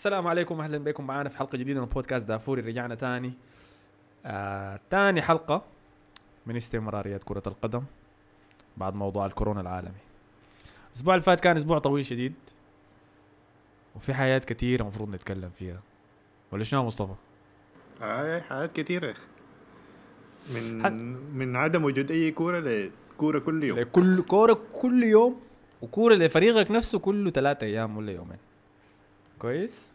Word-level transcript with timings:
السلام 0.00 0.26
عليكم 0.26 0.60
أهلا 0.60 0.78
بكم. 0.78 1.06
معنا 1.06 1.28
في 1.28 1.38
حلقة 1.38 1.58
جديدة 1.58 1.80
من 1.80 1.86
بودكاست 1.86 2.28
دافوري. 2.28 2.62
رجعنا 2.62 2.94
تاني. 2.94 3.32
آه 4.26 4.80
تاني 4.90 5.22
حلقة 5.22 5.64
من 6.46 6.56
استمراريات 6.56 7.24
كرة 7.24 7.42
القدم 7.46 7.82
بعد 8.76 8.94
موضوع 8.94 9.26
الكورونا 9.26 9.60
العالمي. 9.60 10.00
الأسبوع 10.90 11.14
اللي 11.14 11.22
فات 11.22 11.40
كان 11.40 11.56
أسبوع 11.56 11.78
طويل 11.78 12.04
شديد 12.04 12.34
وفي 13.96 14.14
حاجات 14.14 14.44
كتير 14.44 14.80
المفروض 14.80 15.10
نتكلم 15.10 15.50
فيها. 15.50 15.80
ولا 16.52 16.64
شنو 16.64 16.84
مصطفى؟ 16.84 17.14
اي 18.02 18.40
حاجات 18.40 18.72
كتيرة 18.72 19.06
يا 19.06 19.12
أخي. 19.12 19.26
من 20.54 20.84
حت- 20.84 20.92
من 21.34 21.56
عدم 21.56 21.84
وجود 21.84 22.10
أي 22.10 22.30
كورة 22.30 22.58
لكوره 22.60 23.38
كل 23.38 23.64
يوم. 23.64 23.82
كل 23.82 24.22
كورة 24.22 24.60
كل 24.82 25.02
يوم 25.04 25.40
وكورة 25.82 26.14
لفريقك 26.14 26.70
نفسه 26.70 26.98
كله 26.98 27.30
ثلاثة 27.30 27.66
أيام 27.66 27.96
ولا 27.96 28.12
يومين. 28.12 28.38
كويس. 29.40 29.88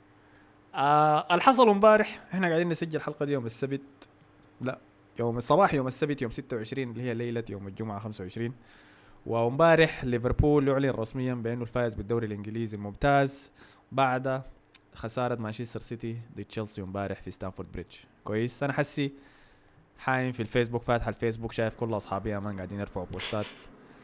آه 0.75 1.27
اللي 1.31 1.41
حصل 1.41 1.69
امبارح 1.69 2.23
إحنا 2.33 2.47
قاعدين 2.47 2.69
نسجل 2.69 2.95
الحلقة 2.95 3.25
دي 3.25 3.31
يوم 3.31 3.45
السبت. 3.45 3.81
لا 4.61 4.79
يوم 5.19 5.37
الصباح 5.37 5.73
يوم 5.73 5.87
السبت 5.87 6.21
يوم 6.21 6.31
26 6.31 6.91
اللي 6.91 7.01
هي 7.03 7.13
ليلة 7.13 7.43
يوم 7.49 7.67
الجمعة 7.67 7.99
25 7.99 8.53
وامبارح 9.25 10.03
ليفربول 10.05 10.67
يعلن 10.67 10.89
رسميا 10.89 11.33
بأنه 11.33 11.61
الفائز 11.61 11.93
بالدوري 11.95 12.27
الإنجليزي 12.27 12.77
الممتاز 12.77 13.51
بعد 13.91 14.41
خسارة 14.95 15.35
مانشستر 15.35 15.79
سيتي 15.79 16.17
ضد 16.35 16.43
تشيلسي 16.45 16.81
امبارح 16.81 17.21
في 17.21 17.31
ستانفورد 17.31 17.71
بريدج. 17.71 17.91
كويس. 18.23 18.63
أنا 18.63 18.73
حسي 18.73 19.13
حايم 19.97 20.31
في 20.31 20.39
الفيسبوك 20.39 20.81
فاتح 20.81 21.07
الفيسبوك 21.07 21.51
شايف 21.51 21.75
كل 21.75 21.97
أصحابي 21.97 22.29
يا 22.29 22.39
man 22.39 22.55
قاعدين 22.55 22.79
يرفعوا 22.79 23.05
بوستات. 23.05 23.45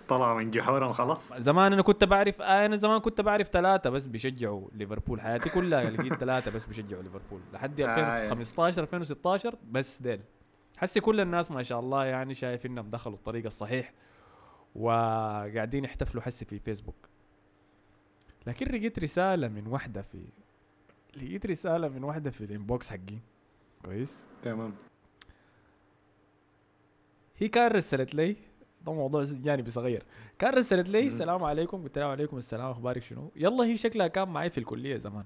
طلع 0.07 0.33
من 0.33 0.51
جحورهم 0.51 0.91
خلاص. 0.91 1.33
زمان 1.33 1.73
أنا 1.73 1.81
كنت 1.81 2.03
بعرف 2.03 2.41
آه 2.41 2.65
أنا 2.65 2.75
زمان 2.75 2.99
كنت 2.99 3.21
بعرف 3.21 3.47
ثلاثة 3.47 3.89
بس 3.89 4.07
بيشجعوا 4.07 4.67
ليفربول. 4.73 5.21
حياتي 5.21 5.49
كلها 5.49 5.83
لقيت 5.89 6.13
ثلاثة 6.13 6.51
بس 6.51 6.65
بيشجعوا 6.65 7.03
ليفربول. 7.03 7.41
لحد 7.53 7.81
آه، 7.81 7.85
2015 8.23 8.83
2016 8.83 9.55
بس 9.71 10.01
ديل. 10.01 10.21
حسي 10.77 10.99
كل 10.99 11.19
الناس 11.21 11.51
ما 11.51 11.63
شاء 11.63 11.79
الله 11.79 12.05
يعني 12.05 12.33
شايف 12.33 12.65
إنهم 12.65 12.89
دخلوا 12.89 13.15
الطريق 13.15 13.45
الصحيح 13.45 13.93
وقاعدين 14.75 15.83
يحتفلوا 15.83 16.23
حسي 16.23 16.45
في 16.45 16.59
فيسبوك. 16.59 16.95
لكن 18.47 18.65
لقيت 18.65 18.99
رسالة 18.99 19.47
من 19.47 19.67
واحدة 19.67 20.01
في 20.01 20.25
لقيت 21.17 21.45
رسالة 21.45 21.87
من 21.87 22.03
واحدة 22.03 22.31
في 22.31 22.41
الإنبوكس 22.43 22.89
حقي. 22.89 23.19
كويس؟ 23.85 24.25
تمام. 24.43 24.73
هي 27.37 27.47
كان 27.47 27.71
رسلت 27.71 28.15
لي 28.15 28.35
ده 28.85 28.93
موضوع 28.93 29.23
جانبي 29.23 29.71
صغير 29.71 30.03
كان 30.39 30.53
رسلت 30.53 30.89
لي. 30.89 31.07
السلام 31.07 31.43
عليكم. 31.43 31.83
قلت 31.83 31.97
لها 31.97 32.07
وعليكم 32.07 32.37
السلام 32.37 32.71
أخبارك 32.71 33.03
شنو؟ 33.03 33.31
يلا 33.35 33.63
هي 33.63 33.77
شكلها 33.77 34.07
كان 34.07 34.29
معي 34.29 34.49
في 34.49 34.57
الكلية 34.57 34.97
زمان. 34.97 35.25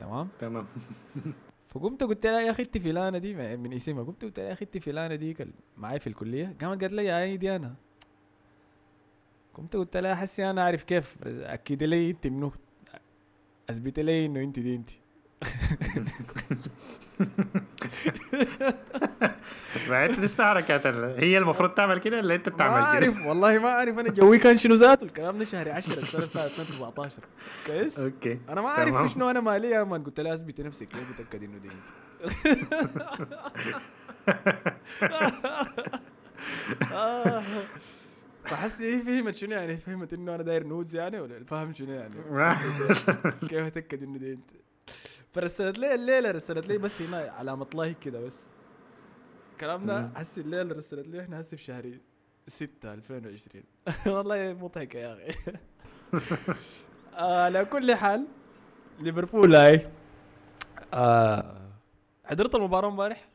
تمام؟ 0.00 0.28
تمام. 0.38 0.66
فقمت 1.68 2.02
قلت 2.02 2.26
لها 2.26 2.40
يا 2.40 2.50
أخي 2.50 2.62
انت 2.62 2.78
فلانة 2.78 3.18
دي 3.18 3.34
من 3.56 3.72
اسمها. 3.72 4.04
قمت 4.04 4.24
قلت 4.24 4.40
لها 4.40 4.48
يا 4.48 4.52
أخي 4.52 4.64
انت 4.64 4.78
فلانه 4.78 5.14
دي 5.14 5.36
معي 5.76 5.98
في 5.98 6.06
الكلية. 6.06 6.56
قامت 6.60 6.80
قالت 6.80 6.92
لي 6.92 7.10
هاي 7.10 7.36
دي 7.36 7.56
أنا. 7.56 7.74
قمت 9.54 9.76
قلت 9.76 9.96
لها 9.96 10.14
حسي 10.14 10.50
أنا 10.50 10.62
أعرف 10.62 10.82
كيف. 10.82 11.16
أكد 11.26 11.82
لي 11.82 12.10
أنت 12.10 12.26
منو. 12.26 12.52
أثبت 13.70 14.00
لي 14.00 14.26
إنه 14.26 14.40
أنت 14.40 14.60
دي 14.60 14.76
أنت. 14.76 14.90
ما 19.90 20.04
انت 20.06 20.86
ال- 20.86 21.14
هي 21.24 21.38
المفروض 21.38 21.70
تعمل 21.70 21.98
كده 21.98 22.16
ولا 22.16 22.34
انت 22.34 22.48
ما 22.48 22.54
بتعمل 22.54 22.72
كده؟ 22.72 22.82
أعرف 22.84 23.26
والله 23.26 23.58
ما 23.58 23.68
أعرف. 23.68 23.98
أنا 23.98 24.08
جوي 24.20 24.38
كان 24.38 24.58
شنو 24.58 24.74
ذاته؟ 24.74 25.04
الكلام 25.04 25.38
ده 25.38 25.44
شهر 25.44 25.70
10 25.72 25.92
السنة 25.92 26.18
اللي 26.22 26.30
فاتت 26.30 26.36
2019 26.60 27.22
كويس؟ 27.66 27.98
okay. 27.98 28.38
أنا 28.48 28.60
ما 28.60 28.68
أعرف 28.68 29.12
شنو 29.12 29.30
أنا 29.30 29.40
مالي 29.40 29.70
يا 29.70 29.84
man 29.84 30.04
قلت 30.04 30.20
لها 30.20 30.34
اثبتي 30.34 30.62
نفسك 30.62 30.88
كيف 30.88 31.10
متاكد 31.20 31.42
إنه 31.42 31.58
دي 31.58 31.68
أنت. 31.68 31.86
فحس 38.44 38.80
هي 38.80 39.02
فهمت 39.02 39.34
شنو 39.34 39.52
يعني؟ 39.52 39.76
فهمت 39.76 40.12
إنه 40.12 40.34
أنا 40.34 40.42
داير 40.42 40.66
nudes 40.66 40.96
يعني 40.96 41.20
ولا 41.20 41.44
فاهم 41.44 41.72
شنو 41.72 41.92
يعني؟ 41.92 42.14
كيف 43.50 43.66
اتاكد 43.66 44.02
إنه 44.02 44.18
دي 44.18 44.32
أنت؟ 44.32 44.50
فرسلت 45.34 45.78
لي 45.78 45.94
الليلة 45.94 46.30
رسلت 46.30 46.66
لي 46.66 46.78
بس 46.78 47.02
هنا 47.02 47.16
علامه 47.38 47.66
لايك 47.74 47.98
كده 47.98 48.20
بس. 48.20 48.36
الكلام 49.56 49.86
ده. 49.86 50.10
حسي 50.16 50.40
الليلة 50.40 50.74
رسلت 50.74 51.08
لي 51.08 51.20
إحنا 51.20 51.40
هسه 51.40 51.56
في 51.56 51.62
شهر 51.62 51.98
6 52.48 52.94
2020 52.94 53.64
والله 54.16 54.52
مضحكه 54.52 54.98
يا 54.98 55.14
أخي 55.14 55.34
آه، 57.16 57.44
على 57.44 57.64
كل 57.64 57.94
حال 57.94 58.26
ليفربول 59.00 59.54
هاي 59.56 59.86
آه 60.94 61.56
حضرت 62.24 62.54
المباراة 62.54 62.88
امبارح؟ 62.88 63.28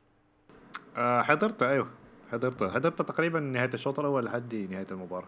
آه، 0.97 1.21
حضرت 1.21 1.63
أيوه 1.63 1.87
حضرت 2.31 2.63
حضرت 2.63 3.01
تقريبا 3.01 3.39
نهاية 3.39 3.69
الشوط 3.73 3.99
الأول 3.99 4.25
لحد 4.25 4.55
نهاية 4.55 4.85
المباراة 4.91 5.27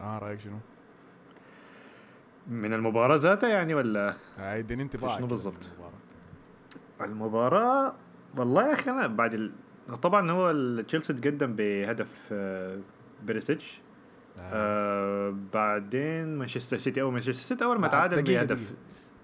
آه 0.00 0.18
رأيك 0.18 0.40
شنو؟ 0.40 0.58
من 2.48 2.72
المباراة 2.72 3.16
ذاتها 3.16 3.48
يعني 3.48 3.74
ولا 3.74 4.14
هاي 4.38 4.58
اديني 4.58 4.82
انطباع 4.82 5.16
شنو 5.18 5.26
بالضبط؟ 5.26 5.68
المباراة 7.00 7.94
والله 8.36 8.68
يا 8.68 8.72
أخي 8.72 8.90
أنا 8.90 9.06
بعد 9.06 9.34
ال... 9.34 9.52
طبعا 9.96 10.30
هو 10.30 10.80
تشيلسي 10.80 11.12
تقدم 11.12 11.56
بهدف 11.56 12.28
آه، 12.32 12.78
بوليسيتش 13.22 13.80
آه. 14.38 14.40
آه 14.52 15.34
بعدين 15.52 16.38
مانشستر 16.38 16.76
سيتي 16.76 17.02
أو 17.02 17.10
مانشستر 17.10 17.32
سيتي 17.32 17.64
أول 17.64 17.78
ما 17.78 17.88
تعادل 17.88 18.22
بهدف. 18.22 18.72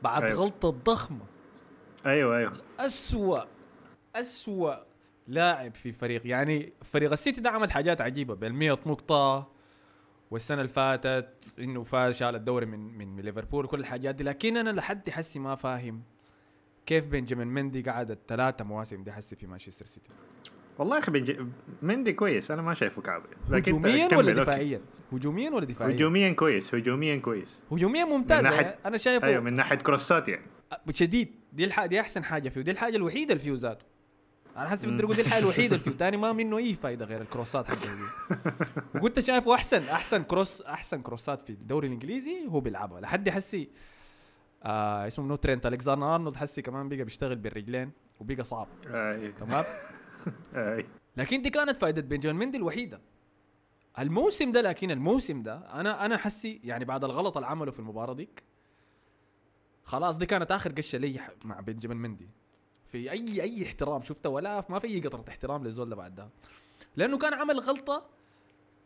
بعد 0.02 0.22
أيوه. 0.22 0.38
غلطة 0.40 0.70
ضخمة. 0.70 1.24
أيوه 2.06 2.36
أيوه. 2.36 2.52
أسوأ 2.80 3.40
أسوأ 4.14 4.74
لاعب 5.28 5.74
في 5.74 5.92
فريق. 5.92 6.26
يعني 6.26 6.72
فريق 6.82 7.12
السيتي 7.12 7.40
ده 7.40 7.50
عمل 7.50 7.70
حاجات 7.70 8.00
عجيبة. 8.00 8.34
بال 8.34 8.54
100 8.54 8.70
نقطة. 8.86 9.48
والسنة 10.30 10.60
اللي 10.60 10.72
فاتت 10.72 11.58
إنه 11.58 11.84
فاز 11.84 12.14
شال 12.14 12.34
الدوري 12.34 12.66
من 12.66 12.98
من 12.98 13.20
ليفربول 13.20 13.64
وكل 13.64 13.80
الحاجات 13.80 14.14
دي. 14.14 14.24
لكن 14.24 14.56
أنا 14.56 14.70
لحد 14.70 15.10
حسي 15.10 15.38
ما 15.38 15.54
فاهم 15.54 16.02
كيف 16.86 17.06
بنجامين 17.06 17.46
مندي 17.46 17.82
قعد 17.82 18.10
الثلاثة 18.10 18.64
مواسم 18.64 19.02
دي 19.02 19.12
حسي 19.12 19.36
في 19.36 19.46
مانشستر 19.46 19.86
سيتي. 19.86 20.10
والله 20.78 20.96
يا 20.96 21.00
أخي 21.02 21.12
بنجي... 21.12 21.36
مندي 21.82 22.12
كويس 22.12 22.50
أنا 22.50 22.62
ما 22.62 22.74
شايفه 22.74 23.02
كعب. 23.02 23.22
هجوميا 23.52 24.08
ولا. 24.16 24.32
دفاعيا؟ 24.32 24.80
هجوميا 25.12 25.50
ولا 25.50 25.64
دفاعيا؟ 25.66 25.94
هجوميا 25.94 26.32
كويس 26.32 26.74
هجوميا 26.74 27.16
كويس. 27.16 27.62
هجوميا 27.72 28.04
ممتاز 28.04 28.44
من 28.44 28.50
ناحية- 28.50 28.86
أنا 28.86 28.96
شايفه 28.96 29.26
أيوه 29.26 29.42
من 29.42 29.54
ناحية 29.54 29.76
كروسات 29.76 30.28
يعني. 30.28 30.46
شديد. 30.90 31.28
دي 31.52 31.64
الح... 31.64 31.84
دي 31.86 32.00
أحسن 32.00 32.24
حاجة 32.24 32.48
فيه 32.48 32.60
ودي 32.60 32.70
الحاجة 32.70 32.96
الوحيدة 32.96 33.32
اللي 33.32 33.44
فيه 33.44 33.52
ذاته. 33.54 33.86
أنا 34.56 34.68
حاسس. 34.68 34.84
بدي 34.84 35.04
أقول 35.04 35.16
دي 35.16 35.22
الحاجة 35.22 35.42
الوحيدة 35.42 35.74
اللي 35.76 35.84
فيه 35.84 35.90
تاني 36.06 36.16
ما 36.16 36.32
منه 36.32 36.58
أي 36.58 36.74
فايدة 36.74 37.04
غير 37.04 37.20
الكروسات 37.20 37.66
حقه. 37.66 37.78
وكنت 38.94 39.20
شايفه 39.20 39.54
أحسن 39.54 39.82
أحسن 39.82 40.22
cross 40.22 40.62
أحسن 40.62 41.02
كروسات 41.02 41.42
في 41.42 41.50
الدوري 41.50 41.86
الإنجليزي 41.88 42.46
هو 42.48 42.60
بيلعبها. 42.60 43.00
لحد 43.00 43.28
حسي 43.28 43.68
آه 44.62 45.06
اسمه 45.06 45.24
منو؟ 45.24 45.36
ترينت 45.36 45.66
الكساندر 45.66 46.14
أرنولد 46.14 46.36
حسي 46.36 46.62
كمان 46.62 46.88
بقى 46.88 47.04
بيشتغل 47.04 47.36
بالرجلين 47.36 47.90
وبقى 48.20 48.44
صعب. 48.44 48.66
اي 48.86 49.32
تمام؟ 49.32 49.54
اي 49.54 49.64
لكن 51.16 51.42
دي 51.42 51.50
كانت 51.50 51.76
فائده 51.76 52.02
بنجامين 52.02 52.38
مندي 52.46 52.58
الوحيدة. 52.58 53.00
الموسم 53.98 54.50
ده 54.50 54.60
لكن 54.60 54.90
الموسم 54.90 55.42
ده 55.42 55.54
أنا 55.80 56.06
أنا 56.06 56.16
حسي 56.16 56.60
يعني 56.64 56.84
بعد 56.84 57.04
الغلط 57.04 57.36
اللي 57.36 57.46
عمله 57.46 57.70
في 57.70 57.78
المباراة 57.78 58.14
ديك 58.14 58.42
خلاص 59.84 60.16
دي 60.18 60.26
كانت 60.26 60.52
آخر 60.52 60.72
قشة 60.72 60.98
لي 60.98 61.20
مع 61.44 61.60
بنجامين 61.60 61.96
مندي. 61.96 62.28
في 62.86 63.10
أي 63.10 63.42
أي 63.42 63.62
احترام 63.66 64.02
شفته 64.02 64.30
ولا 64.30 64.64
ما 64.68 64.78
في 64.78 64.86
أي 64.86 65.00
قطرة 65.00 65.24
احترام 65.28 65.64
للزول 65.64 65.88
ده 65.90 65.96
بعد 65.96 66.14
ده. 66.14 66.28
لأنه 66.96 67.18
كان 67.18 67.34
عمل 67.34 67.60
غلطة 67.60 68.06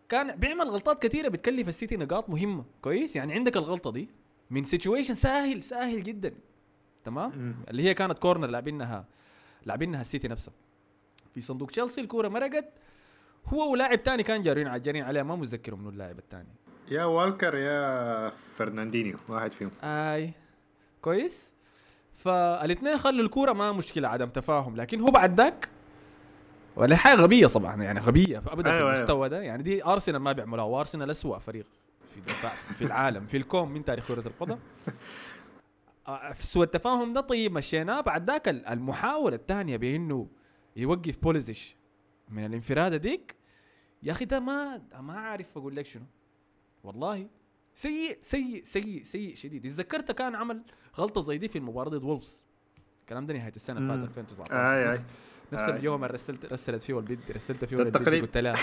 كان 0.09 0.37
بيعمل 0.37 0.69
غلطات 0.69 1.03
كثيره 1.03 1.29
بتكلف 1.29 1.69
السيتي 1.69 1.97
نقاط 1.97 2.31
مهمة. 2.31 2.65
كويس؟ 2.83 3.17
يعني 3.17 3.33
عندك 3.33 3.57
الغلطة 3.57 3.93
دي 3.93 4.09
من 4.51 4.65
situation 4.65 5.15
سهل 5.15 5.63
سهل 5.63 6.03
جدا. 6.03 6.35
تمام. 7.05 7.55
اللي 7.69 7.83
هي 7.83 7.95
كانت 7.95 8.19
corner 8.19 8.47
لاعبينها 8.47 9.05
لاعبينها 9.67 10.01
السيتي 10.01 10.29
نفسه 10.29 10.53
في 11.35 11.41
صندوق 11.41 11.71
تشيلسي 11.71 12.01
الكورة 12.01 12.29
مرقت. 12.29 12.73
هو 13.47 13.73
ولاعب 13.73 14.03
تاني 14.03 14.23
كان 14.23 14.43
جارين 14.43 14.67
على 14.67 14.81
جارين 14.81 15.05
عليه 15.05 15.23
ما 15.23 15.37
متذكر 15.37 15.75
منو 15.75 15.89
اللاعب 15.89 16.19
الثاني 16.19 16.49
يا 16.89 17.05
والكر 17.05 17.55
يا 17.57 18.31
فرناندينيو 18.31 19.17
واحد 19.29 19.51
فيهم. 19.53 19.71
أي. 19.83 20.33
كويس. 21.03 21.53
فالاثنين 22.15 22.99
خلوا 22.99 23.25
الكورة 23.25 23.53
ما 23.53 23.73
مشكلة 23.73 24.09
عدم 24.09 24.29
تفاهم. 24.29 24.77
لكن 24.77 25.01
هو 25.01 25.07
بعد 25.07 25.35
ذاك 25.41 25.69
ولا 26.77 26.97
حاجة 26.97 27.15
غبية 27.17 27.47
طبعا 27.47 27.83
يعني 27.83 28.01
غبية 28.01 28.39
ابدا 28.47 28.71
أيوة، 28.73 28.93
في 28.93 28.99
المستوى 28.99 29.29
ده. 29.29 29.41
يعني 29.43 29.63
دي 29.63 29.85
أرسنال 29.85 30.19
ما 30.21 30.33
بيعملوها 30.33 30.65
وارسنال 30.67 31.11
اسوء 31.11 31.39
فريق 31.39 31.67
في 32.15 32.21
في 32.75 32.85
العالم 32.85 33.27
في 33.27 33.37
الكون 33.37 33.69
من 33.69 33.85
تاريخ 33.85 34.09
كرة 34.09 34.29
القدم. 34.29 34.59
آه، 36.09 36.33
سوء 36.33 36.63
التفاهم 36.63 37.13
ده 37.13 37.21
طيب 37.21 37.53
مشيناه. 37.53 38.01
بعد 38.01 38.31
ذاك 38.31 38.49
ال- 38.49 38.67
المحاولة 38.67 39.37
الثانية 39.37 39.77
بأنه 39.77 40.27
يوقف 40.77 41.19
بوليزيش 41.19 41.77
من 42.29 42.45
الانفرادة 42.45 42.97
ديك 42.97 43.35
يا 44.03 44.13
أخي 44.13 44.25
ده 44.25 44.41
ما 44.41 44.83
ما 45.01 45.13
عارف 45.13 45.59
أقول 45.59 45.77
لك 45.77 45.87
شنو 45.87 46.05
والله 46.85 47.27
سيء 47.75 48.19
سيء 48.21 48.63
سيء 48.65 49.03
سيء 49.03 49.35
شديد 49.35 49.63
تذكرت 49.63 50.13
كان 50.13 50.35
عمل 50.35 50.63
غلطة 50.99 51.21
زي 51.21 51.39
دي 51.39 51.49
في 51.49 51.59
المباراة 51.59 51.91
ضد 51.91 52.05
وولفز 52.05 52.43
الكلام 53.01 53.27
ده 53.27 53.35
نهاية 53.35 53.53
السنة 53.57 53.79
اللي. 53.79 54.07
فاتت 54.07 54.19
2019 54.19 54.55
آي 54.55 54.85
آي. 54.85 54.91
نفس, 54.91 55.05
نفس 55.53 55.63
آي. 55.63 55.77
اليوم 55.77 56.05
اللي 56.05 56.15
رسلت 56.15 56.45
رسلت 56.53 56.83
فيه 56.83 56.95
والبيت 56.95 57.19
رسلت 57.31 57.65
فيه 57.65 57.77
والبيت 57.77 57.97
التقريب. 57.97 58.25
قلت 58.25 58.37
لها 58.37 58.55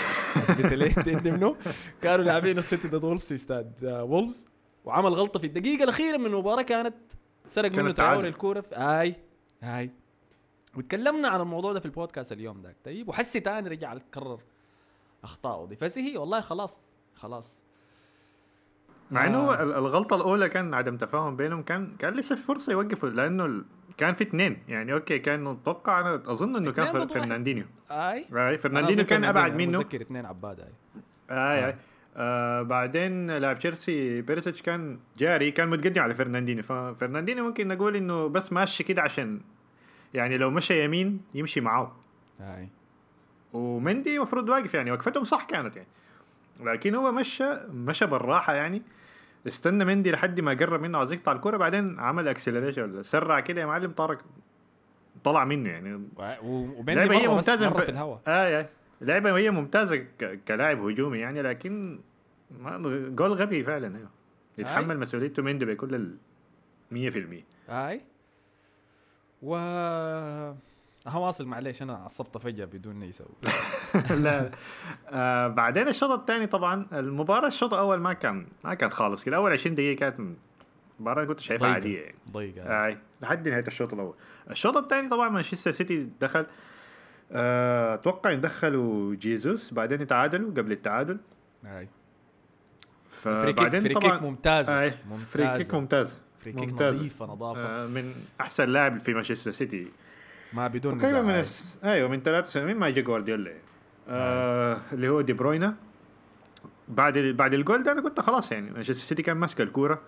قلت 0.48 0.72
ليه 0.72 1.16
انت 1.16 1.28
منو؟ 1.28 1.56
كانوا 2.02 2.24
لاعبين 2.24 2.58
السيتي 2.58 2.88
ضد 2.88 3.04
وولفز 3.04 3.26
في 3.28 3.34
استاد 3.34 3.84
آه، 3.84 4.04
وولفز 4.04 4.46
وعمل 4.84 5.10
غلطة 5.10 5.40
في 5.40 5.46
الدقيقة 5.46 5.84
الأخيرة 5.84 6.16
من 6.16 6.26
المباراة 6.26 6.62
كانت 6.62 6.94
سرق 7.46 7.72
منه. 7.72 7.92
تراوري 7.92 8.28
الكورة 8.28 8.60
في 8.60 8.74
هاي 8.74 9.16
هاي 9.62 9.90
وتكلمنا 10.76 11.28
عن 11.28 11.40
الموضوع 11.40 11.72
ده 11.72 11.80
في 11.80 11.86
البودكاست 11.86 12.32
اليوم 12.32 12.62
ده. 12.62 12.74
طيب 12.84 13.08
وحسي 13.08 13.40
تاني 13.40 13.68
رجع 13.68 13.94
تكرر 13.94 14.38
أخطائه 15.24 15.66
دي. 15.66 15.76
فهي 15.76 16.16
والله 16.16 16.40
خلاص 16.40 16.88
خلاص. 17.14 17.62
مع 19.10 19.26
إنه 19.26 19.38
آه. 19.38 19.62
ال- 19.62 19.72
الغلطة 19.72 20.16
الأولى 20.16 20.48
كان 20.48 20.74
عدم 20.74 20.96
تفاهم 20.96 21.36
بينهم 21.36 21.62
كان 21.62 21.96
كان 21.98 22.14
لسه 22.14 22.36
في 22.36 22.42
فرصة 22.42 22.72
يوقفوا 22.72 23.08
لأنه 23.08 23.44
ال- 23.44 23.64
كان 23.96 24.14
في 24.14 24.24
اثنين 24.24 24.58
يعني 24.68 24.92
okay 24.92 25.18
كان 25.18 25.46
أتوقع 25.46 26.00
أنا 26.00 26.14
أظن 26.26 26.56
إنه 26.56 26.72
كان. 26.72 27.06
فرناندينيو. 27.08 27.64
أي؟ 27.90 28.26
راي 28.32 28.58
فرناندينيو 28.58 29.04
كان 29.06 29.24
أبعد 29.24 29.54
منه. 29.54 29.78
متذكر 29.78 30.00
اثنين 30.00 30.26
عباد 30.26 30.60
هاي 30.60 30.68
آه 31.30 31.68
آه. 31.68 31.74
آه 32.16 32.62
بعدين 32.62 33.30
لاعب 33.30 33.58
تشيلسي 33.58 34.20
بوليسيتش 34.22 34.62
كان 34.62 34.98
جاري 35.18 35.50
كان 35.50 35.68
متقدم 35.68 36.02
على 36.02 36.14
فرناندينيو. 36.14 36.62
ففرناندينيو 36.62 37.44
ممكن 37.44 37.68
نقول 37.68 37.96
إنه 37.96 38.26
بس 38.28 38.52
ماشي 38.52 38.84
كده 38.84 39.02
عشان 39.02 39.40
يعني 40.14 40.36
لو 40.38 40.50
مشى 40.50 40.84
يمين 40.84 41.20
يمشي 41.34 41.60
معاه. 41.60 41.92
هاي 42.40 42.68
ومندي 43.52 44.16
المفروض 44.16 44.48
واقف 44.48 44.74
يعني 44.74 44.92
وقفتهم 44.92 45.24
صح 45.24 45.44
كانت 45.44 45.76
يعني. 45.76 45.88
لكن 46.60 46.94
هو 46.94 47.12
مشى 47.12 47.44
مشى 47.72 48.06
بالراحة 48.06 48.54
يعني. 48.54 48.82
استنى 49.46 49.84
مندي 49.84 50.10
لحد 50.12 50.40
ما 50.40 50.52
قرب 50.54 50.80
منه 50.82 50.98
عايز 50.98 51.12
يقطع 51.12 51.32
الكوره 51.32 51.56
بعدين 51.56 52.00
عمل 52.00 52.28
اكسلريشن 52.28 52.82
ولا 52.82 53.02
سرع 53.02 53.40
كده 53.40 53.60
يا 53.60 53.66
معلم 53.66 53.90
طارق 53.90 54.18
طلع 55.24 55.44
منه 55.44 55.70
يعني. 55.70 55.94
و- 55.94 56.68
وبين 56.78 56.98
لعبة 56.98 57.16
هي 57.16 57.28
مرة 57.28 57.40
ب- 57.70 57.80
في 57.80 57.88
الهواء 57.90 58.20
آه 58.26 58.60
آه. 58.60 58.68
لعبة 59.00 59.36
هي 59.36 59.50
ممتازة 59.50 59.96
ك- 59.96 60.40
كلاعب 60.48 60.80
هجومي 60.84 61.18
يعني 61.18 61.42
لكن 61.42 62.00
ما 62.60 62.78
جول 63.08 63.32
غبي 63.32 63.64
فعلا 63.64 63.96
أيوه. 63.96 64.10
يتحمل 64.58 64.98
مسؤوليته 64.98 65.42
مندي 65.42 65.64
بكل 65.64 65.94
ال 65.94 66.16
100% 66.90 67.44
هاي 67.68 68.00
و 69.42 69.56
ها 71.06 71.18
واصل 71.18 71.46
معليش 71.46 71.82
أنا 71.82 71.94
عصبت 71.94 72.38
فجأة 72.38 72.64
بدون 72.64 73.02
اي 73.02 73.12
سبب 73.12 73.28
لا 74.24 74.50
آه 75.08 75.48
بعدين 75.48 75.88
الشوط 75.88 76.10
الثاني 76.10 76.46
طبعا 76.46 76.86
المباراة 76.92 77.48
الشوط 77.48 77.74
الأول 77.74 77.98
ما 77.98 78.12
كان 78.12 78.46
ما 78.64 78.74
كان 78.74 78.88
خالص 78.90 79.24
كده. 79.24 79.36
أول 79.36 79.52
20 79.52 79.74
دقيقة 79.74 79.98
كانت 79.98 80.36
مباراة 81.00 81.24
كنت 81.24 81.40
شايفها 81.40 81.68
ضيقة. 81.68 81.74
عادية. 81.74 82.00
يعني 82.00 82.16
ضيقة. 82.30 82.62
آه 82.62 82.98
لحد 83.22 83.48
نهاية 83.48 83.64
الشوط 83.66 83.92
الأول. 83.92 84.14
الشوط 84.50 84.76
الثاني 84.76 85.08
طبعا 85.08 85.28
مانشستر 85.28 85.70
سيتي 85.70 86.08
دخل 86.20 86.46
آه، 87.32 87.94
أتوقع 87.94 88.30
يدخلوا 88.30 89.14
جيزوس 89.14 89.74
بعدين 89.74 90.00
يتعادلوا 90.00 90.50
قبل 90.50 90.72
التعادل. 90.72 91.18
kick 91.62 91.88
فبعدين 93.08 93.80
free 93.80 93.94
kick 93.94 94.02
طبعا 94.02 94.20
ممتازه 94.20 94.72
آه 94.72 94.92
free 95.30 95.58
kick 95.58 95.74
ممتاز. 95.74 96.20
free 96.40 96.52
kick. 96.52 96.82
نظيفة 96.82 97.26
نظافة. 97.26 97.60
آه 97.60 97.86
من 97.86 98.12
أحسن 98.40 98.68
لاعب 98.68 99.00
في 99.00 99.14
مانشستر 99.14 99.50
سيتي. 99.50 99.88
ما 100.52 100.68
بدون 100.68 100.98
تقريبا 100.98 101.20
نزاع 101.20 101.32
من. 101.34 101.40
الس... 101.40 101.78
أيوه 101.84 102.08
من 102.08 102.22
ثلاث 102.22 102.52
سنين. 102.52 102.76
ما 102.76 102.90
جا 102.90 103.00
جوارديولا؟ 103.00 103.52
آه 104.08 104.80
اللي 104.92 105.08
هو 105.08 105.20
دي 105.20 105.32
بروينا. 105.32 105.74
بعد 106.88 107.16
ال... 107.16 107.32
بعد 107.32 107.54
الجول 107.54 107.82
ده 107.82 107.92
أنا 107.92 108.00
كنت 108.00 108.20
خلاص 108.20 108.52
يعني 108.52 108.70
مانشستر 108.70 109.04
سيتي 109.04 109.22
كان 109.22 109.36
ماسك 109.36 109.60
الكورة. 109.60 110.00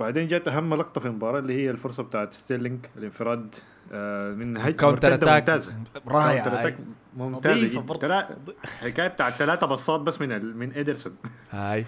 بعدين 0.00 0.26
جت 0.26 0.48
أهم 0.48 0.74
لقطة 0.74 1.00
في 1.00 1.06
المباراة 1.06 1.38
اللي 1.38 1.54
هي 1.54 1.70
الفرصة 1.70 2.02
بتاعت 2.02 2.32
ستيرلينج 2.32 2.86
الانفراد. 2.96 3.54
آه 3.92 4.32
من 4.32 4.56
هج 4.56 4.74
counter 4.74 5.14
attack 5.14 5.40
ممتازة. 5.40 5.74
رائع. 6.08 6.42
counter. 6.42 6.60
attack 6.60 6.76
ممتازه 7.16 7.56
نظيفة 7.56 7.80
جدا 7.80 7.80
برضه. 7.80 8.00
تلا... 8.00 8.36
حكاية 8.64 9.08
بتاعت 9.08 9.32
ثلاثة 9.32 9.66
بصات 9.66 10.00
بس 10.00 10.20
من 10.20 10.32
ال... 10.32 10.56
من 10.56 10.72
ادرسون 10.76 11.16
هاي. 11.50 11.84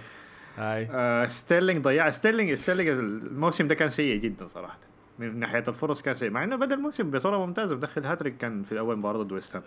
هاي. 0.59 0.89
آه 0.91 1.27
ستيرلينج 1.27 1.85
ضيع. 1.85 2.11
ستيرلينج 2.11 2.55
ستيرلينج 2.55 2.89
الموسم 2.89 3.67
ده 3.67 3.75
كان 3.75 3.91
سيء 3.91 4.17
جدا 4.17 4.47
صراحة. 4.47 4.79
من 5.19 5.39
ناحية 5.39 5.65
الفرص 5.69 6.03
كان 6.03 6.15
سيء 6.15 6.31
مع 6.31 6.45
إنه 6.45 6.57
بدا 6.57 6.75
الموسم 6.75 7.11
بصورة 7.11 7.47
ممتازة 7.47 7.75
ودخل 7.75 8.05
هاتريك 8.05 8.37
كان 8.37 8.63
في 8.63 8.79
اول 8.79 8.97
مباراة 8.99 9.23
ضد 9.23 9.33
ويست 9.33 9.57
هام 9.57 9.63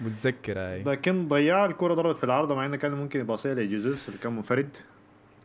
متذكر 0.00 0.58
هاي. 0.58 0.82
لكن 0.82 1.28
ضيع 1.28 1.64
الكرة 1.64 1.94
ضربت 1.94 2.16
في 2.16 2.24
العارضة 2.24 2.54
مع 2.54 2.66
إنه 2.66 2.76
كان 2.76 2.92
ممكن 2.92 3.20
يباصيها 3.20 3.54
لجيزوس 3.54 4.08
اللي 4.08 4.18
كان 4.18 4.32
منفرد. 4.36 4.76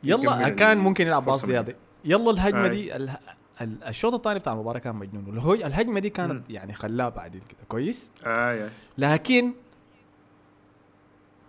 يلا 0.04 0.42
يكمل 0.42 0.50
كان 0.50 0.78
ممكن 0.78 1.08
يلعب 1.08 1.26
باص 1.26 1.46
زيادة. 1.46 1.76
يلا 2.06 2.32
الهجمة. 2.32 2.68
دي 2.68 2.96
اله- 2.96 3.18
الشوط 3.62 4.14
الثاني 4.14 4.40
بتاع 4.40 4.54
المباراة 4.54 4.80
كان 4.80 4.96
مجنون. 4.96 5.38
الهجمة 5.54 6.00
دي. 6.00 6.10
كانت 6.10 6.50
يعني 6.50 6.74
خلابه 6.74 7.16
بعدين 7.16 7.42
كده. 7.50 7.60
كويس؟ 7.68 8.12
آه. 8.26 8.70
لكن 8.98 9.52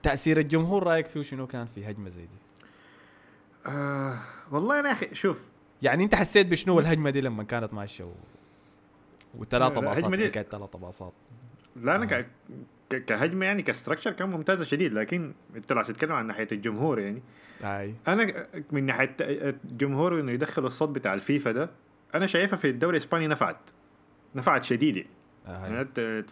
تأثير 0.03 0.39
الجمهور 0.39 0.83
رأيك 0.87 1.07
فيه 1.07 1.23
شنو 1.23 1.47
كان 1.47 1.67
في 1.75 1.91
هجمة 1.91 2.09
زي 2.09 2.23
دي؟ 2.23 2.42
آه 3.67 4.19
والله 4.51 4.81
أنا 4.81 4.89
يا 4.89 4.93
أخي 4.93 5.15
شوف. 5.15 5.43
يعني 5.83 6.05
أنت 6.05 6.15
حسيت 6.15 6.47
بشنو 6.47 6.81
الهجمة 6.81 7.11
دي 7.11 7.21
لما 7.21 7.43
كانت 7.43 7.75
ماشية 7.75 8.05
و... 8.05 8.13
وثلاثه 9.35 9.75
لا، 9.81 9.81
باصات 9.81 10.11
دي- 10.17 10.27
حكايه 10.29 10.43
ثلاثة 10.43 10.79
باصات. 10.79 11.13
لا 11.77 11.97
أنا 11.97 12.07
ك... 12.07 12.27
ك- 12.91 13.05
كهجمة 13.05 13.47
يعني 13.47 13.63
كستركشر 13.63 14.13
كان 14.13 14.29
ممتازة 14.31 14.65
شديد 14.65 14.93
لكن 14.93 15.33
أنت 15.57 15.73
لو 15.73 15.83
تتكلم 15.83 16.13
عن 16.13 16.27
ناحية 16.27 16.49
الجمهور 16.53 16.99
يعني. 16.99 17.23
هاي 17.63 17.95
أنا 18.09 18.47
من 18.73 18.87
ناحية 18.87 19.17
الجمهور 19.21 20.21
إنه 20.21 20.33
يدخل 20.33 20.67
الصوت 20.67 20.89
بتاع 20.89 21.15
الفيفا 21.15 21.53
ده 21.53 21.71
أنا 22.15 22.27
شايفها 22.27 22.57
في 22.57 22.69
الدوري 22.71 22.97
الإسباني 22.97 23.27
نفعت. 23.27 23.71
نفعت 24.35 24.63
شديد 24.63 25.07
يعني 25.47 25.81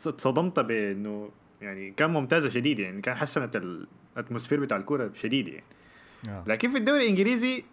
اتصدمت 0.07 0.61
بإنه 0.61 1.31
يعني 1.63 1.91
كان 1.91 2.11
ممتازة 2.11 2.49
شديد 2.49 2.79
يعني 2.79 3.01
كان 3.01 3.15
حسنت 3.15 3.57
ال 4.17 4.21
atmosphere 4.21 4.61
بتاع 4.61 4.77
الكورة 4.77 5.11
شديد 5.15 5.49
يعني. 5.49 5.65
آه. 6.29 6.45
لكن 6.47 6.71
في 6.71 6.79
الدوري 6.79 7.03
الإنجليزي 7.03 7.65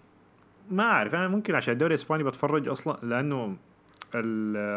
ما 0.71 0.83
أعرف. 0.83 1.15
أنا 1.15 1.27
ممكن 1.27 1.55
عشان 1.55 1.73
الدوري 1.73 1.94
الإسباني 1.94 2.23
بتفرج 2.23 2.67
أصلا 2.67 2.99
لأنه 3.03 3.57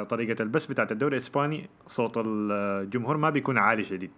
طريقة 0.05 0.43
البث 0.43 0.67
بتاعت 0.67 0.93
الدوري 0.93 1.17
الإسباني 1.17 1.69
صوت 1.87 2.19
الجمهور 2.26 3.17
ما 3.17 3.31
بيكون 3.31 3.58
عالي 3.58 3.84
شديد. 3.84 4.11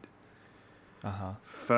أها. 1.04 1.36
ف... 1.44 1.72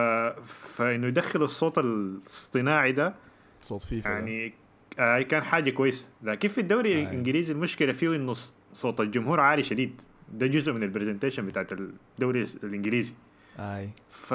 فإنه 0.45 1.07
يدخلوا 1.07 1.45
الصوت 1.45 1.79
الاصطناعي 1.79 2.93
ده 2.93 3.15
صوت 3.63 3.83
فيفا 3.85 4.09
يعني 4.09 4.55
آه 4.99 5.23
كان 5.23 5.43
حاجة 5.43 5.71
كويسة 5.71 6.07
لكن 6.23 6.49
في 6.49 6.61
الدوري 6.61 7.03
آه. 7.03 7.09
الإنجليزي 7.09 7.53
المشكلة 7.53 7.93
فيه 7.93 8.17
إنه 8.17 8.35
صوت 8.73 9.01
الجمهور 9.01 9.41
عالي 9.41 9.63
شديد. 9.63 10.03
ده 10.33 10.47
جزء 10.47 10.73
من 10.73 10.83
ال 10.83 10.88
presentation 10.88 11.47
بتاعت 11.47 11.73
الدوري 11.73 12.47
الإنجليزي. 12.65 13.13
هاي 13.59 13.91
ف 14.09 14.35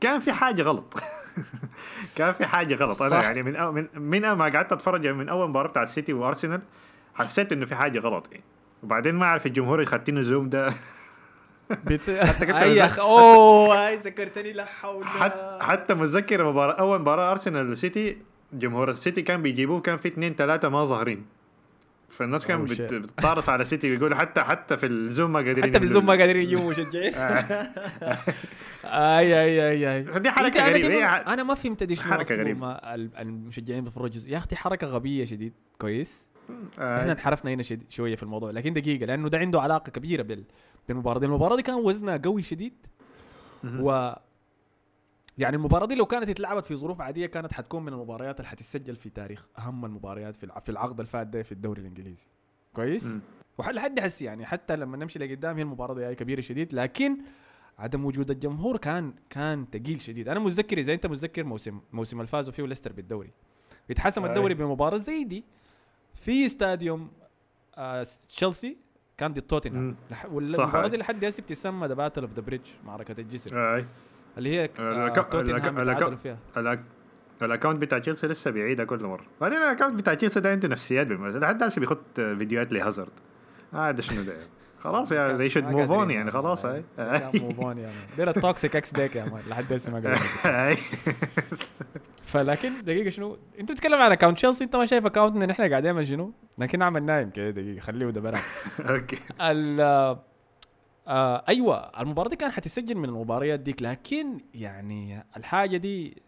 كان 0.00 0.18
في 0.18 0.32
حاجة 0.32 0.62
غلط. 0.62 0.94
كان 2.16 2.32
في 2.32 2.46
حاجة 2.46 2.74
غلط. 2.74 3.02
أنا. 3.02 3.22
يعني 3.22 3.42
من 3.42 3.56
أو 3.56 3.72
من 3.72 3.86
من 3.94 4.32
ما 4.32 4.44
قعدت 4.44 4.72
أتفرج 4.72 5.06
من 5.06 5.28
أول 5.28 5.48
مباراة 5.48 5.68
بتاع 5.68 5.82
السيتي 5.82 6.12
وارسنال 6.12 6.62
حسيت 7.14 7.52
إنه 7.52 7.66
في 7.66 7.74
حاجة 7.74 7.98
غلط. 7.98 8.28
يعني 8.32 8.44
وبعدين 8.82 9.14
ما 9.14 9.26
أعرف 9.26 9.46
الجمهور 9.46 9.82
يختينه 9.82 10.20
زوم 10.20 10.48
ده. 10.48 10.68
بت... 11.86 12.10
حتى 12.28 12.46
كنت 12.46 12.56
أي. 12.56 12.84
اخ 12.84 12.98
أوه 12.98 13.86
هاي 13.86 13.96
ذكرتني 13.96 14.52
لا 14.52 14.64
حول. 14.64 15.04
حتى 15.04 15.58
حتى 15.60 15.94
متذكر 15.94 16.50
مباراه 16.50 16.72
أول 16.72 17.00
مباراة 17.00 17.30
ارسنال 17.30 17.68
والسيتي 17.68 18.18
جمهور 18.52 18.90
السيتي 18.90 19.22
كان 19.22 19.42
بيجيبوه 19.42 19.80
كان 19.80 19.96
في 19.96 20.08
اثنين 20.08 20.34
ثلاثة 20.34 20.68
ما 20.68 20.84
ظاهرين. 20.84 21.26
فالناس 22.08 22.46
كان 22.46 22.66
Oh 22.66 22.70
بت-. 22.70 22.80
بتطارس 22.94 23.48
على 23.48 23.62
السيتي 23.62 23.90
ويقولوا 23.90 24.16
حتى 24.16 24.40
حتى 24.42 24.76
في 24.76 24.86
الزوم 24.86 25.32
ما 25.32 25.38
قادرين 25.38 25.64
حتى 25.64 25.78
بالزوم 25.78 26.06
ما 26.06 26.12
يعملوا- 26.14 26.20
قادرين 26.20 26.42
يجيبوا 26.42 26.70
مشجعين 26.70 27.14
آي 28.84 29.40
آي 29.42 29.68
آي 29.70 29.96
آي. 29.96 30.18
دي 30.20 30.30
حركة 30.30 30.60
أنا 30.60 30.68
غريبة. 30.70 30.88
دي 30.88 30.94
هي 30.94 31.00
ما- 31.00 31.08
ح- 31.08 31.28
أنا 31.28 31.42
ما 31.42 31.54
فهمت 31.54 31.82
دي 31.82 31.94
شنو. 31.94 32.08
ما 32.54 32.94
ال- 32.94 33.10
المشجعين 33.18 33.84
بيتفرجوا 33.84 34.22
يا 34.26 34.38
أختي 34.38 34.56
حركة 34.56 34.86
غبية 34.86 35.24
شديد. 35.24 35.52
كويس. 35.78 36.28
آه، 36.78 37.00
إحنا 37.00 37.12
انحرفنا 37.12 37.52
هنا 37.54 37.62
شوية 37.88 38.16
في 38.16 38.22
الموضوع 38.22 38.50
لكن 38.50 38.72
دقيقة 38.72 39.06
لأنه 39.06 39.28
ده 39.28 39.38
عنده 39.38 39.60
علاقة 39.60 39.90
كبيرة 39.90 40.22
بال 40.22 40.44
بالمباراة. 40.88 41.18
دي 41.18 41.26
المباراة 41.26 41.56
دي 41.56 41.62
كان 41.62 41.74
وزنها 41.74 42.16
قوي 42.16 42.42
شديد. 42.42 42.72
و 43.64 44.12
يعني 45.38 45.56
المباراة 45.56 45.86
دي 45.86 45.94
لو 45.94 46.06
كانت 46.06 46.28
اتلعبت 46.28 46.66
في 46.66 46.74
ظروف 46.74 47.00
عادية 47.00 47.26
كانت 47.26 47.52
حتكون 47.52 47.82
من 47.82 47.92
المباريات 47.92 48.40
اللي 48.40 48.48
حتتسجل 48.48 48.96
في 48.96 49.10
تاريخ 49.10 49.46
أهم 49.58 49.84
المباريات 49.84 50.36
في 50.36 50.60
في 50.60 50.68
العقد 50.68 51.00
الفات 51.00 51.26
ده 51.26 51.42
في 51.42 51.52
الدوري 51.52 51.80
الإنجليزي. 51.80 52.26
كويس؟ 52.72 53.06
مم. 53.06 53.20
وحد 53.58 54.00
حسي 54.00 54.24
يعني 54.24 54.46
حتى 54.46 54.76
لما 54.76 54.96
نمشي 54.96 55.18
لقدام 55.18 55.56
هي 55.56 55.62
المباراة 55.62 55.94
دي 55.94 56.14
كبيرة 56.14 56.40
شديد 56.40 56.74
لكن 56.74 57.16
عدم 57.78 58.04
وجود 58.04 58.30
الجمهور 58.30 58.76
كان 58.76 59.14
كان 59.30 59.66
ثقيل 59.72 60.00
شديد. 60.00 60.28
أنا 60.28 60.40
متذكر 60.40 60.78
إذا 60.78 60.94
أنت 60.94 61.06
متذكر 61.06 61.44
موسم 61.44 61.80
موسم 61.92 62.16
اللي 62.16 62.26
فازوا 62.26 62.52
فيه 62.52 62.62
ليستر 62.62 62.92
بالدوري. 62.92 63.30
اتحسم 63.90 64.24
أي. 64.24 64.28
الدوري 64.28 64.54
بمباراة 64.54 64.96
زي 64.96 65.24
دي 65.24 65.44
في 66.14 66.46
stadium 66.46 67.10
آه 67.76 68.06
تشيلسي 68.28 68.76
كان 69.16 69.32
ضد 69.32 69.42
توتنهام. 69.42 69.96
والمباراة 70.30 70.84
أي. 70.84 70.90
دي 70.90 70.96
لحد 70.96 71.24
هسه 71.24 71.42
بتسمى 71.42 71.86
the 71.86 71.94
Battle 71.94 72.22
of 72.22 72.32
the 72.32 72.42
Bridge 72.42 72.66
معركة 72.84 73.20
الجسر. 73.20 73.58
آه، 73.58 73.84
اللي 74.38 74.56
هي 74.56 74.64
آه 74.78 75.08
توتنهام 75.08 76.16
فيها. 76.16 76.38
ال 77.42 77.47
account 77.47 77.78
بتاع 77.78 77.98
تشيلسي 77.98 78.26
لسه 78.26 78.50
بيعيدها 78.50 78.84
كل 78.84 79.04
مرة. 79.04 79.24
بعدين 79.40 79.58
ال 79.58 79.62
account 79.62 79.94
بتاع 79.94 80.14
تشيلسي 80.14 80.40
ده 80.40 80.50
عنده 80.50 80.68
نفسيات 80.68 81.06
بالمناسبة. 81.06 81.40
لحد 81.40 81.62
هسه 81.62 81.80
بيخط 81.80 82.20
فيديوهات 82.20 82.72
لهازارد. 82.72 83.12
هذا 83.72 84.00
شنو 84.00 84.22
ده 84.22 84.32
خلاص 84.80 85.12
يا 85.12 85.38
they 85.38 85.52
should 85.52 85.56
ما 85.64 85.86
move 85.86 85.90
on 86.06 86.10
يعني. 86.10 86.30
خلاص 86.30 86.66
هاي 86.66 86.84
move 87.34 87.60
on 87.60 87.78
يا 87.78 87.82
man 87.82 87.92
دي 88.16 88.30
ال 88.30 88.38
toxic 88.38 88.76
ex 88.76 88.92
ديك 88.92 89.16
يا 89.16 89.24
man. 89.24 89.42
لحد 89.48 89.72
هسه 89.72 89.92
ما 89.92 90.18
هاي. 90.44 90.76
فلكن 92.24 92.70
دقيقة 92.84 93.10
شنو؟ 93.10 93.38
انت 93.60 93.72
بتتكلم 93.72 94.02
عن 94.02 94.12
account 94.12 94.36
تشيلسي 94.36 94.64
انت 94.64 94.76
ما 94.76 94.86
شايف 94.86 95.06
اكونت 95.06 95.36
إن 95.36 95.50
إحنا 95.50 95.68
قاعدين 95.70 96.04
شنو 96.04 96.32
لكن 96.58 96.78
نعمل 96.78 97.02
نايم 97.02 97.30
كده 97.30 97.50
دقيقة. 97.50 97.80
خليه 97.80 98.06
دبران 98.06 98.40
okay. 98.90 99.18
ال 99.40 100.16
آه 101.08 101.44
أيوه 101.48 102.00
المباراة 102.00 102.28
دي 102.28 102.36
كان 102.36 102.50
حتسجل 102.50 102.94
من 102.94 103.04
المباريات 103.04 103.60
ديك 103.60 103.82
لكن 103.82 104.40
يعني 104.54 105.24
الحاجة 105.36 105.76
دي 105.76 106.22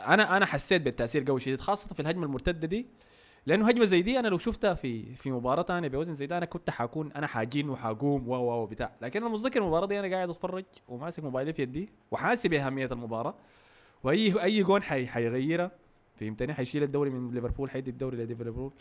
أنا 0.00 0.36
أنا 0.36 0.46
حسيت 0.46 0.82
بالتأثير 0.82 1.24
قوي 1.24 1.40
شديد 1.40 1.60
خاصة 1.60 1.94
في 1.94 2.00
الهجمة 2.00 2.24
المرتدة 2.26 2.66
دي 2.68 2.86
لأنه 3.46 3.68
هجمة 3.68 3.84
زي 3.84 4.02
دي 4.02 4.18
أنا 4.18 4.28
لو 4.28 4.38
شفتها 4.38 4.74
في 4.74 5.14
في 5.14 5.30
مباراة 5.30 5.62
ثانية 5.62 5.88
بوزن 5.88 6.14
زي 6.14 6.26
ده 6.26 6.38
أنا 6.38 6.46
كنت 6.46 6.70
حكون 6.70 7.12
أنا 7.12 7.26
حاجين 7.26 7.70
وحقوم 7.70 8.28
و 8.28 8.34
و 8.34 8.66
بتاع 8.66 8.92
لكن 9.02 9.22
أنا 9.22 9.32
متذكر 9.32 9.60
المباراة 9.60 9.86
دي 9.86 10.00
أنا 10.00 10.16
قاعد 10.16 10.28
أتفرج 10.28 10.64
وماسك 10.88 11.24
موبايلي 11.24 11.52
في 11.52 11.62
يدي 11.62 11.88
وحاسس 12.10 12.46
باهميه 12.46 12.86
المباراة 12.86 13.34
وأي 14.04 14.42
أي 14.42 14.62
جون 14.62 14.82
حي 14.82 15.06
حيغيرها 15.06 15.70
فهمتني؟ 16.20 16.54
حيشيل 16.54 16.82
الدوري 16.82 17.10
من 17.10 17.34
ليفربول 17.34 17.70
حيدي 17.70 17.90
الدوري 17.90 18.16
لليفربول 18.16 18.72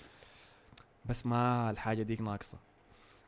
بس 1.05 1.25
ما 1.25 1.69
الحاجة 1.69 2.03
ديك 2.03 2.21
ناقصة. 2.21 2.57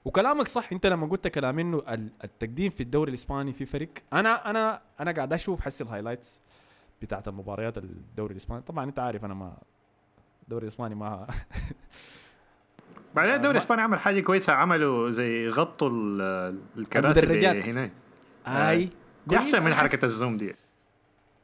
وكلامك 0.10 0.48
صح 0.48 0.72
انت 0.72 0.86
لما 0.86 1.08
قلت 1.08 1.28
كلام 1.28 1.60
انه 1.60 1.78
ال- 1.90 2.10
التقديم 2.24 2.70
في 2.70 2.84
الدوري 2.84 3.10
الإسباني 3.10 3.54
في 3.54 3.66
فرق 3.66 3.88
أنا 4.14 4.50
أنا 4.50 4.82
أنا 5.00 5.12
قاعد 5.12 5.34
أشوف 5.34 5.62
حسي 5.62 5.84
ال 5.84 5.89
highlights 5.89 6.40
بتاعت 7.02 7.28
المباريات 7.28 7.78
الدوري 7.78 8.32
الإسباني. 8.32 8.62
طبعا 8.62 8.84
أنت 8.86 9.00
عارف 9.00 9.26
أنا 9.26 9.34
ما 9.34 9.58
الدوري 10.44 10.64
الإسباني 10.64 10.96
ما 10.96 11.28
بعدين 13.16 13.32
آه، 13.32 13.36
الدوري 13.36 13.58
الإسباني 13.58 13.82
عمل 13.82 14.00
حاجة 14.00 14.20
كويسة 14.22 14.54
عملوا 14.54 15.10
زي 15.12 15.48
غطوا 15.48 15.90
ال- 15.90 16.60
الكراسي 16.78 17.20
اللي 17.20 17.34
المدرجات. 17.50 17.76
هنا 17.78 18.70
أي. 18.70 18.90
كويس، 19.30 19.40
أحسن 19.40 19.64
من 19.64 19.74
حركة 19.76 19.98
حس- 19.98 20.04
الزوم 20.04 20.38
دي. 20.38 20.56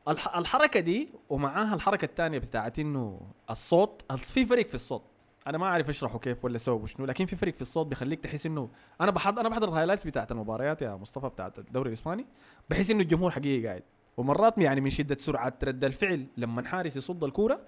الح... 0.08 0.36
الحركة 0.38 0.80
دي 0.80 1.10
ومعاها 1.30 1.76
الحركة 1.76 2.06
الثانية 2.06 2.40
بتاعت 2.40 2.80
إنه 2.80 3.22
الصوت 3.50 4.02
في 4.18 4.46
فرق 4.46 4.66
في 4.68 4.76
الصوت. 4.76 5.04
أنا 5.48 5.58
ما 5.58 5.66
أعرف 5.66 5.90
أشرحه 5.90 6.20
كيف 6.20 6.46
ولا 6.46 6.58
سببه 6.58 6.86
شنو 6.86 7.06
لكن 7.06 7.26
في 7.26 7.36
فرق 7.36 7.54
في 7.54 7.62
الصوت 7.62 7.88
بيخليك 7.88 8.20
تحس 8.20 8.46
إنه 8.46 8.70
أنا 9.02 9.12
بحضر 9.12 9.42
أنا 9.42 9.50
بحضر 9.50 9.70
الهايلايتس 9.70 10.04
بتاعت 10.04 10.32
المباريات 10.32 10.82
يا 10.82 10.96
مصطفى 10.96 11.30
بتاعت 11.30 11.60
الدوري 11.60 11.88
الإسباني 11.88 12.26
بحس 12.70 12.92
إنه 12.92 13.02
الجمهور 13.02 13.32
حقيقي 13.32 13.68
قاعد. 13.68 13.84
ومرات 14.18 14.58
يعني 14.58 14.82
من 14.82 14.90
شدة 14.90 15.18
سرعة 15.20 15.54
رد 15.64 15.84
الفعل 15.84 16.26
لما 16.38 16.68
حارس 16.68 16.96
يصد 16.96 17.24
الكورة 17.24 17.60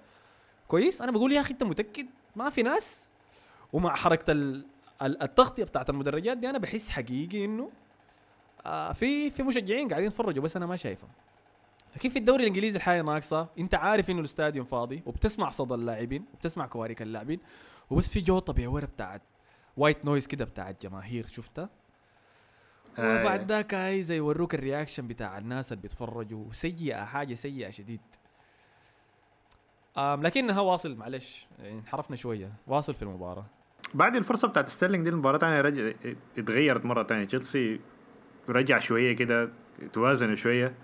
كويس 0.68 1.02
أنا 1.02 1.12
بقول 1.12 1.32
يا 1.32 1.40
أخي 1.40 1.52
أنت 1.52 1.62
متأكد؟ 1.62 2.06
ما 2.36 2.50
في 2.50 2.62
ناس. 2.62 3.08
ومع 3.72 3.94
حركة 3.94 4.30
ال... 4.32 4.64
ال- 5.02 5.22
التغطية 5.22 5.64
بتاعت 5.64 5.90
المدرجات 5.90 6.38
دي 6.38 6.50
أنا 6.50 6.58
بحس 6.58 6.90
حقيقي 6.90 7.44
إنه 7.44 7.70
آه 8.66 8.92
في 8.92 9.30
في 9.30 9.42
مشجعين 9.42 9.88
قاعدين 9.88 10.06
يتفرجوا 10.06 10.42
بس 10.42 10.56
أنا 10.56 10.66
ما 10.66 10.76
شايفهم. 10.76 11.10
لكن 11.96 12.08
في 12.08 12.18
الدوري 12.18 12.42
الإنجليزي 12.42 12.76
الحاجة 12.76 13.02
ناقصه 13.02 13.48
أنت 13.58 13.74
عارف 13.74 14.10
إنه 14.10 14.20
الاستاديوم 14.20 14.66
فاضي 14.66 15.02
وبتسمع 15.06 15.50
صدى 15.50 15.74
اللاعبين 15.74 16.24
وبتسمع 16.34 16.66
كوارك 16.66 17.02
اللاعبين 17.02 17.40
وبس 17.90 18.08
في 18.08 18.20
جوطه 18.20 18.52
بيورة 18.52 18.84
بتاعت 18.86 19.22
white 19.76 20.04
noise 20.04 20.26
كده 20.26 20.44
بتاعت 20.44 20.82
جماهير 20.86 21.26
شفتها؟ 21.26 21.68
آه. 22.98 23.20
وبعد 23.20 23.52
ذاك 23.52 23.74
هاي 23.74 24.02
زي 24.02 24.16
يوروك 24.16 24.54
ال 24.54 24.60
reaction 24.60 25.08
بتاع 25.08 25.38
الناس 25.38 25.72
اللي 25.72 25.82
بيتفرجوا. 25.82 26.44
سيئة 26.52 27.04
حاجة 27.04 27.34
سيئة 27.34 27.70
شديد. 27.70 28.00
آم 29.98 30.22
لكنها 30.22 30.60
واصل 30.60 30.96
معلش 30.96 31.46
يعني 31.58 31.78
انحرفنا 31.78 32.16
شوية. 32.16 32.52
واصل 32.66 32.94
في 32.94 33.02
المباراة. 33.02 33.46
بعد 33.94 34.16
الفرصة 34.16 34.48
بتاعت 34.48 34.68
ستيرلينج 34.68 35.04
دي 35.04 35.10
المباراة 35.10 35.38
ثانية 35.38 35.60
رجع 35.60 35.92
اتغيرت 36.38 36.84
مرة 36.84 37.02
ثانية 37.02 37.24
تشيلسي 37.24 37.80
رجع 38.48 38.78
شوية 38.78 39.16
كده 39.16 39.52
توازنوا 39.92 40.34
شوية. 40.34 40.74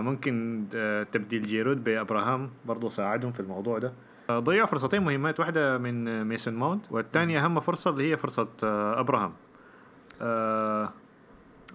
ممكن 0.00 0.64
آه 0.76 1.02
تبديل 1.02 1.42
جيرود 1.46 1.84
بأبراهام 1.84 2.50
برضه 2.66 2.88
ساعدهم 2.88 3.32
في 3.32 3.40
الموضوع 3.40 3.78
ده. 3.78 3.92
آه 4.30 4.38
ضيعوا 4.38 4.66
فرصتين 4.66 5.02
مهمات 5.02 5.40
واحدة 5.40 5.78
من 5.78 6.08
آه، 6.08 6.22
ميسون 6.22 6.54
ماونت 6.54 6.92
والثانيه 6.92 7.44
أهم 7.44 7.60
فرصة 7.60 7.90
اللي 7.90 8.10
هي 8.10 8.16
فرصة 8.16 8.48
آه 8.64 9.00
أبراهام. 9.00 9.32
آه 10.22 10.92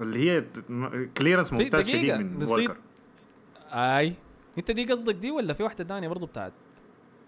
اللي 0.02 0.20
هي 0.32 0.44
clearance 1.18 1.54
ممتاز 1.54 1.90
شديد 1.90 2.14
من. 2.14 2.44
وولكر 2.48 2.78
أي. 3.72 4.14
أنت 4.58 4.72
دي 4.72 4.92
قصدك 4.92 5.16
دي 5.16 5.32
ولا 5.32 5.54
في 5.54 5.64
واحدة 5.64 5.84
ثانية 5.84 6.08
برضو 6.08 6.26
بتاعت؟ 6.26 6.54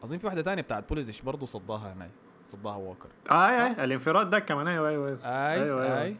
أظن 0.03 0.17
في 0.17 0.25
واحدة 0.25 0.41
ثانية 0.43 0.61
بتاعت 0.61 0.89
بوليزيش 0.89 1.21
برضو 1.21 1.45
صداها 1.45 1.93
هناي 1.93 2.09
صداها 2.45 2.75
ووكر 2.75 3.09
آه 3.31 3.49
اي 3.49 3.65
اي 3.67 3.83
الانفراد 3.83 4.29
ده 4.29 4.39
كمان. 4.39 4.67
أيوه 4.67 4.89
أيوه 4.89 5.07
أيوة. 5.07 5.19
أي 5.23 5.63
أيوة، 5.63 6.01
أيوة. 6.01 6.15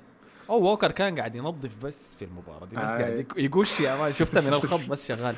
أو 0.50 0.62
ووكر 0.64 0.92
كان 0.92 1.16
قاعد 1.20 1.36
ينظف 1.36 1.86
بس 1.86 2.16
في 2.20 2.26
المباراة. 2.26 2.66
دي 2.66 2.76
بس 2.76 2.82
آي. 2.82 3.04
قاعد 3.04 3.26
يقش 3.38 3.80
يا 3.80 3.96
man 3.96 4.14
شفتها 4.14 4.42
من 4.42 4.48
الخط 4.54 4.90
بس 4.90 5.08
شغال. 5.08 5.36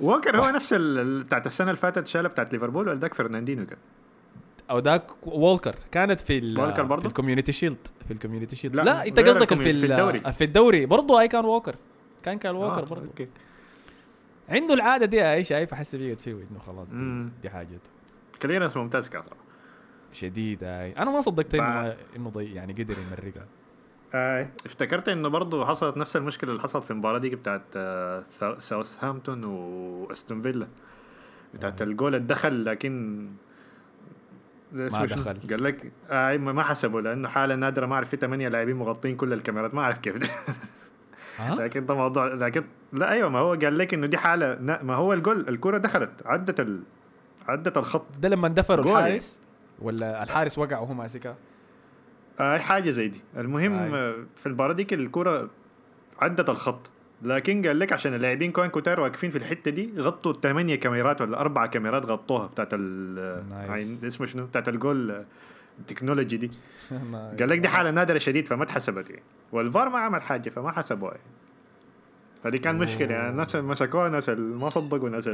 ووكر 0.00 0.40
هو 0.40 0.50
نفس 0.50 0.74
بتاعت 0.74 1.46
السنة 1.46 1.70
اللي 1.70 1.80
فاتت 1.80 2.06
شالة 2.06 2.28
بتاعت 2.28 2.52
ليفربول 2.52 2.88
ولا 2.88 2.98
ذاك 3.00 3.14
فرناندينو 3.14 3.66
كان؟ 3.66 3.78
أو 4.70 4.78
ذاك 4.78 5.26
وولكر. 5.26 5.74
كانت 5.92 6.20
في 6.20 6.54
وولكر 6.58 6.82
برضو؟ 6.82 7.02
في 7.02 7.08
ال 7.08 7.12
Community 7.12 7.52
Shield. 7.52 7.76
في 8.06 8.12
ال 8.12 8.16
Community 8.16 8.56
Shield. 8.56 8.76
لا، 8.76 8.82
لا, 8.82 9.06
أنت 9.06 9.20
قصدك 9.20 9.54
في, 9.54 9.62
في 9.62 9.70
ال- 9.70 9.92
الدوري. 9.92 10.32
في 10.32 10.44
الدوري. 10.44 10.86
برضو 10.86 11.18
اي 11.20 11.28
كان 11.28 11.44
ووكر. 11.44 11.76
كان 12.22 12.38
كان 12.38 12.54
ووكر 12.56 12.82
آه، 12.82 12.84
برضو. 12.84 13.06
okay. 13.06 13.28
عنده 14.48 14.74
العادة 14.74 15.06
دي 15.06 15.32
أي 15.32 15.44
شايف 15.44 15.72
احس 15.72 15.96
فيه 15.96 16.16
انه 16.26 16.58
خلاص 16.66 16.88
دي, 16.88 16.94
مم. 16.96 17.32
دي 17.42 17.50
حاجته. 17.50 17.90
clearance 18.42 18.76
ممتاز 18.76 19.08
كان 19.08 19.22
صراحة. 19.22 19.40
شديد 20.12 20.64
اي 20.64 20.92
أنا 20.92 21.10
ما 21.10 21.20
صدقت 21.20 21.54
إنه 21.54 21.62
ما- 21.64 21.96
إنه 22.16 22.30
ضي 22.30 22.54
يعني 22.54 22.72
قدر 22.72 22.94
يمرقها. 22.98 23.46
اي 24.14 24.48
افتكرت 24.66 25.08
إنه 25.08 25.28
برضه 25.28 25.64
حصلت 25.66 25.96
نفس 25.96 26.16
المشكلة 26.16 26.50
اللي 26.50 26.62
حصلت 26.62 26.84
في 26.84 26.90
المباراة 26.90 27.18
دي 27.18 27.30
بتاعت 27.30 27.62
آه، 27.76 28.22
ساو- 28.30 28.58
ساوثهامبتون 28.58 29.44
واستون 29.44 30.40
فيلا 30.40 30.66
بتاعت 31.54 31.82
آه. 31.82 31.86
الجول 31.86 32.14
الدخل 32.14 32.64
لكن 32.64 33.26
شنو؟ 34.76 35.04
دخل. 35.04 35.36
قال 35.50 35.62
لك 35.64 35.92
آه 36.10 36.36
ما 36.36 36.52
ما 36.52 36.62
حسبوا 36.62 37.00
لأنه 37.00 37.28
حاله 37.28 37.54
نادرة 37.54 37.86
ما 37.86 37.94
أعرف 37.94 38.08
في 38.08 38.16
ثمانيه 38.16 38.48
لاعبين 38.48 38.76
مغطين 38.76 39.16
كل 39.16 39.32
الكاميرات 39.32 39.74
ما 39.74 39.80
أعرف 39.82 39.98
كيف 39.98 40.16
ده. 40.16 40.28
ها 41.38 41.54
لكن 41.64 41.86
ده 41.86 41.94
موضوع 41.94 42.26
لكن 42.26 42.64
لا 42.92 43.10
أيوه 43.12 43.28
ما 43.28 43.38
هو 43.38 43.54
قال 43.54 43.78
لك 43.78 43.94
إنه 43.94 44.06
دي 44.06 44.16
حالة 44.18 44.54
نا- 44.60 44.82
ما 44.82 44.94
هو 44.94 45.12
الجول 45.12 45.48
الكرة 45.48 45.78
دخلت 45.78 46.22
عدت 46.26 46.60
ال... 46.60 46.80
عدت 47.48 47.78
الخط 47.78 48.18
ده 48.18 48.28
لما 48.28 48.48
دفروا 48.48 48.84
جول 48.84 48.96
الحارس 48.96 49.38
ولا 49.78 50.22
الحارس 50.22 50.58
وقع 50.58 50.78
وهو 50.78 50.94
ماسكها 50.94 51.36
آه 52.40 52.58
حاجة 52.58 52.90
زي 52.90 53.08
دي. 53.08 53.20
المهم 53.36 53.72
أي. 53.72 53.90
آه 53.94 54.14
في 54.36 54.46
المباراة 54.46 54.72
ديك 54.72 54.92
الكرة 54.92 55.50
عدت 56.20 56.50
الخط. 56.50 56.90
لكن 57.22 57.66
قال 57.66 57.78
لك 57.78 57.92
عشان 57.92 58.14
اللاعبين 58.14 58.52
كان 58.52 58.66
كتار 58.70 59.00
واقفين 59.00 59.30
في 59.30 59.38
الحتة 59.38 59.70
دي 59.70 59.90
غطوا 59.98 60.32
ثمانيه 60.32 60.74
كاميرات 60.74 61.20
ولا 61.20 61.40
أربع 61.40 61.66
كاميرات 61.66 62.06
غطوها 62.06 62.46
بتاعت 62.46 62.68
ال. 62.72 63.42
عين- 63.52 63.98
اسمه 64.06 64.26
شنو؟ 64.26 64.46
بتاعت 64.46 64.68
الجول 64.68 65.10
آه، 65.10 65.24
التكنولوجي 65.78 66.36
دي. 66.36 66.50
قال 67.38 67.48
لك 67.48 67.58
دي 67.58 67.68
حالة 67.68 67.90
نادرة 67.90 68.18
شديد 68.18 68.48
فما 68.48 68.62
اتحسبت 68.64 69.10
يعني. 69.10 69.22
والفار 69.52 69.88
ما 69.88 69.98
عمل 69.98 70.22
حاجة 70.22 70.50
فما 70.50 70.70
حسبوها 70.72 71.10
يعني. 71.12 71.22
فدي 72.44 72.58
كان 72.58 72.78
مشكلة 72.78 73.12
يعني. 73.14 73.28
الناس 73.30 73.56
اللي 73.56 73.66
مسكوها 73.66 74.08
ناس 74.08 74.28
اللي 74.28 74.56
ما 74.56 74.68
صدقوا 74.68 75.08
ناس 75.08 75.30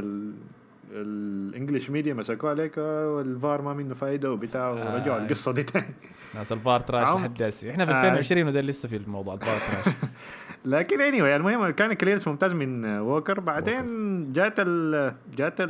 ال 0.91 1.03
English 1.03 1.89
media 1.89 2.13
مسكوها 2.13 2.51
عليك 2.51 2.73
آه، 2.77 3.07
والفار 3.09 3.61
ما 3.61 3.73
منه 3.73 3.93
فايدة 3.93 4.31
وبتاع 4.31 4.69
ورجعوا 4.69 5.17
آي. 5.17 5.23
القصة 5.23 5.51
دي 5.51 5.63
تاني. 5.63 5.95
ناس 6.35 6.51
الفار 6.51 6.79
trash 6.79 7.07
لحد 7.09 7.43
هسه 7.43 7.71
إحنا 7.71 7.85
في 7.85 7.91
آه. 7.91 7.95
2020 7.95 8.47
وده 8.47 8.61
لسه 8.61 8.89
في 8.89 8.95
الموضوع 8.95 9.33
الفار 9.33 9.57
trash. 9.57 9.95
لكن 10.65 10.97
anyway 10.97 11.23
المهم 11.23 11.69
كان 11.69 11.93
clearance 11.93 12.27
ممتاز 12.27 12.53
من 12.53 12.85
ووكر 12.85 13.39
بعدين 13.39 14.33
جات 14.33 14.55
ال 14.59 15.13
جات 15.37 15.61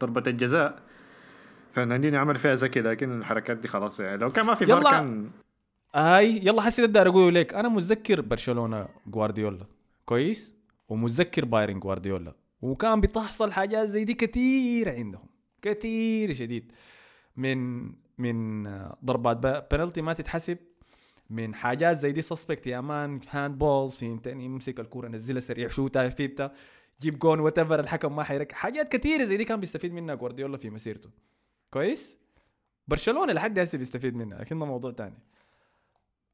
ضربة 0.00 0.22
الجزاء. 0.26 0.78
فرناندينيو 1.72 2.20
عمل 2.20 2.34
فيها 2.34 2.54
ذكي 2.54 2.80
لكن 2.80 3.18
الحركات 3.18 3.56
دي 3.56 3.68
خلاص 3.68 4.00
يعني. 4.00 4.16
لو 4.16 4.30
كان 4.30 4.46
ما 4.46 4.54
في 4.54 4.66
فار 4.66 4.78
يلا. 4.80 4.90
كان 4.90 5.30
هاي 5.94 6.36
يلا 6.46 6.62
حسيت 6.62 6.84
أقدر 6.84 7.08
أقول 7.08 7.34
لك 7.34 7.54
أنا 7.54 7.68
متذكر 7.68 8.20
برشلونة 8.20 8.88
جوارديولا 9.06 9.66
كويس؟ 10.04 10.54
ومتذكر 10.88 11.44
بايرن 11.44 11.80
جوارديولا 11.80 12.32
وكان 12.62 13.00
بتحصل 13.00 13.52
حاجات 13.52 13.88
زي 13.88 14.04
دي 14.04 14.14
كثير 14.14 14.88
عندهم 14.90 15.26
كثير 15.62 16.32
شديد. 16.32 16.72
من 17.36 17.84
من 18.18 18.64
ضربات 19.04 19.72
بنالتي 19.74 20.02
ما 20.02 20.12
تتحسب 20.12 20.58
من 21.30 21.54
حاجات 21.54 21.96
زي 21.96 22.12
دي 22.12 22.20
suspect 22.20 22.66
يا 22.66 22.80
man 22.80 23.20
hand 23.30 23.58
balls 23.58 23.94
فهمتني؟ 23.94 24.44
يمسك 24.44 24.80
الكورة 24.80 25.08
نزلها 25.08 25.40
سريع 25.40 25.68
شوتها 25.68 26.08
فيبتا 26.08 26.52
جيب 27.00 27.18
جون 27.18 27.40
وات 27.40 27.58
الحكم 27.58 28.16
ما 28.16 28.22
حيرك. 28.22 28.52
حاجات 28.52 28.96
كثيره 28.96 29.24
زي 29.24 29.36
دي 29.36 29.44
كان 29.44 29.60
بيستفيد 29.60 29.92
منها 29.92 30.14
جوارديولا 30.14 30.56
في 30.56 30.70
مسيرته. 30.70 31.10
كويس؟ 31.70 32.16
برشلونة 32.88 33.32
لحد 33.32 33.58
هسه 33.58 33.78
بيستفيد 33.78 34.16
منها 34.16 34.38
لكن 34.38 34.58
ده 34.58 34.66
موضوع 34.66 34.90
تاني. 34.90 35.18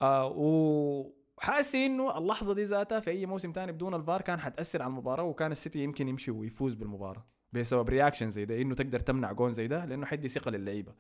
آه 0.03 1.13
وحاسس 1.39 1.75
إنه 1.75 2.19
اللحظة 2.19 2.55
دي 2.55 2.63
ذاتها 2.63 3.01
في 3.01 3.11
أي 3.11 3.27
موسم 3.27 3.53
تاني 3.53 3.73
بدون 3.73 3.95
الفار 3.95 4.23
كان 4.23 4.41
حتأثر 4.41 4.83
على 4.83 4.91
المباراة 4.91 5.23
وكان 5.25 5.53
السيتي 5.53 5.79
يمكن 5.79 6.09
يمشي 6.09 6.31
ويفوز 6.31 6.75
بالمباراة 6.75 7.25
بسبب 7.53 7.89
reaction 7.89 8.31
زي 8.31 8.45
ده 8.45 8.63
إنه 8.63 8.75
تقدر 8.75 9.01
تمنع 9.01 9.33
جون 9.33 9.53
زي 9.53 9.67
ده 9.69 9.85
لأنه 9.85 10.07
حتدي 10.07 10.29
ثقة 10.29 10.51
للعيبة. 10.51 10.93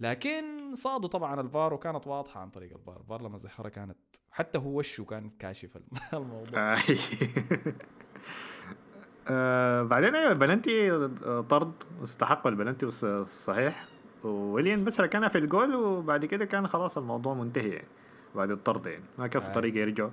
لكن 0.00 0.44
صادوا 0.74 1.08
طبعا 1.08 1.40
الفار 1.40 1.74
وكانت 1.74 2.06
واضحة 2.06 2.40
عن 2.40 2.50
طريق 2.50 2.72
الفار. 2.76 3.00
الفار 3.00 3.22
لما 3.22 3.38
ظهرها 3.38 3.68
كانت 3.68 3.96
حتى 4.30 4.58
هو 4.58 4.78
وشه 4.78 5.04
كان 5.04 5.30
كاشف 5.38 5.76
الم- 5.76 5.86
الموضوع. 6.22 6.74
آه. 9.28 9.82
بعدين 9.82 10.14
أيوه 10.14 10.32
البلنتي 10.32 10.90
طرد 11.42 11.72
واستحق 12.00 12.46
البلنتي 12.46 12.86
الصحيح 13.02 13.86
ويليان 14.24 14.84
بس 14.84 15.00
كان 15.00 15.28
في 15.28 15.38
الجول 15.38 15.74
وبعد 15.74 16.24
كده 16.24 16.44
كان 16.44 16.66
خلاص 16.66 16.98
الموضوع 16.98 17.34
منتهي 17.34 17.68
يعني. 17.68 17.88
بعد 18.34 18.50
الطرد 18.50 18.86
يعني 18.86 19.04
ما 19.18 19.26
كان 19.26 19.42
في 19.42 19.48
آه. 19.48 19.52
طريقة 19.52 19.78
يرجعوا. 19.78 20.10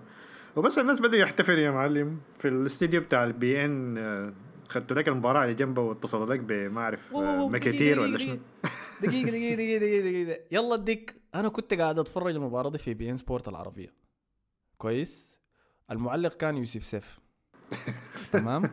وبس 0.56 0.78
الناس 0.78 1.00
بدأوا 1.02 1.22
يحتفلوا 1.22 1.60
يا 1.60 1.72
معلم. 1.72 2.20
في 2.40 2.48
الاستديو 2.48 3.02
بتاع 3.02 3.24
البي 3.24 3.66
ان 3.66 3.98
آه، 3.98 4.34
ختوا 4.70 4.98
لك 4.98 5.08
المباراة 5.08 5.44
اللي 5.44 5.54
جنبه 5.56 5.82
واتصلوا 5.82 6.26
لك 6.26 6.40
بما 6.40 6.82
أعرف 6.82 7.16
آه، 7.16 7.50
مكاتير 7.50 8.00
ولا 8.00 8.18
شنو. 8.18 8.38
دقيقة 9.02 9.26
دقيقة 9.32 9.56
دقيقة 9.56 9.78
دقيقة 9.80 10.02
دقيقة. 10.02 10.40
يلا 10.52 10.74
اديك 10.76 11.16
أنا 11.36 11.50
كنت 11.50 11.74
قاعد 11.74 12.00
أتفرج 12.00 12.36
المباراة 12.36 12.70
دي 12.70 12.78
في 12.78 12.94
بي 12.94 13.10
ان 13.12 13.18
سبورت 13.18 13.48
العربية. 13.48 13.94
كويس؟ 14.78 15.36
المعلق 15.92 16.34
كان 16.38 16.58
يوسف 16.58 16.84
سيف. 16.84 17.20
تمام؟ 18.34 18.64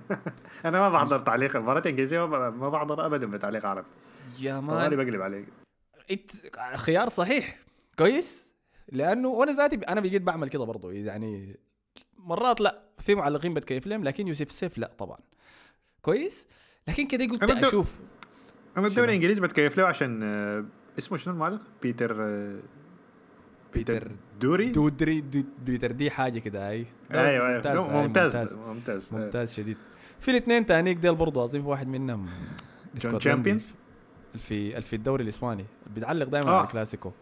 أنا 0.64 0.80
ما 0.80 0.88
بحضر 0.88 1.18
تعليق 1.18 1.56
المباراه 1.56 1.80
الانجليزيه 1.80 2.26
ما 2.26 2.68
بحضر 2.68 3.06
ابدا 3.06 3.26
بتعليق 3.26 3.66
عربي. 3.66 3.86
يا 4.40 4.60
مان. 4.60 4.96
بقلب 4.96 5.20
عليك. 5.22 5.46
خيار 6.74 7.08
صحيح. 7.08 7.58
كويس؟ 7.98 8.47
لأنه 8.92 9.28
وأنا 9.28 9.52
ذاتي 9.52 9.76
أنا 9.76 10.00
بقيت 10.00 10.22
بعمل 10.22 10.48
كده 10.48 10.64
برضو 10.64 10.90
يعني 10.90 11.56
مرات 12.16 12.60
لا 12.60 12.82
في 12.98 13.14
معلقين 13.14 13.54
بتكيف 13.54 13.86
لهم 13.86 14.04
لكن 14.04 14.28
يوسف 14.28 14.50
سيف 14.52 14.78
لا 14.78 14.90
طبعا. 14.98 15.18
كويس؟ 16.02 16.46
لكن 16.88 17.06
كده 17.06 17.24
قلت 17.26 17.42
أنا 17.42 17.54
بدو- 17.54 17.68
أشوف 17.68 18.00
أنا 18.76 18.86
الدوري؟ 18.86 19.08
الإنجليزي 19.08 19.40
بتكيف 19.40 19.78
له 19.78 19.86
عشان 19.86 20.20
آه، 20.22 20.64
اسمه 20.98 21.18
شنو 21.18 21.34
المعلق؟ 21.34 21.62
بيتر 21.82 22.16
آه، 22.20 22.58
بيتر 23.74 24.10
دوري؟ 24.40 24.68
دودري 24.68 25.20
دو- 25.20 25.44
بيتر 25.66 25.92
دي 25.92 26.10
حاجة 26.10 26.38
كده 26.38 26.68
هاي 26.68 26.86
أيوه 27.10 27.48
أيوه. 27.48 27.62
هاي، 27.66 28.02
ممتاز 28.06 28.36
ممتاز. 28.36 28.54
ممتاز. 28.54 29.14
ممتاز 29.14 29.54
شديد. 29.54 29.76
في 30.20 30.30
الاثنين 30.30 30.66
تانيك 30.66 30.96
ديل 30.98 31.14
برضو 31.14 31.44
اظن 31.44 31.60
في 31.62 31.66
واحد 31.68 31.88
منهم. 31.88 32.26
اسكتلندي 32.96 33.18
تشامبيون؟ 33.18 33.60
في 34.38 34.80
في 34.80 34.96
الدوري 34.96 35.22
الإسباني. 35.22 35.64
بيتعلق 35.94 36.26
دائما 36.28 36.50
آه. 36.50 36.56
على 36.56 36.64
الكلاسيكو. 36.66 37.12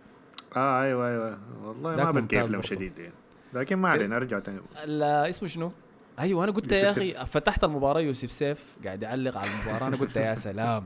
آه 0.57 0.83
أيوه 0.83 1.09
أيوه. 1.09 1.39
والله 1.65 1.97
ما 1.97 2.11
بتكيف 2.11 2.51
برضو. 2.53 2.63
شديد 2.63 2.99
يعني 2.99 3.13
لكن 3.55 3.77
ما 3.77 3.89
علينا 3.89 4.17
ارجع 4.17 4.39
تاني. 4.39 4.61
ال- 4.85 5.03
اسمه 5.03 5.49
شنو؟ 5.49 5.73
أيوه 6.19 6.45
أنا 6.45 6.53
قلت 6.53 6.73
يا 6.73 6.91
أخي 6.91 7.13
فتحت 7.27 7.65
المباراة 7.65 8.01
يوسف 8.01 8.31
سيف 8.31 8.77
قاعد 8.85 9.03
يعلق 9.03 9.39
على 9.39 9.51
المباراة. 9.51 9.89
أنا 9.89 9.97
قلت 9.97 10.17
يا 10.17 10.35
سلام. 10.35 10.85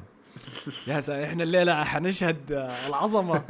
يا 0.86 1.00
سلام 1.00 1.22
إحنا 1.22 1.42
الليلة 1.42 1.84
حنشهد 1.84 2.52
العظمة 2.88 3.42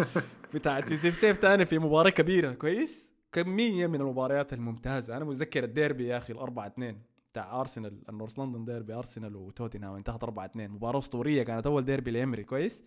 بتاعت 0.55 0.91
يوسف 0.91 1.15
سيف 1.15 1.37
تاني 1.37 1.65
في 1.65 1.79
مباراة 1.79 2.11
كبيرة. 2.11 2.53
كويس؟ 2.53 3.12
كمية 3.33 3.87
من 3.87 4.00
المباريات 4.00 4.53
الممتازة. 4.53 5.17
أنا 5.17 5.25
متذكر 5.25 5.65
الديربي 5.65 6.07
يا 6.07 6.17
أخي 6.19 6.33
الأربعة 6.33 6.67
اثنين 6.67 6.99
بتاع 7.33 7.61
أرسنال 7.61 7.93
ال 8.09 8.13
North 8.13 8.38
London 8.38 8.64
derby 8.64 8.95
أرسنال 8.95 9.37
وتوتنهام 9.37 9.95
انتهت 9.95 10.25
4 10.25 10.45
2 10.47 10.71
مباراة 10.71 10.99
أسطورية 10.99 11.43
كانت 11.43 11.67
أول 11.67 11.85
ديربي 11.85 12.11
لإمري 12.11 12.45
كويس. 12.45 12.85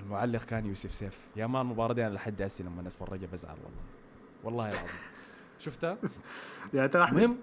المعلق 0.00 0.44
كان 0.44 0.66
يوسف 0.66 0.92
سيف. 0.92 1.28
يا 1.36 1.46
مان 1.46 1.62
المباراه 1.62 1.94
دي 1.94 2.06
أنا 2.06 2.14
لحد 2.14 2.42
هسه 2.42 2.64
لما 2.64 2.80
اتفرجها 2.88 3.26
بزعل 3.32 3.56
والله. 3.64 3.80
والله 4.44 4.68
العظيم. 4.68 4.96
شفتها 5.58 5.98
يعني 6.74 6.90
المهم 6.94 7.38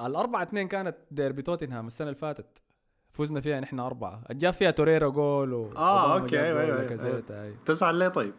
الأربعة 0.00 0.42
اثنين 0.42 0.68
كانت 0.68 0.96
ديربي 1.10 1.42
توتنهام 1.42 1.86
السنة 1.86 2.08
اللي 2.08 2.18
فاتت. 2.20 2.62
فزنا 3.12 3.40
فيها 3.40 3.60
نحن 3.60 3.80
أربعة. 3.80 4.22
جاب 4.30 4.52
فيها 4.52 4.70
توريرا 4.70 5.08
جول 5.08 5.52
و 5.52 5.72
آه، 5.76 6.02
أوباما 6.02 6.22
okay، 6.22 6.36
جاب 6.36 6.44
أيوة، 6.44 6.54
جول 6.60 6.64
أيوة، 6.64 6.78
ولاكازيت، 6.78 7.30
أي. 7.30 7.54
تزعل 7.64 7.94
ليه 7.94 8.08
طيب؟ 8.08 8.34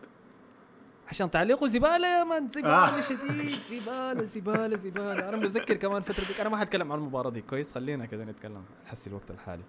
عشان 1.08 1.32
تعليقه 1.32 1.68
زبالة 1.68 2.08
يا 2.20 2.24
مان 2.24 2.48
زبالة 2.50 2.98
آه. 2.98 3.02
شديد 3.10 3.50
زبالة 3.82 4.24
زبالة 4.24 4.76
زبالة. 4.78 5.30
أنا 5.30 5.38
متذكر 5.38 5.76
كمان 5.76 6.02
فترة 6.02 6.26
ديك 6.28 6.40
أنا 6.40 6.50
ما 6.50 6.58
حتكلم 6.58 6.92
عن 6.92 6.98
المباراة 7.00 7.30
دي. 7.30 7.42
كويس 7.42 7.72
خلينا 7.72 8.06
كذا 8.06 8.26
نتكلم. 8.26 8.64
حسي 8.86 9.10
الوقت 9.10 9.32
الحالي. 9.32 9.64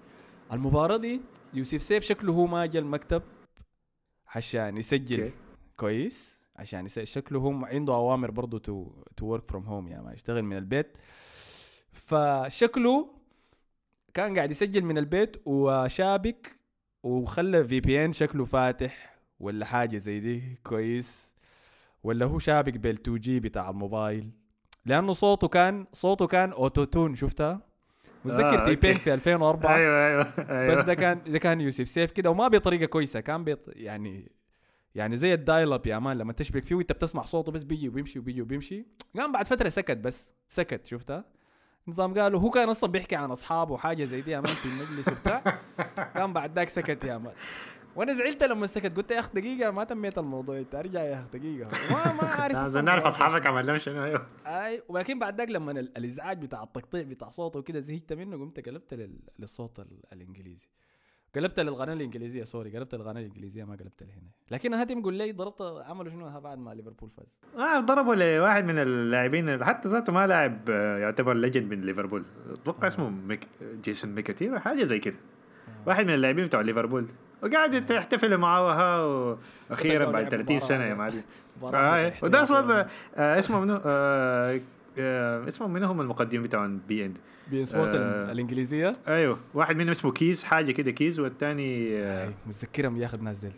المباراة 0.53 0.97
دي 0.97 1.21
يوسف 1.55 1.83
سيف 1.83 2.05
شكله 2.05 2.33
هو 2.33 2.47
ما 2.47 2.67
جا 2.67 2.79
المكتب 2.79 3.23
عشان 4.27 4.77
يسجل. 4.77 5.23
okay. 5.23 5.35
كويس. 5.77 6.41
عشان 6.57 6.87
يسجل 6.87 7.07
شكله 7.07 7.39
هم 7.39 7.65
عنده 7.65 7.95
أوامر 7.95 8.31
برضه 8.31 8.59
to 8.59 8.91
to 9.17 9.27
work 9.27 9.51
from 9.51 9.65
home 9.65 9.89
يعني 9.89 10.05
ما 10.05 10.13
يشتغل 10.13 10.43
من 10.43 10.57
البيت. 10.57 10.99
فشكله 11.93 13.09
كان 14.15 14.37
قاعد 14.37 14.51
يسجل 14.51 14.85
من 14.85 14.99
البيت 14.99 15.37
وشابك 15.47 16.57
وخلى 17.03 17.65
في 17.65 17.81
بي 17.81 18.05
ان 18.05 18.13
شكله 18.13 18.45
فاتح 18.45 19.19
ولا 19.41 19.67
حاجة 19.67 19.97
زي 19.97 20.21
دي. 20.21 20.59
كويس. 20.65 21.33
ولا 22.03 22.27
هو 22.27 22.39
شابك 22.39 22.77
بال 22.77 22.95
2 22.95 23.19
G 23.19 23.41
بتاع 23.41 23.71
الموبايل؟ 23.71 24.31
لأنه 24.87 25.13
صوته 25.13 25.49
كان 25.49 25.87
صوته 25.93 26.27
كان 26.27 26.53
auto-tune 26.53 27.15
شفتها؟ 27.15 27.70
متذكر 28.25 28.63
آه، 28.63 28.65
تي 28.65 28.75
بين 28.75 28.91
okay. 28.91 29.03
في 29.05 29.15
2004 29.15 29.75
أيوه 29.77 30.07
أيوه 30.07 30.33
أيوه. 30.51 30.73
بس 30.75 30.79
ده 30.79 30.95
كان 30.95 31.21
ده 31.27 31.39
كان 31.39 31.61
يوسف. 31.61 31.89
سيف 31.89 32.11
كده 32.11 32.31
وما 32.31 32.49
بطريقة 32.49 32.87
كويسة 32.87 33.21
كان 33.21 33.45
بيط 33.45 33.59
يعني 33.69 34.33
يعني 34.95 35.17
زي 35.17 35.35
ال 35.35 35.73
dial-up 35.73 35.87
يا 35.87 35.99
مان 35.99 36.19
لما 36.19 36.33
تشبك 36.33 36.65
فيه 36.67 36.75
وأنت 36.75 36.93
بتسمع 36.93 37.23
صوته 37.25 37.53
بس 37.53 37.63
بيجي 37.63 37.89
وبيمشي 37.89 38.19
وبيجي 38.19 38.43
وبيمشي. 38.43 38.87
قام 39.17 39.33
بعد 39.33 39.47
فترة 39.47 39.69
سكت 39.69 39.97
بس 39.97 40.35
سكت 40.49 40.87
شفتها؟ 40.87 41.25
نظام 41.89 42.15
قالوا 42.15 42.41
هو 42.41 42.51
كان 42.51 42.69
أصلا 42.69 42.91
بيحكي 42.93 43.17
عن 43.17 43.31
أصحابه 43.31 43.73
وحاجة 43.75 44.05
زي 44.05 44.21
دي 44.21 44.31
يا 44.31 44.41
مان 44.41 44.47
في 44.55 44.67
المجلس 44.67 45.09
وبتاع. 45.09 45.59
قام 46.17 46.33
بعد 46.33 46.57
ذاك 46.57 46.69
سكت 46.69 47.05
يا 47.05 47.19
مان. 47.19 47.33
وأنا 47.97 48.13
زعلت 48.15 48.43
لما 48.43 48.67
سكت 48.67 48.97
قلت 48.97 49.11
يا 49.11 49.21
اخ 49.21 49.33
دقيقة 49.35 49.71
ما 49.71 49.85
تميت 49.85 50.19
الموضوع 50.19 50.59
انت 50.59 50.75
أرجع 50.75 51.03
يا 51.03 51.15
اخ 51.21 51.25
دقيقة. 51.39 51.71
ما 51.91 52.13
ما 52.23 52.29
عارف 52.41 52.77
نعرف. 52.77 53.05
أصحابك 53.07 53.47
عمل 53.47 53.67
لهم 53.67 53.79
شنو 53.79 54.05
أيوه. 54.05 54.27
أي 54.47 54.83
ولكن 54.89 55.19
بعد 55.19 55.39
ذاك 55.39 55.49
لما 55.49 55.73
ال- 55.73 55.99
الإزعاج 55.99 56.43
بتاع 56.43 56.63
التقطيع 56.63 57.03
بتاع 57.03 57.29
صوته 57.29 57.59
وكده 57.59 57.81
زهقت 57.81 58.13
منه 58.13 58.37
قمت 58.37 58.69
قلبت 58.69 58.95
لل- 58.95 59.21
للصوت 59.39 59.79
ال- 59.81 60.03
الإنجليزي. 60.13 60.67
قلبت 61.35 61.61
للقناه 61.61 61.93
الإنجليزية 61.93 62.45
sorry 62.45 62.77
قلبت 62.77 62.95
للقناه 62.95 63.21
الإنجليزية 63.21 63.65
ما 63.65 63.77
قلبت 63.77 64.03
لهنا. 64.03 64.31
لكن 64.51 64.75
هاتم 64.75 65.03
قول 65.03 65.15
لي 65.15 65.33
ضربت 65.33 65.63
عملوا 65.63 66.11
شنو؟ 66.11 66.41
بعد 66.41 66.59
ما 66.59 66.75
ليفربول 66.75 67.11
فاز. 67.11 67.27
آه 67.57 67.81
ضربوا 67.81 68.15
لواحد 68.15 68.65
من 68.65 68.79
اللاعبين 68.79 69.65
حتى 69.65 69.89
ذاته 69.89 70.13
ما 70.13 70.27
لاعب 70.27 70.71
آه، 70.71 70.99
يعتبر 70.99 71.35
legend 71.35 71.75
من 71.75 71.81
ليفربول. 71.81 72.25
أتوقع 72.53 72.89
اسمه 72.89 73.11
ميك 73.11 73.49
جيسون 73.85 74.11
ميكاتير 74.15 74.59
حاجة 74.59 74.85
زي 74.85 74.99
كده. 74.99 75.17
واحد 75.87 76.07
من 76.07 76.15
اللاعبين 76.15 76.45
بتوع 76.45 76.61
ليفربول. 76.61 77.07
وقاعد 77.43 77.91
يحتفلوا 77.91 78.39
معاه 78.39 78.67
وها 78.67 79.03
وأخيرا 79.71 80.05
بعد 80.05 80.23
لعب 80.23 80.31
30 80.31 80.59
سنة 80.59 80.85
يا 80.85 80.95
مباراة. 80.95 80.99
معلم. 80.99 81.23
آه 81.75 82.09
احتياطي 82.09 82.27
وده 82.27 82.43
أصلا 82.43 82.75
يعني. 82.77 82.89
آه 83.17 83.39
اسمه 83.39 83.61
منو؟ 83.61 83.81
آه 83.85 84.61
آه 84.99 85.49
اسمه 85.49 85.69
منو 85.69 85.87
هم 85.87 86.01
المقدمين 86.01 86.43
بتوعهم 86.43 86.81
بي 86.89 87.05
إند. 87.07 87.19
بي 87.51 87.61
إن 87.61 87.65
سبورت 87.67 87.91
آه. 87.95 88.33
الإنجليزية؟ 88.33 88.97
أيوه. 89.09 89.39
واحد 89.55 89.77
منهم 89.77 89.91
اسمه 89.91 90.13
كيز 90.13 90.45
حاجة 90.45 90.73
كده 90.73 90.91
كيز 90.91 91.21
والثاني 91.21 91.99
آه 91.99 92.29
متذكرهم 92.47 92.97
ياخذ 93.03 93.23
ناس 93.23 93.39
ديل. 93.39 93.53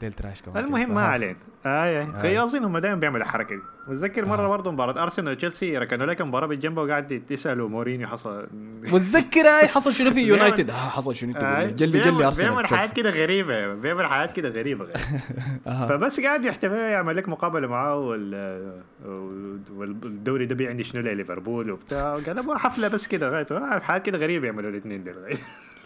ديل 0.00 0.12
تراش 0.12 0.42
كمان 0.42 0.64
المهم. 0.64 0.94
ما. 0.94 1.02
علينا 1.02 1.36
اي 1.66 2.00
آه. 2.02 2.22
قياصين 2.22 2.64
هم 2.64 2.78
دائما 2.78 3.00
بيعملوا 3.00 3.24
الحركه 3.24 3.56
دي 3.56 3.62
متذكر 3.88 4.24
مرة 4.24 4.44
آه. 4.44 4.48
برضه 4.48 4.70
مباراة 4.70 5.02
أرسنال 5.02 5.32
وتشيلسي 5.32 5.78
ركنوا 5.78 6.06
لك 6.06 6.22
مباراة 6.22 6.46
بالجنبه 6.46 6.82
وقاعد 6.82 7.04
تسألوا 7.28 7.68
مورينيو 7.68 8.08
حصل 8.08 8.46
متذكر 8.92 9.40
هاي 9.40 9.68
حصل 9.68 9.92
شنو 9.92 10.10
في 10.10 10.20
يونايتد 10.30 10.70
آه 10.70 10.74
حصل 10.74 11.14
شنو 11.14 11.34
آه،. 11.36 11.64
جلي 11.64 12.00
جلي 12.00 12.26
أرسنال 12.26 12.50
بيعمل 12.50 12.66
حاجات. 12.66 12.92
كده 12.92 13.10
غريبة 13.10 13.74
بيعمل 13.74 14.06
حاجات 14.06 14.32
كده 14.32 14.48
غريبة 14.48 14.86
أها. 15.66 15.86
فبس 15.86 16.20
قاعد 16.20 16.44
يحتفل 16.44 16.74
يعمل 16.74 17.16
لك 17.16 17.28
مقابلة 17.28 17.68
معاه 17.68 17.96
وال 17.96 18.82
والدوري 19.70 20.46
ده 20.46 20.54
بيعندي 20.54 20.84
شنو 20.84 21.02
ليفربول 21.02 21.70
وبتاع 21.70 22.16
قال 22.16 22.58
حفلة 22.58 22.88
بس 22.88 23.06
كده 23.06 23.28
غايته 23.28 23.56
آه، 23.56 23.78
حاجات 23.78 24.06
كده 24.06 24.18
غريبة 24.18 24.46
يعملوا 24.46 24.70
الاثنين 24.70 25.04
دول 25.04 25.14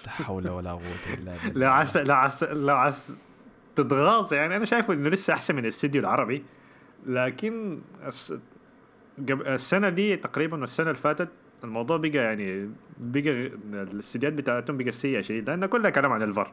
لا 0.07 0.11
حول 0.11 0.49
ولا 0.49 0.71
قوة 0.71 0.83
إلا 1.15 1.33
بالله 1.45 1.67
لو 1.67 1.73
عس 1.73 1.97
لو 1.97 2.15
عس 2.15 2.45
لو 2.45 2.77
عس 2.77 3.13
تتغاظ. 3.77 4.35
يعني 4.35 4.57
أنا 4.57 4.65
شايفه 4.65 4.95
إنه 4.95 5.09
لسه 5.09 5.33
أحسن 5.35 5.55
من 5.55 5.63
الاستديو 5.63 6.01
العربي 6.01 6.45
لكن 7.07 7.81
السنة 9.31 9.89
دي 9.89 10.17
تقريبا 10.17 10.61
والسنة 10.61 10.87
اللي 10.87 11.01
فاتت 11.01 11.29
الموضوع 11.65 11.97
بقى 11.97 12.11
يعني 12.11 12.71
بقى 12.99 13.31
الاستديوهات 13.73 14.37
بتاعتهم 14.39 14.77
بقى 14.77 14.93
سيئة 14.93 15.21
شديد 15.21 15.51
لأنه 15.51 15.67
كلها 15.67 15.91
كلام 15.91 16.13
عن 16.13 16.23
الفار. 16.23 16.53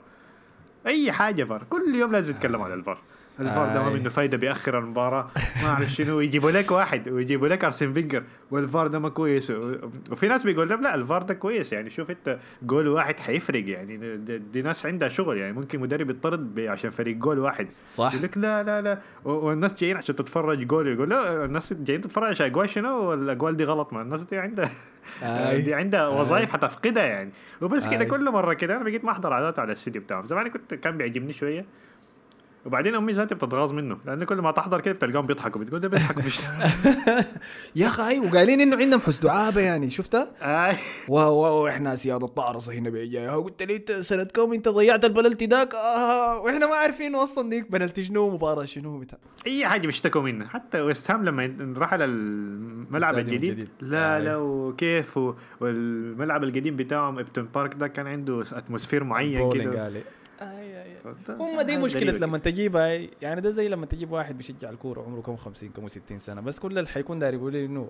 أي 0.87 1.11
حاجة 1.11 1.43
فار. 1.43 1.63
كل 1.69 1.95
يوم 1.95 2.11
لازم 2.11 2.33
يتكلم 2.35 2.61
عن 2.61 2.71
الفار. 2.71 2.97
الفار 3.41 3.83
ما 3.83 3.87
آي. 3.87 3.93
منه 3.93 4.09
فايده 4.09 4.37
بيأخر 4.37 4.79
المباراة. 4.79 5.27
ما 5.63 5.69
أعرف 5.69 5.91
شنو. 5.91 6.19
يجيبوا 6.19 6.51
لك 6.51 6.71
واحد. 6.71 7.09
ويجيبوا 7.09 7.47
لك 7.47 7.63
أرسن 7.63 7.93
فينجر. 7.93 8.23
والفار 8.51 8.87
ده 8.87 8.99
ما 8.99 9.09
كويس. 9.09 9.51
وفي 10.11 10.27
ناس 10.27 10.43
بيقول 10.43 10.69
لهم 10.69 10.81
لا 10.81 10.95
الفار 10.95 11.23
ده 11.23 11.33
كويس. 11.33 11.73
يعني 11.73 11.89
شوف 11.89 12.11
أنت 12.11 12.39
جول 12.63 12.87
واحد 12.87 13.19
حيفرق. 13.19 13.69
يعني 13.69 14.17
دي, 14.37 14.61
ناس 14.61 14.85
عندها 14.85 15.09
شغل. 15.09 15.37
يعني 15.37 15.53
ممكن 15.53 15.79
مدرب 15.79 16.09
يطرد 16.09 16.59
عشان 16.59 16.89
فريق 16.89 17.15
جول 17.15 17.39
واحد. 17.39 17.67
صح. 17.87 18.13
يقول 18.13 18.23
لك 18.23 18.37
لا 18.37 18.63
لا 18.63 18.81
لا. 18.81 18.99
والناس 19.25 19.73
جايين 19.73 19.97
عشان 19.97 20.15
تتفرج 20.15 20.67
جول. 20.67 20.87
يقول 20.87 21.09
لا 21.09 21.45
الناس 21.45 21.73
جايين 21.73 22.01
تتفرج 22.01 22.29
عشان 22.29 22.45
أجوال 22.45 22.69
شنو؟ 22.69 23.09
والأجوال 23.09 23.57
دي 23.57 23.63
غلط. 23.63 23.93
ما 23.93 24.01
الناس 24.01 24.23
دي 24.23 24.37
عندها 24.37 24.69
آي. 25.23 25.61
دي 25.61 25.73
عندها. 25.73 26.07
وظائف 26.07 26.51
حتفقدها 26.51 27.03
يعني. 27.03 27.31
وبس 27.61 27.89
كده. 27.89 28.05
كل 28.05 28.31
مرة 28.31 28.53
كده 28.53 28.75
أنا 28.75 28.83
بقيت 28.83 29.05
ما 29.05 29.11
أحضر 29.11 29.33
عادات 29.33 29.59
على 29.59 29.67
الاستديو 29.67 30.01
بتاعهم. 30.01 30.25
زمان 30.25 30.47
كنت 30.47 30.73
كان 30.73 30.97
بيعجبني 30.97 31.33
شوية. 31.33 31.65
وبعدين 32.65 32.95
أمي 32.95 33.11
ذاتي 33.11 33.35
بتتغاظ 33.35 33.71
منه 33.73 33.97
لأنه 34.05 34.25
كل 34.25 34.35
ما 34.35 34.51
تحضر 34.51 34.81
كده 34.81 34.93
بتلقاهم 34.93 35.25
بيضحكوا 35.25 35.61
بتقول 35.61 35.79
ده 35.79 35.87
بيضحكوا 35.87 36.21
في 36.21 36.43
يا 37.81 37.87
أخي 37.87 38.19
وقايلين 38.19 38.61
إنه 38.61 38.77
عندهم 38.77 38.99
حس 38.99 39.19
دعابة 39.19 39.61
يعني 39.61 39.89
شفتها؟ 39.89 40.31
أي. 40.41 40.77
وإحنا 41.09 41.95
سيادة 41.95 42.25
الطعرصة 42.25 42.73
هنا 42.73 42.89
بيجاها 42.89 43.35
قلت 43.35 43.63
لي 43.63 43.75
أنت 43.75 43.91
سنة 43.91 44.23
كم 44.23 44.53
أنت 44.53 44.69
ضيعت 44.69 45.05
البلنتي 45.05 45.45
ذاك؟ 45.45 45.75
آه 45.75 46.39
وإحنا 46.39 46.67
ما 46.67 46.75
عارفين 46.75 47.15
أصلا 47.15 47.49
ديك 47.49 47.71
بلنتي 47.71 48.03
شنو 48.03 48.29
مباراة 48.29 48.65
شنو 48.65 48.99
بتاع. 48.99 49.19
أي 49.47 49.67
حاجة 49.67 49.85
بيشتكوا 49.85 50.21
منها 50.21 50.47
حتى 50.47 50.81
ويست 50.81 51.11
هام 51.11 51.25
لما 51.25 51.73
راح 51.77 51.93
على 51.93 52.05
الملعب 52.05 53.17
الجديد. 53.17 53.69
لا 53.81 54.17
آي. 54.17 54.21
لا 54.21 54.37
وكيف 54.37 55.19
والملعب 55.59 56.43
القديم 56.43 56.75
بتاعهم 56.75 57.19
ابتون 57.19 57.49
بارك 57.55 57.75
ده 57.75 57.87
كان 57.87 58.07
عنده 58.07 58.41
atmosphere 58.41 59.03
معين 59.03 59.51
كده. 59.51 59.91
هم 61.29 61.61
دي 61.61 61.71
حاجة 61.73 61.83
مشكلة 61.83 62.01
غريبة 62.11 62.25
لما 62.25 62.37
تجيبها 62.37 62.87
يعني 63.21 63.41
ده 63.41 63.49
زي 63.49 63.67
لما 63.67 63.85
تجيب 63.85 64.11
واحد 64.11 64.37
بيشجع 64.37 64.69
الكورة 64.69 65.01
عمره 65.01 65.21
كم 65.21 65.35
50 65.35 65.69
كم 65.69 65.87
60 65.87 66.19
سنة 66.19 66.41
بس 66.41 66.59
كل 66.59 66.77
اللي 66.77 66.89
حيكون 66.89 67.19
داير 67.19 67.33
يقول 67.33 67.53
لي 67.53 67.65
إنه 67.65 67.89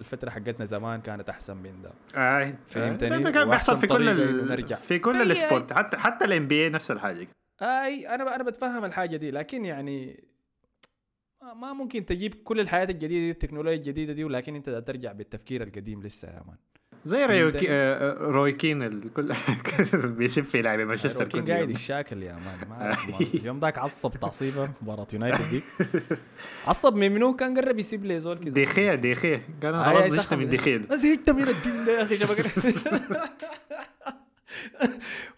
الفترة 0.00 0.30
حقتنا 0.30 0.64
زمان 0.66 1.00
كانت 1.00 1.28
أحسن 1.28 1.56
من 1.56 1.82
ده 1.82 1.90
اي 2.38 2.54
فهمتني؟ 2.68 3.22
ده- 3.22 3.30
كان 3.30 3.48
بيحصل 3.50 3.76
في 3.78 3.86
كل 3.86 4.04
نرجع. 4.48 4.76
في 4.76 4.98
كل 4.98 5.16
أي. 5.16 5.22
ال 5.22 5.30
sport 5.30 5.72
حتى 5.72 5.96
حتى 5.96 6.24
ال 6.24 6.46
NBA 6.46 6.68
نفس 6.68 6.90
الحاجة 6.90 7.28
اي 7.62 8.08
أنا 8.14 8.34
أنا 8.34 8.44
بتفهم 8.44 8.84
الحاجة 8.84 9.16
دي 9.16 9.30
لكن 9.30 9.64
يعني 9.64 10.24
ما- 11.42 11.54
ما 11.54 11.72
ممكن 11.72 12.04
تجيب 12.06 12.34
كل 12.34 12.60
الحياة 12.60 12.84
الجديدة 12.84 13.08
دي 13.20 13.30
التكنولوجيا 13.30 13.76
الجديدة 13.76 14.12
دي 14.12 14.24
ولكن 14.24 14.54
أنت 14.54 14.70
ترجع 14.70 15.12
بالتفكير 15.12 15.62
القديم 15.62 16.02
لسه 16.02 16.28
يا 16.28 16.42
مان 16.46 16.56
زي؟ 17.06 17.24
روي 17.26 17.42
آه، 17.42 17.52
آه، 17.68 18.14
روي 18.20 18.52
كين 18.52 18.82
الكل 18.82 19.32
بيسب 20.18 20.42
في 20.42 20.62
لاعب 20.62 20.78
مانشستر 20.80 21.24
روكين 21.24 21.44
كل 21.44 21.52
قاعد. 21.52 21.70
الشاكل 21.70 22.22
يا 22.22 22.32
مان 22.32 22.68
ما 22.68 22.96
اليوم 23.34 23.60
ذاك 23.60 23.78
عصب 23.78 24.12
تعصيبة 24.20 24.68
مباراة 24.82 25.06
يونايتد 25.12 25.50
ديك 25.50 25.64
عصب 26.66 26.94
من 26.94 27.12
منو 27.12 27.36
كان 27.36 27.58
قرب 27.58 27.78
يسيب 27.78 28.04
لي 28.04 28.20
زول 28.20 28.38
كده 28.38 28.50
ديخيا 28.50 28.94
ديخيا 28.94 29.42
كان 29.62 29.74
آه، 29.74 29.84
خلاص 29.84 30.06
زهقت 30.12 30.34
من. 30.34 30.48
ديخيا. 30.48 30.82
زهقت 30.90 31.30
من 31.30 31.42
الدين 31.48 31.84
ده 31.86 31.92
يا 31.98 32.02
أخي 32.02 32.18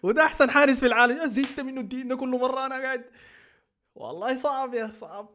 وده 0.03 0.23
أحسن 0.25 0.49
حارس 0.49 0.79
في 0.79 0.85
العالم 0.85 1.27
زهقت 1.27 1.59
منه 1.59 1.81
الدين 1.81 2.07
ده 2.07 2.15
كل 2.15 2.29
مرة 2.29 2.65
أنا 2.65 2.75
قاعد 2.75 3.05
والله 3.95 4.35
صعب 4.35 4.73
يا 4.73 4.85
أخي 4.85 4.93
صعب 4.95 5.29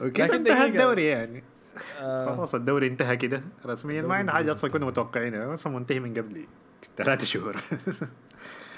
لكن 0.00 0.22
أنتهى. 0.34 0.66
الدوري 0.66 1.06
يعني 1.06 1.38
آه، 1.38 1.57
خلاص 1.98 2.54
الدوري 2.54 2.86
انتهى 2.86 3.16
كده 3.16 3.42
رسميا. 3.66 4.02
ما 4.02 4.14
عندنا 4.14 4.32
حاجة 4.32 4.52
أصلا 4.52 4.70
كنا 4.70 4.86
متوقعينها. 4.86 5.54
أصلا 5.54 5.72
منتهي 5.72 6.00
من 6.00 6.14
قبل 6.14 6.46
ثلاثة 6.96 7.24
شهور. 7.26 7.56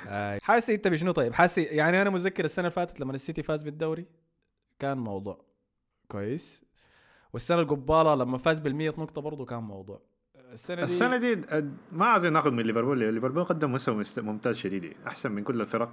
آه. 0.09 0.39
حاسس 0.43 0.71
إنت 0.71 0.89
بشنو؟ 0.89 1.13
طيب 1.13 1.33
حاسس 1.33 1.59
يعني 1.59 2.03
أنا 2.03 2.11
متذكر 2.11 2.45
السنة 2.45 2.63
اللي 2.63 2.71
فاتت 2.75 3.01
لما 3.01 3.13
السيتي 3.13 3.43
فاز 3.43 3.63
بالدوري 3.63 4.07
كان 4.79 4.99
موضوع. 4.99 5.45
كويس. 6.09 6.65
والسنة 7.33 7.61
القبالة 7.61 8.15
لما 8.15 8.39
فاز 8.39 8.59
بال 8.59 8.75
100 8.75 8.89
نقطة 8.89 9.21
برضه 9.21 9.45
كان 9.45 9.63
موضوع. 9.63 10.01
السنة 10.53 10.77
دي 10.77 10.83
السنة 10.83 11.17
دي 11.17 11.41
ما 11.93 12.07
عايزين 12.07 12.33
ناخذ 12.33 12.51
من 12.51 12.63
ليفربول. 12.63 13.15
ليفربول 13.15 13.45
قدم 13.45 13.73
مستوى 13.73 13.95
مست- 13.95 14.19
ممتاز 14.21 14.57
شديد. 14.57 14.97
أحسن 15.07 15.33
من 15.33 15.43
كل 15.43 15.61
الفرق. 15.61 15.89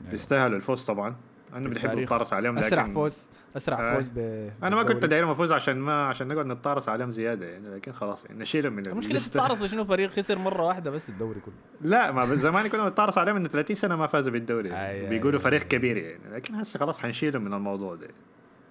أيوة. 0.00 0.10
بيستاهلوا 0.10 0.56
الفوز 0.56 0.84
طبعا. 0.84 1.16
أنا 1.54 1.68
بنحب. 1.68 1.98
نتطارس 1.98 2.32
عليهم 2.32 2.54
لكن 2.56 2.66
اسرع 2.66 2.88
فوز 2.88 3.26
أسرع 3.56 3.90
آه. 3.92 3.94
فوز 3.94 4.08
ب 4.08 4.18
أنا 4.62 4.76
ما 4.76 4.82
كنت. 4.82 5.04
داير 5.04 5.32
أفوز 5.32 5.52
عشان 5.52 5.76
ما 5.78 6.06
عشان 6.06 6.28
نقعد 6.28 6.46
نتطارس 6.46 6.88
عليهم 6.88 7.10
زيادة 7.10 7.46
يعني 7.46 7.74
لكن 7.74 7.92
خلاص 7.92 8.24
يعني 8.24 8.38
نشيلهم 8.40 8.72
من 8.72 8.86
المشكلة. 8.86 9.18
تتعرض 9.18 9.66
شنو 9.66 9.84
فريق 9.84 10.10
خسر 10.10 10.38
مرة 10.38 10.64
واحدة 10.66 10.90
بس 10.90 11.08
الدوري 11.08 11.40
كله 11.40 11.54
لا 11.80 12.10
ما 12.12 12.34
زمان 12.34 12.68
كنا 12.68 12.88
نتطارس 12.88 13.18
عليهم 13.18 13.36
إنه 13.36 13.48
30 13.48 13.76
سنة 13.76 13.96
ما 13.96 14.06
فازوا 14.06 14.32
بالدوري 14.32 14.70
أي- 14.70 15.08
بيقولوا 15.08 15.38
فريق. 15.38 15.62
كبير 15.62 15.96
يعني 15.96 16.34
لكن 16.34 16.54
هسه 16.54 16.78
خلاص 16.78 16.98
حنشيلهم 16.98 17.44
من 17.44 17.54
الموضوع 17.54 17.94
ده 17.94 18.08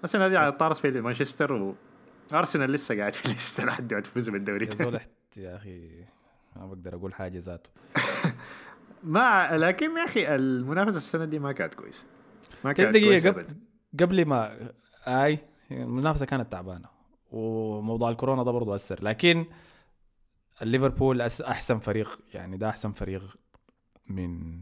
هسه 0.03 0.19
نرجع 0.19 0.49
نتطارس 0.49 0.79
في 0.79 1.01
مانشستر 1.01 1.53
و 1.53 1.75
أرسنال 2.33 2.71
لسه 2.71 2.97
قاعد 2.97 3.13
في 3.13 3.25
الليسته 3.25 3.65
لحد 3.65 3.87
دلوقتي 3.87 4.09
تفوز 4.09 4.29
بالدوري 4.29 4.65
يا 4.65 4.71
زول 4.71 4.99
يا 5.37 5.55
أخي 5.55 5.89
ما 6.55 6.65
بقدر 6.67 6.95
أقول 6.95 7.13
حاجة 7.13 7.39
ذاته 7.39 7.69
ما 9.03 9.57
لكن 9.57 9.97
يا 9.97 10.03
أخي 10.05 10.35
المنافسة 10.35 10.97
السنة 10.97 11.25
دي 11.25 11.39
ما 11.39 11.51
كانت 11.51 11.73
كويسة 11.73 12.05
ما 12.65 12.73
كانت 12.73 12.93
دقيقة 12.93 13.29
قبل. 13.29 13.45
قبل 13.99 14.25
ما 14.25 14.57
اي 15.07 15.39
المنافسة 15.71 16.25
كانت 16.25 16.51
تعبانة. 16.51 16.87
وموضوع 17.31 18.09
الكورونا 18.09 18.43
ده 18.43 18.51
برضه 18.51 18.75
أثر. 18.75 19.03
لكن 19.03 19.45
ليفربول 20.61 21.21
أحسن 21.21 21.79
فريق 21.79 22.19
يعني 22.33 22.57
ده 22.57 22.69
أحسن 22.69 22.91
فريق 22.91 23.23
من 24.07 24.61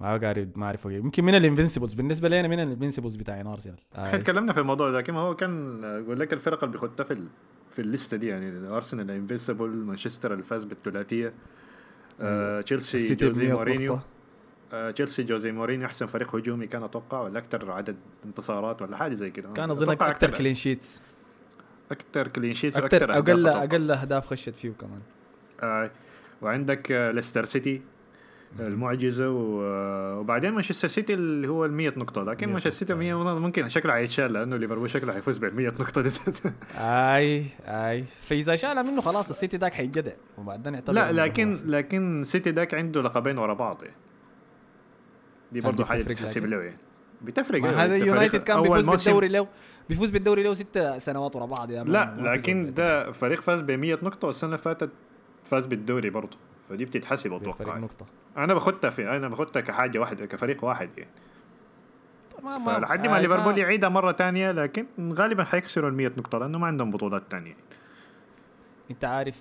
ما 0.00 0.16
قارب 0.18 0.58
ما 0.58 0.66
أعرف. 0.66 0.84
يمكن 0.84 1.24
من 1.24 1.34
ال 1.34 1.39
Invincibles 1.39 1.94
بالنسبة 1.94 2.28
لي 2.28 2.40
أنا 2.40 2.48
من 2.48 2.60
ال 2.60 2.64
Invincibles 2.64 3.14
بتاعين 3.16 3.46
أرسنال. 3.46 3.78
إحنا 3.94 4.12
آي. 4.14 4.18
تكلمنا 4.18 4.52
في 4.52 4.60
الموضوع 4.60 4.90
ده 4.90 4.98
لكن 4.98 5.14
هو 5.14 5.36
كان 5.36 5.84
أقول 5.84 6.20
لك 6.20 6.32
الفرق 6.32 6.64
اللي 6.64 6.72
بيخدها 6.72 7.04
في 7.06 7.12
ال- 7.12 7.28
في 7.70 7.78
الليستة 7.82 8.16
دي 8.16 8.26
يعني 8.26 8.68
ارسنال 8.68 9.10
invincible 9.10 9.68
مانشستر 9.68 10.32
اللي 10.32 10.44
فاز 10.44 10.64
بالثلاثية 10.64 11.34
آه، 12.20 12.60
تشيلسي 12.60 12.96
السيتي 12.96 13.24
ب 13.24 13.28
جوزي 13.28 13.44
100 13.44 13.52
مورينيو 13.54 13.98
تشيلسي 14.94 15.22
جوزي 15.22 15.52
مورينيو 15.52 15.86
أحسن 15.86 16.06
فريق 16.06 16.36
هجومي 16.36 16.66
كان 16.66 16.82
أتوقع 16.82 17.20
ولا 17.20 17.38
أكثر 17.38 17.72
عدد 17.72 17.96
انتصارات 18.24 18.82
ولا 18.82 18.96
حاجة 18.96 19.14
زي 19.14 19.30
كده. 19.30 19.48
كان 19.52 19.70
أتوقع 19.70 20.10
أكثر 20.10 20.30
clean 20.30 20.54
sheets 20.54 21.02
أكثر 21.90 22.28
clean 22.28 22.54
sheets 22.54 22.76
أكثر 22.76 23.12
أقل. 23.18 23.46
أقل 23.48 23.90
أهداف 23.90 24.26
خشت 24.26 24.50
فيه 24.54 24.70
كمان. 24.80 25.00
آه، 25.62 25.90
وعندك 26.42 26.92
آه، 26.92 27.10
ليستر 27.10 27.44
سيتي 27.44 27.82
المعجزة 28.60 29.30
و- 29.30 30.18
وبعدين 30.20 30.52
مانشستر 30.52 30.88
سيتي 30.88 31.14
اللي 31.14 31.48
هو 31.48 31.64
ال 31.64 31.72
100 31.72 31.92
نقطة 31.96 32.22
لكن 32.22 32.46
100 32.46 32.52
مانشستر 32.52 32.70
سيتي 32.70 32.94
100 32.94 33.14
ممكن 33.38 33.68
شكله 33.68 33.92
حيتشال 33.92 34.32
لأنه 34.32 34.56
ليفربول 34.56 34.90
شكله 34.90 35.12
حيفوز 35.12 35.38
بال 35.38 35.54
100 35.56 35.66
نقطة 35.80 36.00
دي. 36.02 36.10
اي 36.78 37.46
أي. 37.66 38.04
فاذا 38.22 38.54
شالها 38.56 38.82
منه 38.82 39.00
خلاص 39.00 39.28
السيتي 39.28 39.56
ذاك 39.56 39.74
حيجدع 39.74 40.12
وبعدين 40.38 40.74
يعتبر 40.74 40.92
لا 40.94 41.12
لكن. 41.12 41.56
لكن 41.66 42.22
سيتي 42.24 42.50
ذاك 42.50 42.74
عنده 42.74 43.02
لقبين 43.02 43.38
ورا 43.38 43.54
بعض. 43.54 43.82
يعني. 43.82 43.94
دي 45.52 45.60
برضه 45.60 45.84
حاجة 45.84 46.02
بتفرق 46.02 46.16
تحسب 46.16 46.40
لكن؟ 46.40 46.50
له 46.50 46.62
يعني 46.62 46.78
بتفرق 47.22 47.60
ما 47.60 47.84
هذا 47.84 47.96
يونايتد 47.96 48.42
كان 48.42 48.62
بيفوز 48.62 48.88
بالدوري 48.88 49.28
له 49.28 49.48
بيفوز 49.88 50.10
بالدوري 50.10 50.42
له 50.42 50.52
ست 50.52 50.94
سنوات 50.98 51.36
ورا 51.36 51.46
بعض 51.46 51.70
يا. 51.70 51.84
لا 51.84 52.14
ما 52.14 52.28
لكن 52.28 52.74
ده 52.74 53.12
فريق 53.12 53.40
فاز 53.40 53.60
ب 53.60 53.70
100 53.70 53.98
نقطة 54.02 54.26
والسنة 54.26 54.48
اللي 54.48 54.58
فاتت 54.58 54.90
فاز 55.44 55.66
بالدوري 55.66 56.10
برضه 56.10 56.38
فدي 56.68 56.84
بتتحسب 56.84 57.32
أتوقع 57.32 57.78
نقطة. 57.78 58.06
أنا 58.36 58.54
باخدها 58.54 58.90
في 58.90 59.16
أنا 59.16 59.28
باخدها 59.28 59.62
كحاجة 59.62 59.98
واحدة 59.98 60.26
كفريق 60.26 60.64
واحد 60.64 60.90
يعني. 60.96 61.10
ما 62.42 62.58
فلحد 62.58 63.06
ما 63.06 63.16
آي 63.16 63.22
ليفربول 63.22 63.58
يعيدها 63.58 63.88
مرة 63.88 64.10
تانية 64.12 64.52
لكن 64.52 64.86
غالبا 65.12 65.44
حيكسروا 65.44 65.90
ال 65.90 65.94
100 65.94 66.06
نقطة 66.06 66.38
لأنه 66.38 66.58
ما 66.58 66.66
عندهم 66.66 66.90
بطولات 66.90 67.22
تانية. 67.30 67.56
أنت 68.90 69.04
عارف 69.04 69.38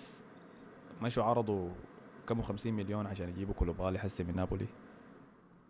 مشوا 1.02 1.24
عرضوا 1.24 1.70
كم 2.28 2.42
50 2.42 2.74
مليون 2.74 3.08
عشان 3.08 3.30
يجيبوا 3.30 3.54
كولوبالي 3.54 4.00
حسي 4.00 4.24
من 4.24 4.36
نابولي. 4.36 4.66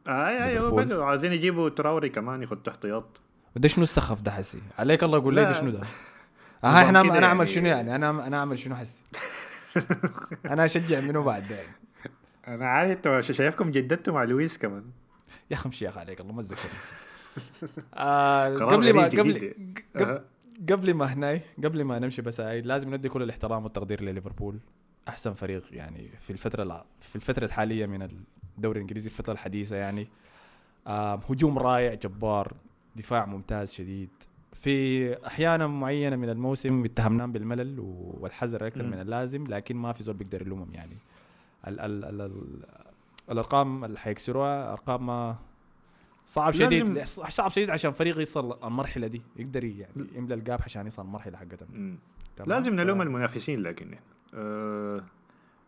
اي 0.08 0.44
اي 0.46 0.60
هو. 0.60 0.76
بدوا 0.76 1.06
عايزين 1.06 1.34
يجيبوا 1.34 1.70
تراوري 1.70 2.10
كمان 2.10 2.44
يخد 2.44 2.68
احتياط 2.70 3.22
وده 3.56 3.68
شنو 3.68 3.84
السخف 3.84 4.22
ده 4.22 4.32
حسي 4.32 4.62
عليك 4.80 5.04
الله 5.04 5.18
يقول 5.18 5.36
لي. 5.36 5.46
ده 5.46 5.52
شنو 5.54 5.70
ده 5.78 5.82
آه 6.64 6.82
إحنا 6.82 7.02
أنا 7.02 7.26
أعمل 7.26 7.40
يعني. 7.40 7.46
شنو 7.46 7.68
يعني 7.68 7.96
أنا 7.96 8.28
أنا 8.28 8.38
أعمل 8.38 8.60
شنو 8.60 8.76
حسي 8.76 9.04
أنا 10.46 10.66
أشجع 10.66 11.00
منو 11.00 11.24
بعد 11.24 11.48
ده 11.48 11.56
يعني. 11.56 11.76
أنا 12.48 12.70
عارف 12.70 12.92
أنتوا 12.92 13.22
شايفكم 13.22 13.72
جددتوا 13.72 14.14
مع 14.14 14.24
لويس 14.24 14.58
كمان 14.58 14.84
يا 15.52 15.56
أخي 15.56 15.66
امشي 15.66 15.86
يا 15.86 15.90
أخي 15.90 16.00
عليك 16.00 16.22
الله 16.22 16.34
ما 16.34 16.42
تذكرني 16.42 16.74
آه 17.94 18.50
قبل 18.56 18.94
ما 18.94 19.04
قبل. 19.04 19.54
قبل 20.72 20.94
ما 20.94 21.06
هناي 21.06 21.42
قبل 21.64 21.84
ما 21.84 22.00
نمشي 22.00 22.22
بس 22.22 22.42
هاي 22.42 22.62
لازم 22.62 22.94
ندي 22.96 23.10
كل 23.10 23.24
الاحترام 23.24 23.64
والتقدير 23.64 24.02
لليفربول 24.02 24.60
أحسن 25.08 25.34
فريق 25.34 25.64
يعني 25.72 26.10
في 26.22 26.30
الفترة. 26.30 26.86
في 27.02 27.16
الفترة 27.16 27.46
الحالية 27.46 27.86
من 27.86 28.02
الدوري 28.58 28.78
الانجليزي 28.78 29.08
الفترة 29.10 29.34
الحديثة 29.34 29.76
يعني 29.76 30.08
هجوم 31.30 31.60
رائع 31.60 31.94
جبار 31.94 32.54
دفاع 32.96 33.26
ممتاز 33.26 33.74
شديد 33.74 34.10
في 34.54 35.28
أحيانا 35.28 35.68
معينة 35.68 36.16
من 36.16 36.30
الموسم 36.30 36.86
اتهمناهم 36.86 37.32
بالملل 37.32 37.80
والحذر 38.20 38.68
أكثر. 38.68 38.84
من 38.84 38.94
اللازم 38.94 39.44
لكن 39.48 39.76
ما 39.76 39.94
في 39.94 40.04
زول 40.04 40.16
بيقدر 40.16 40.42
يلومهم 40.42 40.74
يعني 40.74 40.98
ال 41.68 41.80
ال 41.80 42.06
ال 42.06 42.22
ال 42.22 42.66
الأرقام 43.32 43.86
اللي 43.86 44.00
حيكسروها 44.00 44.72
أرقام 44.74 45.06
ما 45.06 45.36
صعب 46.26 46.54
شديد 46.54 47.04
صعب 47.04 47.50
شديد 47.50 47.70
عشان 47.70 47.92
فريق 47.92 48.20
يصل 48.20 48.58
المرحلة 48.64 49.08
دي 49.08 49.22
يقدر 49.36 49.64
يعني 49.64 49.94
يملى 50.16 50.34
الجاب 50.34 50.60
عشان 50.62 50.88
يصل 50.88 51.02
المرحلة. 51.02 51.40
تمام؟ 51.44 51.98
لازم 52.48 52.72
ف- 52.72 52.80
نلوم 52.80 53.02
المنافسين 53.02 53.60
لكن 53.60 53.86
يعني. 53.94 54.06
أه 54.34 55.04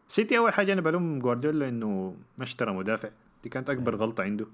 سيتي 0.08 0.38
أول 0.38 0.54
حاجة 0.54 0.74
أنا 0.74 0.82
بلوم 0.82 1.20
جوارديولا 1.20 1.70
إنه 1.70 2.16
ما 2.38 2.44
اشترى 2.44 2.74
مدافع. 2.74 3.10
دي 3.44 3.50
كانت 3.50 3.70
أكبر 3.70 3.94
أيوة. 3.94 4.06
غلطة 4.06 4.24
عنده. 4.24 4.46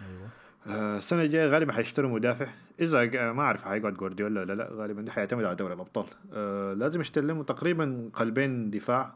أيوه. 0.00 0.28
أه 0.66 0.98
السنة 0.98 1.22
الجاية 1.22 1.46
غالبا 1.46 1.72
حيشتروا 1.72 2.10
مدافع. 2.10 2.46
إذا 2.80 3.32
ما 3.32 3.42
أعرف 3.42 3.64
حيقعد 3.64 3.94
جوارديولا 3.94 4.40
ولا 4.40 4.52
لا 4.52 4.68
غالبا 4.72 5.02
ده 5.02 5.12
حيعتمد 5.12 5.44
على 5.44 5.54
دوري 5.54 5.74
الأبطال. 5.74 6.06
أه 6.32 6.72
لازم 6.72 7.00
يستلموا 7.00 7.44
تقريبا 7.44 8.10
قلبين 8.12 8.70
دفاع. 8.70 9.14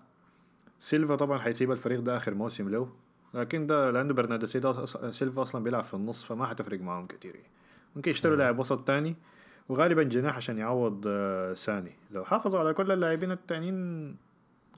سيلفا 0.80 1.16
طبعا 1.16 1.38
حيسيب 1.38 1.72
الفريق 1.72 2.00
ده 2.00 2.16
آخر 2.16 2.34
موسم 2.34 2.68
له. 2.68 2.88
لكن 3.34 3.66
ده 3.66 3.90
لأنه 3.90 4.14
برناردو 4.14 4.46
سيلفا 5.10 5.42
أصلا 5.42 5.64
بيلعب 5.64 5.82
في 5.82 5.94
النص 5.94 6.24
فما 6.24 6.46
حتفرق 6.46 6.80
معاهم 6.80 7.06
كتير. 7.06 7.36
ممكن 7.96 8.10
يشتروا 8.10 8.36
لاعب 8.36 8.58
وسط 8.58 8.80
تاني 8.80 9.16
وغالبا 9.68 10.02
جناح 10.02 10.36
عشان 10.36 10.58
يعوض 10.58 11.04
آه، 11.08 11.52
ساني. 11.52 11.92
لو 12.10 12.24
حافظوا 12.24 12.60
على 12.60 12.72
كل 12.74 12.92
اللاعبين 12.92 13.32
التانيين 13.32 14.16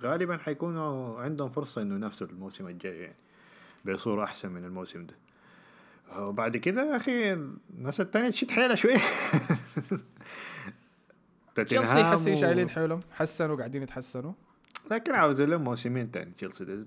غالبا 0.03 0.37
حيكونوا 0.37 1.21
عندهم 1.21 1.51
فرصة 1.51 1.83
إنه 1.83 1.95
ينافسوا 1.95 2.27
الموسم 2.27 2.67
الجاي 2.67 2.99
يعني 3.01 3.17
بصورة 3.85 4.25
أحسن 4.25 4.53
من 4.53 4.65
الموسم 4.65 5.07
ده. 5.07 5.15
وبعد 6.19 6.57
كده 6.57 6.83
يا 6.83 6.97
أخي 6.97 7.33
الناس 7.33 8.01
التانية 8.01 8.31
تشد 8.31 8.51
حيلها 8.51 8.75
شوية. 8.75 8.99
تشيلسي 11.55 12.05
حسي 12.05 12.37
شايلين 12.37 12.71
حيلهم 12.71 13.01
حسنوا 13.13 13.57
قاعدين 13.57 13.83
يتحسنوا. 13.83 14.33
لكن 14.91 15.15
عاوز 15.15 15.43
لهم 15.43 15.65
موسمين 15.65 16.11
تاني 16.11 16.31
تشيلسي 16.31 16.85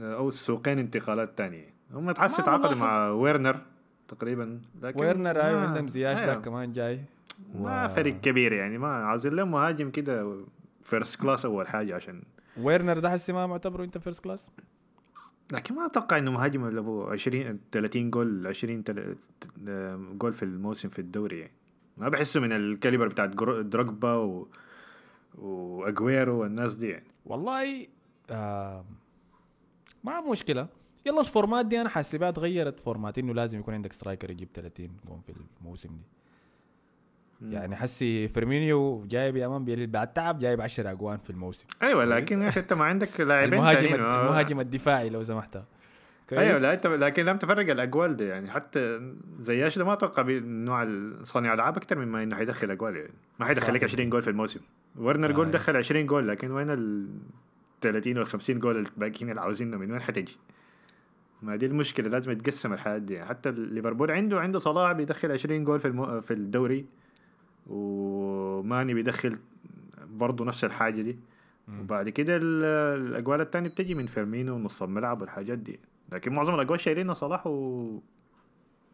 أو 0.00 0.30
سوقين 0.30 0.78
انتقالات 0.78 1.38
تانية. 1.38 1.74
هم 1.92 2.12
تحس 2.12 2.36
تعاقدوا. 2.36 2.74
مع 2.74 3.08
ويرنر 3.08 3.60
تقريبا 4.08 4.60
لكن 4.82 5.00
ويرنر 5.00 5.40
أيوه 5.40 5.60
عندهم 5.60 5.88
زياش 5.88 6.22
أيوة. 6.22 6.34
ده 6.34 6.40
كمان 6.40 6.72
جاي. 6.72 7.00
ما 7.54 7.86
فريق 7.86 8.20
كبير 8.20 8.52
يعني 8.52 8.78
ما 8.78 8.88
عاوزين 8.88 9.32
لهم 9.34 9.50
مهاجم 9.50 9.90
كده 9.90 10.44
first 10.82 11.20
class 11.20 11.44
أول 11.44 11.68
حاجة 11.68 11.94
عشان 11.94 12.22
ويرنر 12.62 12.98
ده 12.98 13.10
حسي 13.10 13.32
ما 13.32 13.46
معتبره 13.46 13.84
انت 13.84 13.98
first 13.98 14.24
class 14.24 14.46
لكن 15.52 15.74
ما 15.74 15.86
أتوقع 15.86 16.18
إنه 16.18 16.30
مهاجم 16.30 16.64
اللي 16.64 16.80
ابو 16.80 17.02
20 17.04 17.60
30 17.72 18.10
جول 18.10 18.46
20 18.46 18.84
تل- 18.84 19.16
ت- 19.40 19.50
جول 20.18 20.32
في 20.32 20.42
الموسم 20.42 20.88
في 20.88 20.98
الدوري. 20.98 21.38
يعني 21.38 21.52
ما 21.96 22.08
بحسه 22.08 22.40
من 22.40 22.52
ال 22.52 22.59
caliber 22.59 23.08
بتاعت 23.08 23.34
جرو- 23.36 23.60
دروجبا 23.60 24.14
و 24.14 24.48
وأجويرو 25.38 26.40
والناس 26.40 26.74
دي 26.74 26.88
يعني. 26.88 27.06
والله 27.26 27.86
آه 28.30 28.84
ما 30.04 30.20
مشكلة. 30.30 30.68
يلا 31.06 31.20
ال 31.20 31.27
format 31.27 31.66
دي 31.66 31.80
أنا 31.80 31.88
حاسبها 31.88 32.30
تغيرت 32.30 32.80
format 32.80 33.18
إنه 33.18 33.34
لازم 33.34 33.58
يكون 33.58 33.74
عندك 33.74 33.92
striker 33.92 34.30
يجيب 34.30 34.48
30 34.54 34.96
جون 35.08 35.20
في 35.20 35.32
الموسم 35.60 35.88
دي. 35.88 36.04
يعني 37.50 37.76
حسي 37.76 38.28
فيرمينيو 38.28 39.04
جايب 39.06 39.36
يا 39.36 39.48
man 39.48 39.86
بعد 39.86 40.12
تعب 40.12 40.38
جايب 40.38 40.60
10 40.60 40.90
أجوان 40.90 41.18
في 41.18 41.30
الموسم 41.30 41.66
أيوه 41.82 42.04
لكن 42.04 42.42
يا 42.42 42.48
أخي 42.48 42.60
أنت 42.60 42.72
ما 42.72 42.84
عندك 42.84 43.20
لاعبين 43.20 43.54
المهاجم. 43.54 43.94
آه. 43.94 44.22
المهاجم 44.26 44.60
الدفاعي 44.60 45.08
لو 45.08 45.22
سمحت 45.22 45.58
أيوه 46.32 46.58
لا 46.58 46.74
انت 46.74 46.86
لكن 46.86 47.24
لم 47.24 47.36
تفرق 47.36 47.70
الأجوال 47.70 48.16
ده 48.16 48.24
يعني 48.24 48.50
حتى 48.50 49.12
زياش 49.38 49.78
ده 49.78 49.84
ما 49.84 49.92
أتوقع 49.92 50.22
نوع 50.42 50.88
صانع 51.22 51.54
العاب 51.54 51.76
أكثر 51.76 51.98
مما 51.98 52.22
إنه 52.22 52.36
حيدخل 52.36 52.70
أجوال 52.70 52.96
يعني 52.96 53.12
ما 53.38 53.46
حيدخل 53.46 53.74
لك 53.74 53.80
صح. 53.80 53.92
20 53.92 54.10
جول 54.10 54.22
في 54.22 54.30
الموسم 54.30 54.60
ورنر 54.96 55.30
آه. 55.30 55.32
جول 55.32 55.50
دخل 55.50 55.76
20 55.76 56.06
جول 56.06 56.28
لكن 56.28 56.50
وين 56.50 56.70
ال 56.70 57.08
30 57.80 58.18
وال 58.18 58.26
50 58.26 58.58
جول 58.58 58.76
الباقيين 58.76 59.30
اللي 59.30 59.40
عاوزينه 59.40 59.76
من 59.76 59.90
وين 59.90 60.02
حتجي؟ 60.02 60.36
ما 61.42 61.56
دي 61.56 61.66
المشكلة 61.66 62.08
لازم 62.08 62.32
يتقسم 62.32 62.72
الحياة 62.72 62.98
دي 62.98 63.14
يعني 63.14 63.28
حتى 63.28 63.50
ليفربول 63.50 64.10
عنده 64.10 64.40
عنده 64.40 64.58
صلاح 64.58 64.92
بيدخل 64.92 65.32
20 65.32 65.64
جول 65.64 65.80
في 65.80 65.88
المو... 65.88 66.20
في 66.20 66.30
الدوري 66.30 66.86
وماني 67.66 68.94
بيدخل 68.94 69.38
برضه 70.06 70.44
نفس 70.44 70.64
الحاجة 70.64 71.02
دي. 71.02 71.18
وبعد 71.80 72.08
كده 72.08 72.36
ال- 72.36 72.64
الاجوال 73.08 73.40
الثانية 73.40 73.68
بتجي 73.68 73.94
من 73.94 74.06
فيرمينو 74.06 74.54
ونص 74.54 74.82
الملعب 74.82 75.20
والحاجات 75.20 75.58
دي. 75.58 75.80
لكن 76.12 76.32
معظم 76.32 76.54
الاجوال 76.54 76.80
شايلينها 76.80 77.14
صلاح 77.14 77.46
و 77.46 77.98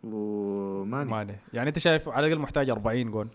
وماني 0.05 1.11
ماني. 1.11 1.37
يعني 1.53 1.69
أنت 1.69 1.79
شايف 1.79 2.09
على 2.09 2.27
الأقل 2.27 2.41
محتاج 2.41 2.71
40 2.71 3.11
جون 3.11 3.29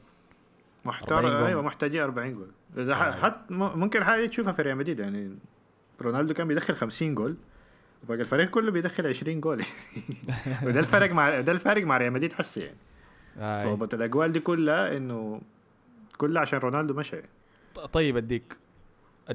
محتاج 0.86 1.18
40 1.20 1.38
جول. 1.38 1.48
أيوه 1.48 1.62
محتاجين 1.62 2.02
40 2.02 2.34
جول. 2.34 2.48
إذا 2.78 2.92
آه. 2.94 2.96
ح- 2.96 3.22
حت 3.22 3.36
م- 3.52 3.80
ممكن 3.80 4.04
حاجة 4.04 4.26
تشوفها 4.26 4.52
في 4.54 4.62
ريال 4.62 4.78
مدريد 4.78 5.00
يعني 5.00 5.36
رونالدو 6.02 6.34
كان 6.34 6.48
بيدخل 6.48 6.76
50 6.76 7.16
جول 7.16 7.36
وباقي 8.04 8.22
الفريق 8.22 8.50
كله 8.50 8.72
بيدخل 8.72 9.08
20 9.08 9.40
جول. 9.42 9.64
وده 10.66 10.80
الفرق 10.80 11.12
مع 11.12 11.40
ده 11.40 11.52
الفارق 11.52 11.84
مع 11.86 11.98
ريال 11.98 12.14
مدريد 12.14 12.34
حسي 12.34 12.60
يعني. 12.62 12.78
صعوبة 13.40 13.90
الأجوال 13.94 14.32
دي 14.32 14.40
كلها 14.40 14.98
إنه 14.98 15.42
كلها 16.18 16.42
عشان 16.42 16.60
رونالدو 16.60 16.94
مشى 16.94 17.18
طيب 17.94 18.18
أديك. 18.18 18.58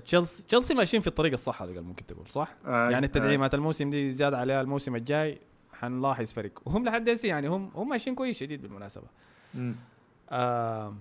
تشيلسي 0.05 0.43
تشيلسي 0.43 0.75
ماشيين 0.75 1.03
في 1.03 1.07
الطريق 1.07 1.33
الصح 1.33 1.63
الاقل 1.63 1.83
ممكن 1.83 2.07
تقول 2.07 2.27
صح؟ 2.29 2.55
آه، 2.67 2.91
يعني 2.91 3.07
التدعيمات 3.07 3.55
الموسم 3.55 3.91
دي 3.91 4.11
زيادة 4.11 4.39
عليها 4.39 4.61
الموسم 4.61 4.97
الجاي 4.97 5.39
حنلاحظ 5.73 6.33
فرق. 6.33 6.51
وهم 6.65 6.85
لحد 6.85 7.09
هسه 7.09 7.29
يعني 7.29 7.49
هم 7.49 7.71
هم 7.75 7.89
ماشيين 7.89 8.17
كويس 8.17 8.39
شديد 8.39 8.63
بالمناسبة. 8.63 9.07
آه 10.31 10.95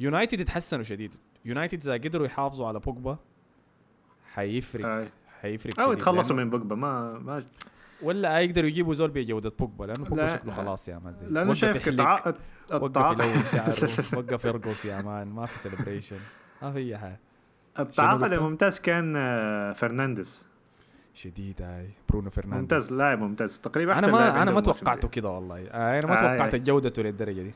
يونايتد 0.00 0.40
يتحسنوا 0.40 0.82
شديد. 0.82 1.14
يونايتد 1.44 1.80
إذا 1.80 1.92
قدروا 1.92 2.26
يحافظوا 2.26 2.66
على 2.66 2.78
بوجبا 2.78 3.18
حيفرق. 4.34 4.86
آه. 4.86 5.06
حيفرق 5.42 5.80
أو 5.80 5.92
يتخلصوا 5.92 6.36
من 6.36 6.50
بوجبا 6.50 6.74
ما 6.76 7.18
ما 7.18 7.44
ولا 8.02 8.40
يقدروا 8.40 8.68
يجيبوا 8.68 8.94
زول 8.94 9.10
بجوده 9.10 9.52
بوجبا 9.58 9.84
لأنه 9.84 10.04
بوجبا 10.04 10.20
لا. 10.20 10.36
شكله 10.36 10.52
خلاص 10.52 10.88
يا 10.88 10.98
مان 10.98 11.14
زي 11.14 11.26
لأنه 11.26 11.50
وقف 11.50 11.58
شايف. 11.58 11.76
وقف 11.76 11.88
التعاقد 11.88 12.36
يلون 12.72 13.42
شعره 13.52 13.74
وقف 14.18 14.44
يرقص 14.44 14.84
يا 14.84 15.02
man 15.02 15.28
ما 15.28 15.46
في 15.46 15.58
celebration 15.58 16.16
ما 16.62 16.72
في 16.72 16.78
أي 16.78 16.98
حاجة 16.98 17.20
التعاقد؟ 17.78 18.32
الممتاز 18.32 18.80
كان 18.80 19.14
آه، 19.16 19.72
فرنانديز 19.72 20.46
شديد 21.14 21.62
هاي 21.62 21.90
برونو 22.08 22.30
فرنانديز 22.30 22.60
ممتاز 22.60 22.92
لاعب 22.92 23.18
ممتاز 23.18 23.60
تقريبا 23.60 23.92
أنا 23.92 24.00
أحسن 24.00 24.12
لاعب 24.12 24.34
ما 24.34 24.42
أنا 24.42 24.50
ما 24.50 24.60
توقعته 24.60 25.00
ده. 25.00 25.08
كده 25.08 25.28
والله 25.28 25.66
آه 25.66 25.98
أنا 25.98 26.06
ما 26.06 26.14
آه، 26.18 26.20
توقعت 26.36 26.54
آه. 26.54 26.58
جودته 26.58 27.02
للدرجة 27.02 27.42
دي 27.42 27.52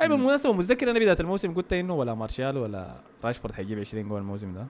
أي. 0.00 0.08
بالمناسبة 0.08 0.52
متذكر 0.52 0.90
أنا 0.90 0.98
بداية 0.98 1.16
الموسم 1.20 1.54
قلت 1.54 1.72
إنه 1.72 1.94
ولا 1.94 2.14
مارشال 2.14 2.58
ولا 2.58 2.94
راشفورد 3.24 3.54
حيجيب 3.54 3.78
20 3.78 4.08
جول 4.08 4.20
الموسم 4.20 4.52
ده 4.54 4.66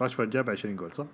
راشفورد 0.00 0.30
جاب 0.30 0.50
20 0.50 0.76
جول 0.76 0.92
صح؟ 0.92 1.06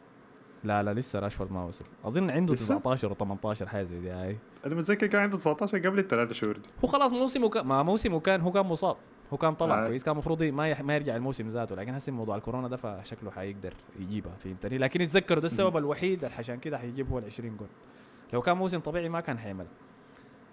لا 0.64 0.82
لا 0.82 0.94
لسه 0.94 1.18
راشفورد 1.18 1.52
ما 1.52 1.64
وصل 1.64 1.84
أظن 2.04 2.30
عنده 2.30 2.54
لسه؟ 2.54 2.78
19 2.78 3.14
و18 3.14 3.62
حاجة 3.64 3.84
زي 3.84 4.00
دي 4.00 4.10
هاي. 4.10 4.36
أنا 4.66 4.74
متذكر 4.74 5.06
كان 5.06 5.20
عنده 5.22 5.36
19 5.36 5.78
قبل 5.78 5.98
الثلاث 5.98 6.32
شهور 6.32 6.56
دي. 6.56 6.68
هو 6.84 6.88
خلاص 6.88 7.12
موسمه 7.12 7.48
كان 7.48 7.66
ما 7.66 7.82
موسمه 7.82 8.20
كان 8.20 8.40
هو 8.40 8.52
كان 8.52 8.66
مصاب. 8.66 8.96
هو 9.32 9.36
كان 9.36 9.54
طلع 9.54 9.84
آه. 9.84 9.86
كويس 9.86 10.02
كان 10.02 10.12
المفروض 10.12 10.42
ما 10.42 10.68
يح... 10.68 10.82
ما 10.82 10.94
يرجع 10.94 11.16
الموسم 11.16 11.48
ذاته 11.48 11.76
لكن 11.76 11.94
هسه 11.94 12.12
موضوع 12.12 12.36
الكورونا 12.36 12.68
ده 12.68 12.76
فشكله 12.76 13.30
حيقدر 13.30 13.74
يجيبها 13.98 14.32
فهمتني؟ 14.44 14.78
لكن 14.78 15.00
يتذكروا 15.00 15.40
ده 15.40 15.46
السبب 15.46 15.76
الوحيد 15.76 16.24
عشان 16.24 16.58
كده 16.58 16.78
حيجيب 16.78 17.10
هو 17.10 17.18
ال 17.18 17.24
20 17.24 17.56
جول. 17.56 17.68
لو 18.32 18.42
كان 18.42 18.56
موسم 18.56 18.78
طبيعي 18.78 19.08
ما 19.08 19.20
كان 19.20 19.38
حيعمل. 19.38 19.66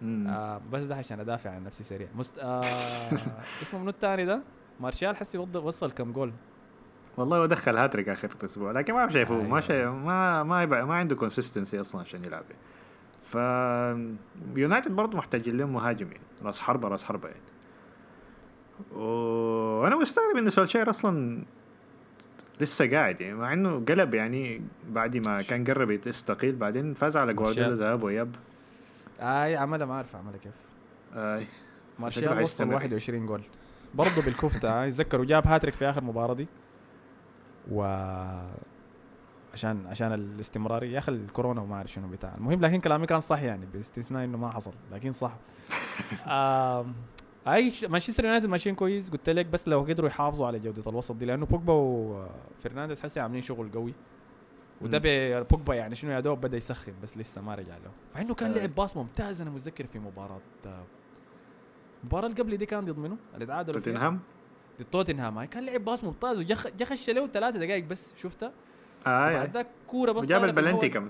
آه 0.03 0.61
بس 0.71 0.83
ده 0.83 0.95
عشان 0.95 1.19
أدافع 1.19 1.49
عن 1.49 1.63
نفسي 1.63 1.83
سريع. 1.83 2.07
مست... 2.15 2.39
آه 2.39 2.61
اسمه 3.61 3.79
منو 3.79 3.89
الثاني 3.89 4.25
ده؟ 4.25 4.43
مارشال 4.79 5.15
حسي 5.17 5.37
وصل 5.37 5.91
كم 5.91 6.11
جول؟ 6.11 6.31
والله 7.17 7.37
هو 7.37 7.45
دخل 7.45 7.77
هاتريك 7.77 8.09
آخر 8.09 8.29
أسبوع 8.43 8.71
لكن 8.71 8.93
ما 8.93 9.09
شايفه 9.09 9.35
أيوة. 9.35 9.47
ما 9.47 9.61
شايف 9.61 9.89
ما 9.89 10.43
ما 10.43 10.63
يبقى 10.63 10.87
ما 10.87 10.95
عنده 10.95 11.15
consistency 11.15 11.79
أصلا 11.79 12.01
عشان 12.01 12.23
يلعب. 12.25 12.43
ف 13.23 13.35
يونايتد 14.55 14.91
برضه 14.91 15.17
محتاجين 15.17 15.57
لهم 15.57 15.73
مهاجم 15.73 16.07
يعني 16.07 16.23
راس 16.43 16.59
حربة 16.59 16.87
راس 16.87 17.03
حربة 17.03 17.29
يعني 17.29 17.41
وأنا 18.95 19.95
مستغرب 19.95 20.37
إن 20.37 20.49
سولشير 20.49 20.89
أصلا 20.89 21.43
لسه 22.61 22.91
قاعد 22.91 23.21
يعني 23.21 23.33
مع 23.35 23.53
إنه 23.53 23.85
قلب 23.89 24.13
يعني 24.13 24.61
بعد 24.89 25.27
ما 25.27 25.41
كان 25.41 25.63
قرب 25.63 25.91
يستقيل 26.07 26.55
بعدين 26.55 26.93
فاز 26.93 27.17
على 27.17 27.33
جوارديولا. 27.33 27.73
ذهاب 27.75 28.03
وإياب 28.03 28.35
آي 29.19 29.55
عملها 29.55 29.85
ما 29.85 29.93
أعرف 29.93 30.15
عملها 30.15 30.37
كيف 30.37 30.53
آه 31.15 31.41
مارشال 31.99 32.23
وصل 32.23 32.35
حيستمر. 32.37 32.73
21 32.73 33.25
جول 33.25 33.41
برضه 33.95 34.21
بالكفته 34.21 34.83
يتذكروا 34.83 35.25
جاب 35.25 35.47
هاتريك 35.47 35.73
في 35.73 35.89
آخر 35.89 36.03
مباراة 36.03 36.33
دي 36.33 36.47
و 37.71 37.83
عشان 39.53 39.87
عشان 39.87 40.13
الاستمرارية. 40.13 40.93
يا 40.93 40.99
أخي 40.99 41.11
الكورونا 41.11 41.61
وما 41.61 41.75
اعرف 41.75 41.91
شنو 41.91 42.07
بتاع. 42.07 42.35
المهم 42.35 42.61
لكن 42.61 42.79
كلامي 42.79 43.05
كان 43.05 43.19
صح 43.19 43.41
يعني 43.41 43.65
باستثناء 43.65 44.23
إنه 44.23 44.37
ما 44.37 44.51
حصل 44.51 44.73
لكن 44.91 45.11
صح. 45.11 45.33
أي 47.47 47.71
مانشستر 47.89 48.25
يونايتد 48.25 48.45
ماشيين 48.45 48.75
كويس. 48.75 49.09
قلت 49.09 49.29
لك 49.29 49.45
بس 49.45 49.67
لو 49.67 49.81
قدروا 49.81 50.09
يحافظوا 50.09 50.47
على 50.47 50.59
جودة 50.59 50.91
الوسط 50.91 51.15
دي 51.15 51.25
لأنه 51.25 51.45
بوجبا 51.45 51.73
وفرنانديز 51.73 53.03
حسي 53.03 53.19
عاملين 53.19 53.41
شغل 53.41 53.71
قوي. 53.71 53.93
وده 54.81 55.01
بوجبا 55.43 55.75
يعني 55.75 55.95
شنو 55.95 56.11
يا 56.11 56.19
دوب 56.19 56.41
بدأ 56.41 56.57
يسخن 56.57 56.93
بس 57.03 57.17
لسه 57.17 57.41
ما 57.41 57.55
رجع 57.55 57.73
له. 57.77 57.91
مع 58.15 58.21
إنه 58.21 58.33
كان 58.33 58.51
آه. 58.51 58.57
لعب 58.57 58.75
باص 58.75 58.97
ممتاز 58.97 59.41
أنا 59.41 59.49
متذكر 59.49 59.85
في 59.85 59.99
مباراة 59.99 60.41
آه، 60.65 60.83
المباراه 62.03 62.27
اللي 62.27 62.41
قبل 62.41 62.57
دي 62.57 62.65
كان 62.65 62.85
ضد 62.85 62.97
منو؟ 62.97 63.17
اللي 63.33 63.45
تعادلوا 63.45 63.81
توتنهام؟ 63.81 64.19
ضد 64.79 64.85
توتنهام 64.91 65.37
هاي 65.37 65.47
كان 65.47 65.65
لعب 65.65 65.85
باص 65.85 66.03
ممتاز 66.03 66.39
وجخ 66.39 66.67
جخش 66.67 67.09
له 67.09 67.27
ثلاثة 67.27 67.59
دقائق 67.59 67.83
بس 67.85 68.13
شفتها 68.17 68.51
آه 69.07 69.33
بعد 69.33 69.51
ذاك 69.53 69.67
كورة 69.87 70.11
بس 70.11 70.25
في 70.25 70.37
البلنتي. 70.37 70.89
كمان 70.89 71.09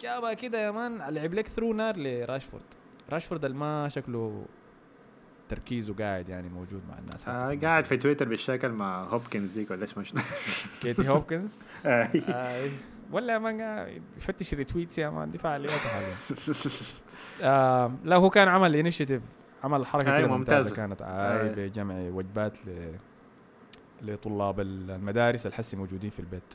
جابها 0.00 0.34
كده 0.34 0.58
يا 0.58 0.70
مان. 0.70 0.98
لعب 0.98 1.34
لك 1.34 1.48
ثرو 1.48 1.72
نار 1.72 1.96
لراشفورد. 1.96 2.64
راشفورد 3.10 3.44
الما 3.44 3.88
شكله 3.88 4.44
تركيزه 5.48 5.94
قاعد 5.94 6.28
يعني 6.28 6.48
موجود 6.48 6.82
مع 6.88 6.98
الناس. 6.98 7.28
آه 7.28 7.58
قاعد. 7.62 7.84
في 7.84 7.96
تويتر 7.96 8.28
بالشكل 8.28 8.68
مع 8.68 9.04
هوبكنز 9.04 9.50
ديك 9.50 9.70
ولا 9.70 9.84
اسمه 9.84 10.04
شنو؟ 10.04 10.20
كيتي 10.82 11.08
هوبكنز؟ 11.08 11.62
آه. 11.86 12.10
آه 12.28 12.68
ولا 13.12 13.32
يا 13.32 13.38
مان 13.38 13.86
يفتش 14.16 14.54
ريتويتس 14.54 14.98
يا 14.98 15.10
مان. 15.10 15.30
دي 15.30 15.38
فعاليات 15.38 15.70
حاجة 15.70 16.14
آه 17.42 17.92
لا 18.04 18.16
هو 18.16 18.30
كان 18.30 18.48
عمل 18.48 18.76
انيشيتيف 18.76 19.22
عمل 19.64 19.86
حركة 19.86 20.06
أيوة، 20.16 20.18
كده 20.28 20.36
ممتازة. 20.36 20.76
كانت. 20.76 21.02
آه 21.02 21.42
أيوة. 21.42 21.54
بجمع 21.54 21.94
وجبات 21.94 22.58
ل 22.66 22.92
لطلاب 24.02 24.60
المدارس 24.60 25.46
الحسي 25.46 25.76
موجودين 25.76 26.10
في 26.10 26.20
البيت. 26.20 26.54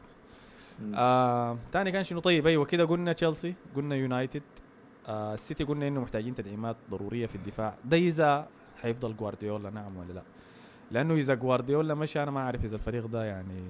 آه 0.95 1.57
تاني 1.71 1.91
كان 1.91 2.03
شنو؟ 2.03 2.19
طيب 2.19 2.47
أيوه 2.47 2.65
كده 2.65 2.85
قلنا 2.85 3.13
تشيلسي 3.13 3.53
قلنا 3.75 3.95
يونايتد 3.95 4.41
آه 5.07 5.33
السيتي 5.33 5.63
قلنا 5.63 5.87
إنه 5.87 6.01
محتاجين 6.01 6.35
تدعيمات 6.35 6.75
ضرورية 6.91 7.25
في 7.25 7.35
الدفاع. 7.35 7.75
ده 7.85 7.97
إذا 7.97 8.47
حيفضل 8.81 9.15
جوارديولا 9.15 9.69
نعم 9.69 9.97
ولا 9.97 10.13
لا؟ 10.13 10.21
لأنه 10.91 11.13
إذا 11.13 11.33
جوارديولا 11.33 11.93
مشى 11.93 12.23
أنا 12.23 12.31
ما 12.31 12.39
أعرف 12.39 12.65
إذا 12.65 12.75
الفريق 12.75 13.05
ده 13.05 13.25
يعني 13.25 13.63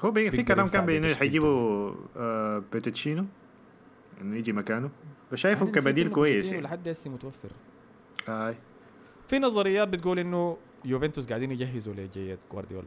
هو 0.00 0.10
بي 0.10 0.30
في 0.30 0.42
كلام 0.42 0.66
كان 0.66 0.86
بإنه. 0.86 1.14
حيجيبوا 1.14 1.92
آه 2.16 2.62
بيتشينو 2.72 3.24
إنه 4.20 4.36
يجي 4.36 4.52
مكانه. 4.52 4.90
بس 5.32 5.38
شايفه 5.38 5.62
أنا 5.62 5.70
نسيت 5.70 5.84
كبديل 5.84 6.08
كويس 6.08 6.50
يعني. 6.50 6.62
لحد 6.62 6.88
هسه 6.88 7.10
متوفر. 7.10 7.50
آه. 8.28 8.54
في 9.28 9.38
نظريات 9.38 9.88
بتقول 9.88 10.18
إنه 10.18 10.56
يوفنتوس 10.84 11.28
قاعدين 11.28 11.50
يجهزوا 11.52 11.94
لجية 11.94 12.38
جوارديولا 12.52 12.86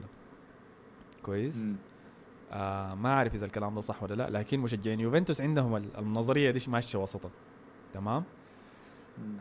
كويس. 1.23 1.75
آه 2.51 2.95
ما 2.95 3.09
أعرف 3.13 3.35
إذا 3.35 3.45
الكلام 3.45 3.75
ده 3.75 3.81
صح 3.81 4.03
ولا 4.03 4.13
لا 4.13 4.29
لكن 4.29 4.59
مشجعين 4.59 4.99
يوفنتوس 4.99 5.41
عندهم 5.41 5.75
ال- 5.75 5.97
النظرية 5.97 6.51
دي 6.51 6.59
ماشية 6.67 6.99
وسطا 6.99 7.29
تمام 7.93 8.23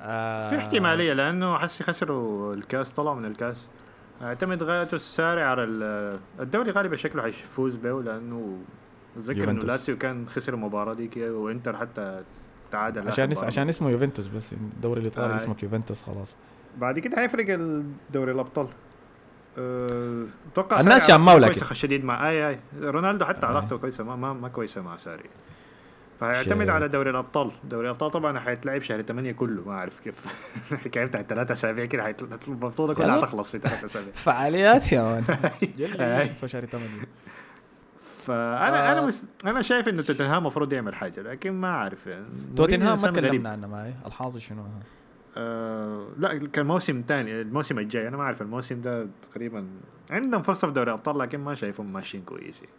آه 0.01 0.51
في 0.51 0.57
احتمالية 0.57 1.13
لأنه 1.13 1.59
حسي 1.59 1.85
خسروا 1.85 2.55
الكاس 2.55 2.93
طلعوا 2.93 3.15
من 3.17 3.25
الكاس 3.25 3.69
اعتمد 4.23 4.63
غايته 4.63 4.95
السارع 4.95 5.47
على 5.51 5.65
ال- 5.65 6.21
الدوري 6.41 6.71
غالبا 6.71 6.97
شكله 6.97 7.23
حيفوز 7.23 7.77
به 7.77 8.03
لأنه 8.03 8.59
أتذكر 9.17 9.51
إنه. 9.51 9.61
لاتسيو 9.61 9.99
كان 9.99 10.27
خسر 10.29 10.55
المباراه 10.55 10.95
دي 10.95 11.09
كده 11.09 11.37
وإنتر 11.37 11.77
حتى 11.77 12.25
تعادل 12.71 13.09
عشان 13.09 13.31
اس... 13.31 13.45
عشان 13.45 13.69
اسمه 13.69 13.91
يوفنتوس 13.91 14.27
بس 14.27 14.53
الدوري 14.53 15.01
الإيطالي 15.01 15.33
آه. 15.33 15.37
اسمك 15.37 15.63
يوفنتوس 15.63 16.03
خلاص 16.03 16.37
بعد 16.79 16.99
كده 16.99 17.17
حيفرق 17.17 17.47
الدوري 17.49 18.33
الأبطال 18.33 18.69
أه، 19.59 20.27
أتوقع 20.53 20.81
الناس 20.81 21.07
ساري 21.07 21.19
شماوا 21.19 21.39
لكن. 21.39 21.53
كويسة 21.53 21.75
شديد 21.75 22.05
مع 22.05 22.31
اي 22.31 22.49
أي 22.49 22.59
رونالدو 22.81 23.25
حتى 23.25 23.47
آه. 23.47 23.51
علاقته 23.51 23.77
كويسة 23.79 24.05
ما 24.05 24.17
ما, 24.17 24.33
ما 24.33 24.49
كويسة 24.49 24.83
مع 24.83 24.97
ساري 24.97 25.25
فهيعتمد. 26.21 26.69
على 26.69 26.89
دوري 26.89 27.11
الأبطال 27.11 27.51
دوري 27.65 27.87
الأبطال 27.87 28.11
طبعا 28.11 28.39
حيتلعب 28.39 28.83
شهر 28.83 29.03
8 29.03 29.33
كله 29.33 29.63
ما 29.67 29.73
أعرف 29.73 30.01
كيف 30.01 30.25
الحكاية 30.73 31.05
بتاعت 31.05 31.27
ثلاث 31.27 31.51
اسابيع 31.51 31.85
كده 31.85 32.17
البطولة 32.49 32.95
كلها 32.95 33.07
يلا. 33.07 33.27
حتخلص 33.27 33.51
في 33.51 33.59
ثلاث 33.59 33.85
اسابيع 33.85 34.13
فعاليات 34.27 34.93
يا 34.93 35.03
مان. 35.03 35.23
في 36.41 36.49
شهر 36.49 36.67
8 36.67 36.87
فانا 38.21 38.89
آه. 38.89 38.93
أنا 38.93 39.07
مس... 39.07 39.29
أنا 39.47 39.63
شايف 39.63 39.89
انه 39.89 40.03
توتنهام 40.03 40.39
المفروض 40.39 40.73
يعمل 40.73 40.95
حاجة 40.95 41.23
لكن 41.23 41.53
ما 41.53 41.69
أعرف 41.69 42.07
يعني 42.07 42.27
توتنهام 42.57 43.01
ما. 43.03 43.11
تكلمنا 43.11 43.51
عنه 43.51 43.67
معي 43.67 43.95
الحاصل 44.07 44.41
شنو؟ 44.41 44.65
آه 45.37 46.07
لا 46.19 46.39
كان 46.39 46.67
موسم 46.67 47.05
ثاني 47.09 47.41
الموسم 47.41 47.79
الجاي 47.79 48.09
أنا 48.09 48.17
ما 48.17 48.23
أعرف 48.23 48.43
الموسم 48.43 48.81
ده 48.81 49.07
تقريبا 49.23 49.67
عندهم 50.11 50.43
فرصة 50.43 50.69
في 50.69 50.75
دوري 50.75 50.91
الابطال 50.91 51.19
لكن 51.19 51.41
ما 51.41 51.55
شايفهم 51.55 51.93
ماشيين 51.93 52.23
كويس 52.25 52.63
يعني. 52.63 52.75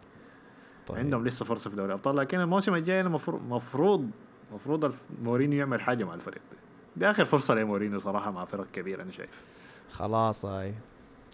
طيب. 0.88 0.98
عندهم 0.98 1.28
لسه 1.28 1.46
فرصة 1.46 1.70
في 1.70 1.76
دوري 1.76 1.88
الابطال 1.88 2.16
لكن 2.16 2.40
الموسم 2.40 2.76
الجاي 2.76 3.02
أنا 3.02 3.10
مفروض 3.10 3.42
مفروض 3.50 4.10
مفروض 4.54 4.96
مورينيو 5.24 5.60
يعمل 5.60 5.82
حاجة 5.82 6.04
مع 6.04 6.14
الفريق 6.14 6.42
ده 6.52 6.58
دي 6.96 7.12
آخر 7.12 7.26
فرصة 7.26 7.54
لمورينيو 7.56 8.00
صراحة 8.00 8.32
مع 8.32 8.46
فرق 8.46 8.72
كبيرة 8.74 9.04
أنا 9.04 9.12
شايف 9.12 9.42
خلاص 9.92 10.46
هاي 10.46 10.74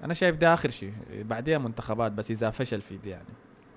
أنا 0.04 0.14
شايف 0.14 0.38
ده 0.38 0.54
آخر 0.54 0.70
شيء 0.70 0.94
بعديها 1.14 1.58
منتخبات 1.58 2.12
بس 2.12 2.32
إذا 2.32 2.50
فشل 2.50 2.82
في 2.82 2.98
دي 2.98 3.10
يعني 3.10 3.28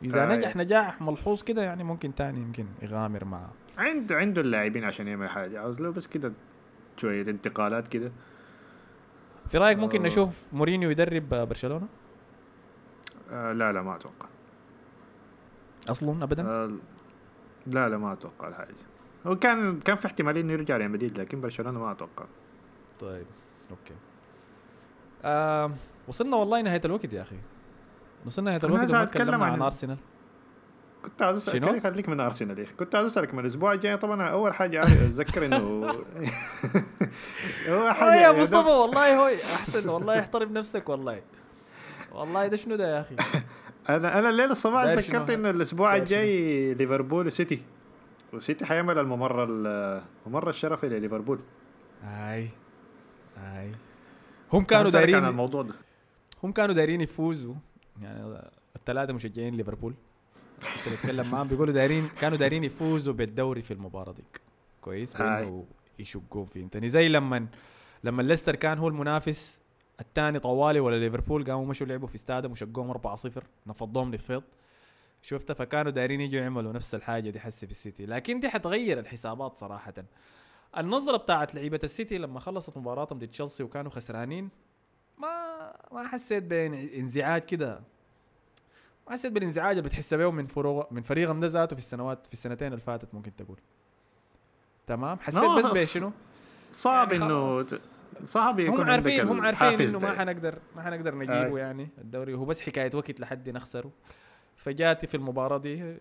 إذا 0.04 0.22
آه. 0.32 0.36
نجح 0.36 0.56
نجاح 0.56 1.00
ملحوظ 1.02 1.42
كده 1.42 1.62
يعني 1.62 1.84
ممكن 1.84 2.14
تاني 2.14 2.40
يمكن 2.40 2.66
يغامر 2.82 3.24
مع 3.24 3.46
عنده 3.78 4.16
عنده 4.16 4.40
اللاعبين 4.40 4.84
عشان 4.84 5.08
يعمل 5.08 5.28
حاجة. 5.28 5.60
عاوز 5.60 5.80
له 5.80 5.90
بس 5.90 6.06
كده 6.06 6.32
شوية 6.96 7.22
انتقالات 7.22 7.88
كده. 7.88 8.12
في 9.48 9.58
رأيك 9.58 9.78
ممكن 9.78 10.02
آه. 10.02 10.06
نشوف 10.06 10.48
مورينيو 10.52 10.90
يدرب 10.90 11.28
برشلونة؟ 11.28 11.88
آه 13.30 13.52
لا 13.52 13.72
لا 13.72 13.82
ما 13.82 13.96
أتوقع. 13.96 14.28
أصلا؟ 15.88 16.24
ابدا؟ 16.24 16.46
آه 16.48 16.70
لا 17.66 17.88
لا 17.88 17.98
ما 17.98 18.12
أتوقع 18.12 18.48
الحاجة 18.48 18.74
هو 19.26 19.36
كان 19.36 19.80
كان 19.80 19.96
في 19.96 20.06
احتماليه 20.06 20.40
إنه 20.40 20.52
يرجع 20.52 20.76
ريال 20.76 20.90
مدريد 20.90 21.18
لكن 21.18 21.40
برشلونة 21.40 21.78
ما 21.78 21.92
أتوقع. 21.92 22.24
طيب 23.00 23.26
أوكي. 23.70 23.94
آه 25.24 25.70
وصلنا 26.08 26.36
والله 26.36 26.62
نهايه 26.62 26.80
الوقت 26.84 27.12
يا 27.12 27.22
أخي. 27.22 27.36
وصلنا 28.26 28.50
أنا 28.50 28.58
الوقت 28.64 28.90
أتكلم 28.90 29.04
تكلمنا 29.04 29.44
عن- 29.46 29.52
عن 29.52 29.62
أرسنال. 29.62 29.96
كنت 31.04 31.22
عايز 31.22 31.36
اسالك 31.36 31.64
شنو؟ 31.64 31.80
خليك- 31.80 32.08
من 32.08 32.20
أرسنال 32.20 32.58
يا 32.58 32.64
أخي. 32.64 32.74
كنت 32.74 32.94
عايز 32.94 33.06
أسألك 33.06 33.34
من 33.34 33.40
الأسبوع 33.40 33.72
الجاي 33.72 33.96
طبعا 33.96 34.22
أول 34.28 34.54
حاجة 34.54 34.82
أتذكر 34.82 35.46
انه 35.46 35.56
آه 37.68 37.92
حاجة 37.92 38.20
يا 38.26 38.32
مصطفى 38.42 38.68
والله 38.70 39.16
هو 39.16 39.26
أحسن 39.54 39.88
والله 39.88 40.18
احترم 40.20 40.52
نفسك 40.52 40.88
والله. 40.88 41.22
والله 42.12 42.46
ده 42.46 42.56
شنو 42.56 42.76
ده 42.76 42.96
يا 42.96 43.00
أخي؟ 43.00 43.16
أنا 43.88 44.18
أنا 44.18 44.30
الليلة 44.30 44.52
الصباح 44.52 44.84
تذكرت 44.94 45.22
هذا؟ 45.22 45.34
إنه 45.34 45.50
الأسبوع 45.50 45.96
الجاي 45.96 46.74
ليفربول 46.74 47.26
وسيتي 47.26 47.62
وسيتي 48.32 48.66
حيعمل 48.66 48.98
الممر 48.98 49.44
ال- 49.44 50.02
الممر 50.26 50.48
الشرفي 50.48 50.88
لليفربول. 50.88 51.38
هاي. 52.04 52.48
هاي. 53.36 53.72
هم 54.52 54.64
كانوا 54.64 54.90
دايرين 54.90 55.24
الموضوع 55.24 55.62
ده. 55.62 55.74
هم 56.44 56.52
كانوا 56.52 56.74
دايرين 56.74 57.00
يفوزوا. 57.00 57.54
يعني 58.02 58.42
الثلاثة 58.76 59.12
مشجعين 59.12 59.54
ليفربول. 59.54 59.94
كنت 60.84 60.94
بتكلم 60.94 61.30
معاهم 61.30 61.48
بيقولوا 61.48 61.74
دايرين 61.74 62.08
كانوا 62.20 62.38
دايرين 62.38 62.64
يفوزوا 62.64 63.14
بالدوري 63.14 63.62
في 63.62 63.74
المباراة 63.74 64.12
ديك. 64.12 64.40
كويس. 64.80 65.16
بأنه 65.16 65.64
يشقون 65.98 66.44
فهمتني 66.44 66.88
زي 66.88 67.08
لما 67.08 67.46
لما 68.04 68.22
ليستر 68.22 68.56
كان 68.56 68.78
هو 68.78 68.88
المنافس 68.88 69.60
الثاني 70.00 70.38
طوالي 70.38 70.80
ولا 70.80 70.96
ليفربول 70.96 71.44
قاموا 71.44 71.66
مشوا 71.66 71.86
لعبوا 71.86 72.08
في 72.08 72.14
استادهم 72.14 72.52
وشقوهم 72.52 72.92
4-0 72.92 73.42
نفضوهم 73.66 74.10
للفيض. 74.12 74.42
شفت 75.22 75.52
فكانوا 75.52 75.90
دايرين 75.90 76.20
يجوا 76.20 76.40
يعملوا 76.40 76.72
نفس 76.72 76.94
الحاجة 76.94 77.30
دي 77.30 77.40
حسي 77.40 77.66
في 77.66 77.72
السيتي. 77.72 78.06
لكن 78.06 78.40
دي 78.40 78.48
حتغير 78.48 78.98
الحسابات 78.98 79.56
صراحة. 79.56 79.94
النظرة 80.78 81.16
بتاعت 81.16 81.54
لعيبة 81.54 81.80
السيتي 81.84 82.18
لما 82.18 82.40
خلصت 82.40 82.78
مباراتهم 82.78 83.18
ضد 83.18 83.28
تشيلسي 83.28 83.62
وكانوا 83.62 83.90
خسرانين 83.90 84.48
ما 85.92 86.08
حسيت 86.08 86.42
بانزعاج 86.44 87.42
كده 87.42 87.80
ما 89.06 89.12
حسيت 89.12 89.32
بالانزعاج 89.32 89.76
اللي 89.76 89.88
بتحس 89.88 90.14
بيه 90.14 90.30
من 90.30 90.46
فروغ 90.46 90.84
من 90.90 91.02
فريقهم 91.02 91.40
ده 91.40 91.46
ذاته 91.46 91.76
في 91.76 91.82
السنوات 91.82 92.26
في 92.26 92.32
السنتين 92.32 92.68
اللي 92.68 92.80
فاتت 92.80 93.14
ممكن 93.14 93.36
تقول 93.36 93.58
تمام 94.86 95.18
حسيت 95.18 95.44
بس. 95.44 95.78
بشنو 95.78 96.12
صعب 96.72 97.12
يعني 97.12 97.24
إنه 97.24 97.64
صعب 98.24 98.60
يكون 98.60 98.80
هم 98.80 98.90
عارفين 98.90 99.20
هم 99.20 99.40
عارفين 99.40 99.88
إنه 99.88 99.98
ما. 99.98 100.18
حنقدر 100.18 100.58
ما 100.76 100.82
حنقدر 100.82 101.14
نجيبه 101.14 101.56
آي. 101.56 101.60
يعني 101.60 101.88
الدوري 101.98 102.34
هو 102.34 102.44
بس 102.44 102.60
حكاية 102.60 102.90
وقت 102.94 103.20
لحد 103.20 103.48
نخسره 103.48 103.90
فجاتي 104.60 105.06
في 105.06 105.14
المباراة 105.16 105.58
دي 105.58 105.96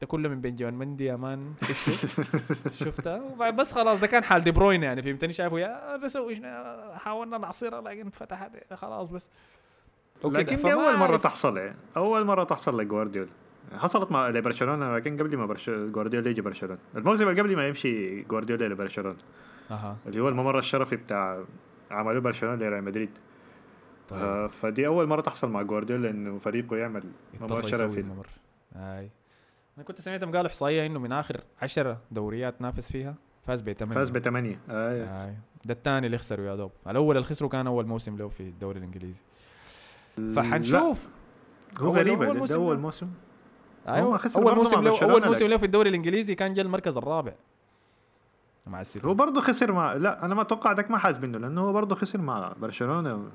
ده 0.00 0.06
كله 0.06 0.28
من 0.28 0.40
بنجوان 0.40 0.74
مندي 0.74 1.04
يا 1.04 1.16
مان. 1.16 1.54
شفتها 2.84 3.22
وبعد 3.22 3.56
بس 3.56 3.72
خلاص 3.72 4.00
ده 4.00 4.06
كان 4.06 4.24
حال 4.24 4.44
دي 4.44 4.50
بروين 4.50 4.82
يعني 4.82 5.02
فهمتني؟ 5.02 5.32
شايفه 5.32 5.58
يا 5.58 5.96
بسوي 5.96 6.34
شنو؟ 6.34 6.48
حاولنا 6.94 7.38
نعصرها 7.38 7.80
لكن 7.80 8.10
فتحت 8.10 8.74
خلاص 8.74 9.08
بس. 9.08 9.30
لكن 10.24 10.56
دي 10.56 10.72
أول 10.72 10.96
مرة. 10.96 11.16
تحصل 11.16 11.56
يعني. 11.56 11.76
أول 11.96 12.24
مرة 12.24 12.44
تحصل 12.44 12.80
لجوارديولا. 12.80 13.30
حصلت 13.76 14.12
مع 14.12 14.28
لبرشلونة 14.28 14.96
لكن 14.96 15.18
قبل 15.18 15.36
ما 15.36 15.46
برش... 15.46 15.70
جوارديولا 15.70 16.30
يجي 16.30 16.40
برشلونة. 16.40 16.78
الموسم 16.96 17.28
اللي 17.28 17.40
قبل 17.40 17.56
ما 17.56 17.68
يمشي 17.68 18.22
جوارديولا 18.22 18.64
لبرشلونة. 18.64 19.16
أها. 19.70 19.96
اللي 20.06 20.20
هو 20.20 20.28
الممر 20.28 20.58
الشرفي 20.58 20.96
بتاع 20.96 21.44
عملوه 21.90 22.20
برشلونة 22.20 22.56
لريال 22.56 22.84
مدريد. 22.84 23.10
طيب. 24.08 24.20
آه 24.20 24.46
فدي 24.46 24.86
أول 24.86 25.06
مرة 25.06 25.20
تحصل 25.20 25.50
مع 25.50 25.62
جوارديولا 25.62 26.10
إنه 26.10 26.38
فريقه 26.38 26.76
يعمل 26.76 27.04
يسوي 27.34 27.62
شرفي 27.62 28.00
الممر 28.00 28.26
هاي 28.74 29.10
أنا 29.76 29.84
كنت 29.84 30.00
سمعتهم 30.00 30.32
قالوا 30.32 30.46
إحصائية 30.50 30.86
إنه 30.86 30.98
من 30.98 31.12
آخر 31.12 31.40
عشرة 31.62 31.98
دوريات 32.10 32.62
نافس 32.62 32.92
فيها 32.92 33.14
فاز 33.46 33.60
بثمانية. 33.60 33.94
فاز 33.94 34.10
بثمانية. 34.10 34.60
آه 34.70 35.24
هاي 35.24 35.34
ده 35.64 35.74
الثاني 35.74 36.06
اللي 36.06 36.18
خسروا 36.18 36.46
يا 36.46 36.56
دوب. 36.56 36.70
الأول 36.88 37.16
اللي 37.16 37.28
خسروا 37.28 37.50
كان 37.50 37.66
أول 37.66 37.86
موسم 37.86 38.16
له 38.16 38.28
في 38.28 38.40
الدوري 38.40 38.78
الإنجليزي. 38.78 39.20
فحنشوف. 40.34 41.12
هو 41.80 41.92
أول- 41.92 41.96
غريب 41.98 42.22
أول 42.22 42.38
موسم 42.38 42.54
له. 42.68 42.74
موسم. 42.76 43.08
أيوه. 43.88 44.16
خسر 44.18 44.40
أول 44.42 44.54
موسم 44.54 44.80
له 44.84 45.02
أول 45.02 45.26
موسم 45.26 45.46
له 45.46 45.56
في 45.56 45.66
الدوري 45.66 45.88
الإنجليزي 45.88 46.34
كان 46.34 46.52
جا 46.52 46.62
المركز 46.62 46.96
الرابع. 46.96 47.32
مع 48.66 48.80
السيتي. 48.80 49.06
هو 49.08 49.14
برضه 49.14 49.40
خسر 49.40 49.72
مع 49.72 49.92
لا 49.92 50.24
أنا 50.24 50.34
ما 50.34 50.42
أتوقع 50.42 50.72
داك 50.72 50.90
ما 50.90 50.98
حاز 50.98 51.18
منه 51.18 51.38
لأنه 51.38 51.60
هو 51.60 51.72
برضه 51.72 51.94
خسر 51.96 52.20
مع 52.20 52.52
برشلونة. 52.60 53.30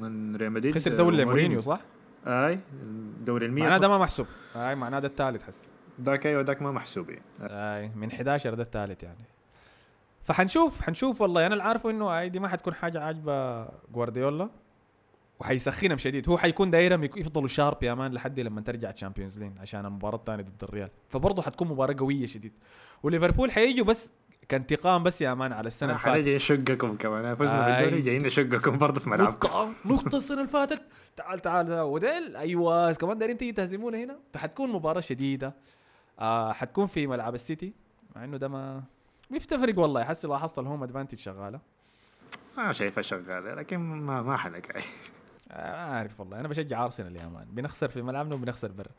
من 0.00 0.36
ريال 0.36 0.52
مدريد 0.52 0.74
خسر 0.74 0.96
دوري 0.96 1.22
آه، 1.22 1.24
مورينيو. 1.24 1.60
صح؟ 1.60 1.80
أي 2.26 2.60
الدوري 2.82 3.46
المية. 3.46 3.62
معناه 3.62 3.78
ده 3.78 3.88
ما 3.88 3.98
محسوب. 3.98 4.26
هاي 4.54 4.74
معناه 4.74 4.98
ده 4.98 5.08
الثالث 5.08 5.42
حس 5.42 5.64
ذاك 6.00 6.26
أيوه 6.26 6.42
ذاك 6.42 6.62
ما 6.62 6.72
محسوب 6.72 7.10
يعني. 7.10 7.22
أي 7.42 7.88
من 7.96 8.10
11 8.12 8.54
ده 8.54 8.62
الثالث 8.62 9.02
يعني. 9.02 9.24
فحنشوف 10.24 10.80
حنشوف 10.82 11.20
والله. 11.20 11.46
أنا 11.46 11.52
اللي 11.54 11.64
عارفه 11.64 11.90
إنه 11.90 12.04
هاي 12.06 12.28
دي 12.28 12.38
ما 12.38 12.48
حتكون 12.48 12.74
حاجة 12.74 13.00
عاجبة 13.00 13.64
جوارديولا 13.92 14.50
وحيسخنهم 15.40 15.98
شديد 15.98 16.28
هو 16.28 16.38
حيكون 16.38 16.70
دايرهم 16.70 17.04
يفضلوا 17.04 17.48
sharp 17.48 17.82
يا 17.82 17.94
man 17.94 18.12
لحد 18.12 18.40
لما 18.40 18.60
ترجع 18.60 18.90
Champions 18.90 19.38
League 19.38 19.54
عشان 19.58 19.86
المباراه 19.86 20.16
الثانية 20.16 20.42
ضد 20.44 20.64
الريال. 20.64 20.90
فبرضه 21.08 21.42
حتكون 21.42 21.68
مباراة 21.68 21.96
قوية 21.98 22.26
شديد. 22.26 22.52
وليفربول 23.02 23.50
حييجوا 23.50 23.84
بس 23.86 24.10
كانتقام 24.50 25.02
بس 25.02 25.20
يا 25.20 25.34
man 25.34 25.52
على 25.52 25.66
السنة 25.66 25.88
اللي 25.90 26.00
فاتت. 26.00 26.16
حنجي 26.16 26.36
نشقكم 26.36 26.96
كمان. 26.96 27.34
فزنا 27.34 27.66
آي. 27.66 27.82
بالدوري 27.82 28.02
جايين 28.02 28.26
نشقكم 28.26 28.78
برضه 28.78 29.00
في 29.00 29.10
ملعبكم. 29.10 29.74
نقطة 29.84 30.16
السنة 30.16 30.38
اللي 30.40 30.48
فاتت. 30.52 30.82
تعال 31.16 31.38
تعال. 31.40 31.72
وديل. 31.72 32.36
أيوه. 32.36 32.92
كمان 32.92 33.18
دايرين 33.18 33.36
تيجي 33.36 33.52
تهزمونا 33.52 33.98
هنا. 34.04 34.16
فحتكون 34.32 34.72
مباراة 34.72 35.00
شديدة. 35.00 35.54
آه 36.18 36.52
حتكون 36.52 36.86
في 36.86 37.06
ملعب 37.06 37.34
السيتي. 37.34 37.72
مع 38.16 38.24
إنه 38.24 38.36
ده 38.36 38.48
ما 38.48 38.82
بتفرق 39.30 39.78
والله. 39.78 40.04
حسي 40.04 40.28
لاحظت 40.28 40.58
ال 40.58 40.63
home 40.63 40.82
advantage 40.82 41.18
شغالة. 41.18 41.60
ما 42.56 42.72
شايفها 42.72 43.02
شغالة 43.02 43.54
لكن 43.54 43.78
ما 43.78 44.22
ما 44.22 44.36
حنقع 44.36 44.80
آه 45.50 45.86
ما 45.88 45.96
عارف 45.96 46.20
والله. 46.20 46.40
أنا 46.40 46.48
بشجع 46.48 46.84
أرسنال 46.84 47.16
يا 47.16 47.26
man 47.26 47.46
بنخسر 47.50 47.88
في 47.88 48.02
ملعبنا 48.02 48.34
وبنخسر 48.34 48.72
برا. 48.72 48.90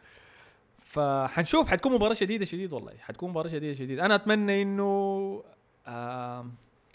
فحنشوف 0.92 1.70
حتكون 1.70 1.94
مباراة 1.94 2.14
شديدة 2.14 2.46
شديد 2.46 2.74
والله. 2.74 2.94
حتكون 3.00 3.30
مباراة 3.30 3.48
شديدة 3.48 3.74
شديد. 3.74 4.00
أنا 4.00 4.16
أتمنى 4.16 4.62
إنه 4.62 5.44
آه 5.88 6.46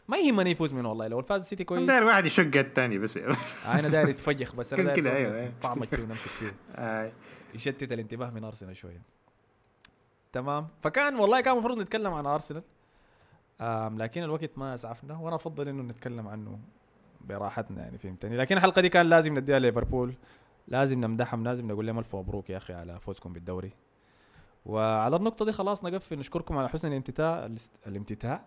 ما 0.08 0.16
يهمني 0.16 0.50
يفوز 0.50 0.72
منه 0.72 0.88
والله. 0.88 1.08
لو 1.08 1.22
فاز 1.22 1.40
السيتي 1.40 1.64
كويس. 1.64 1.86
داير 1.86 2.04
واحد 2.04 2.26
يشق 2.26 2.56
الثاني 2.56 2.98
بس. 2.98 3.16
آه 3.16 3.34
أنا 3.66 3.88
داير 3.88 4.08
يتفجخ 4.08 4.54
بس. 4.54 4.72
أنا 4.72 4.82
داير 4.82 4.96
كده، 4.96 5.16
أيوة، 5.16 5.36
أيوة. 5.36 5.52
طعمك 5.62 5.88
فيه 5.88 6.02
ونمسك 6.02 6.28
فيه. 6.28 6.54
آي. 6.74 7.12
يشتت 7.54 7.92
الانتباه 7.92 8.30
من 8.30 8.44
أرسنال 8.44 8.76
شوية. 8.76 9.02
تمام. 10.32 10.68
فكان 10.82 11.16
والله 11.16 11.40
كان 11.40 11.52
المفروض 11.52 11.78
نتكلم 11.78 12.12
عن 12.12 12.26
أرسنال. 12.26 12.62
لكن 13.98 14.22
الوقت 14.22 14.50
ما 14.56 14.74
أسعفنا 14.74 15.16
وأنا 15.16 15.36
أفضل 15.36 15.68
إنه 15.68 15.82
نتكلم 15.82 16.28
عنه 16.28 16.58
براحتنا 17.20 17.82
يعني 17.82 17.98
فهمتني؟ 17.98 18.36
لكن 18.36 18.56
الحلقة 18.56 18.82
دي 18.82 18.88
كان 18.88 19.08
لازم 19.08 19.38
نديها 19.38 19.58
ليفربول. 19.58 20.14
لازم 20.68 21.00
نمدحهم 21.00 21.44
لازم 21.44 21.68
نقول 21.68 21.86
لهم 21.86 21.98
ألف 21.98 22.16
مبروك 22.16 22.50
يا 22.50 22.56
أخي 22.56 22.74
على 22.74 23.00
فوزكم 23.00 23.32
بالدوري. 23.32 23.72
وعلى 24.66 25.16
النقطة 25.16 25.44
دي 25.44 25.52
خلاص 25.52 25.84
نقفل. 25.84 26.18
نشكركم 26.18 26.58
على 26.58 26.68
حسن 26.68 26.88
الامتتاع 26.88 27.48
الامتتاع 27.86 28.44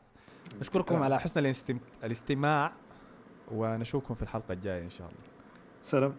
نشكركم 0.62 1.04
على 1.04 1.20
حسن 1.20 1.40
الاستم... 1.40 1.80
الاستماع. 2.04 2.72
ونشوفكم 3.52 4.14
في 4.14 4.22
الحلقة 4.22 4.54
الجاية 4.54 4.84
إن 4.84 4.90
شاء 4.90 5.08
الله. 5.08 5.22
سلام. 5.82 6.16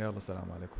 يلا 0.00 0.16
السلام 0.16 0.52
عليكم. 0.52 0.76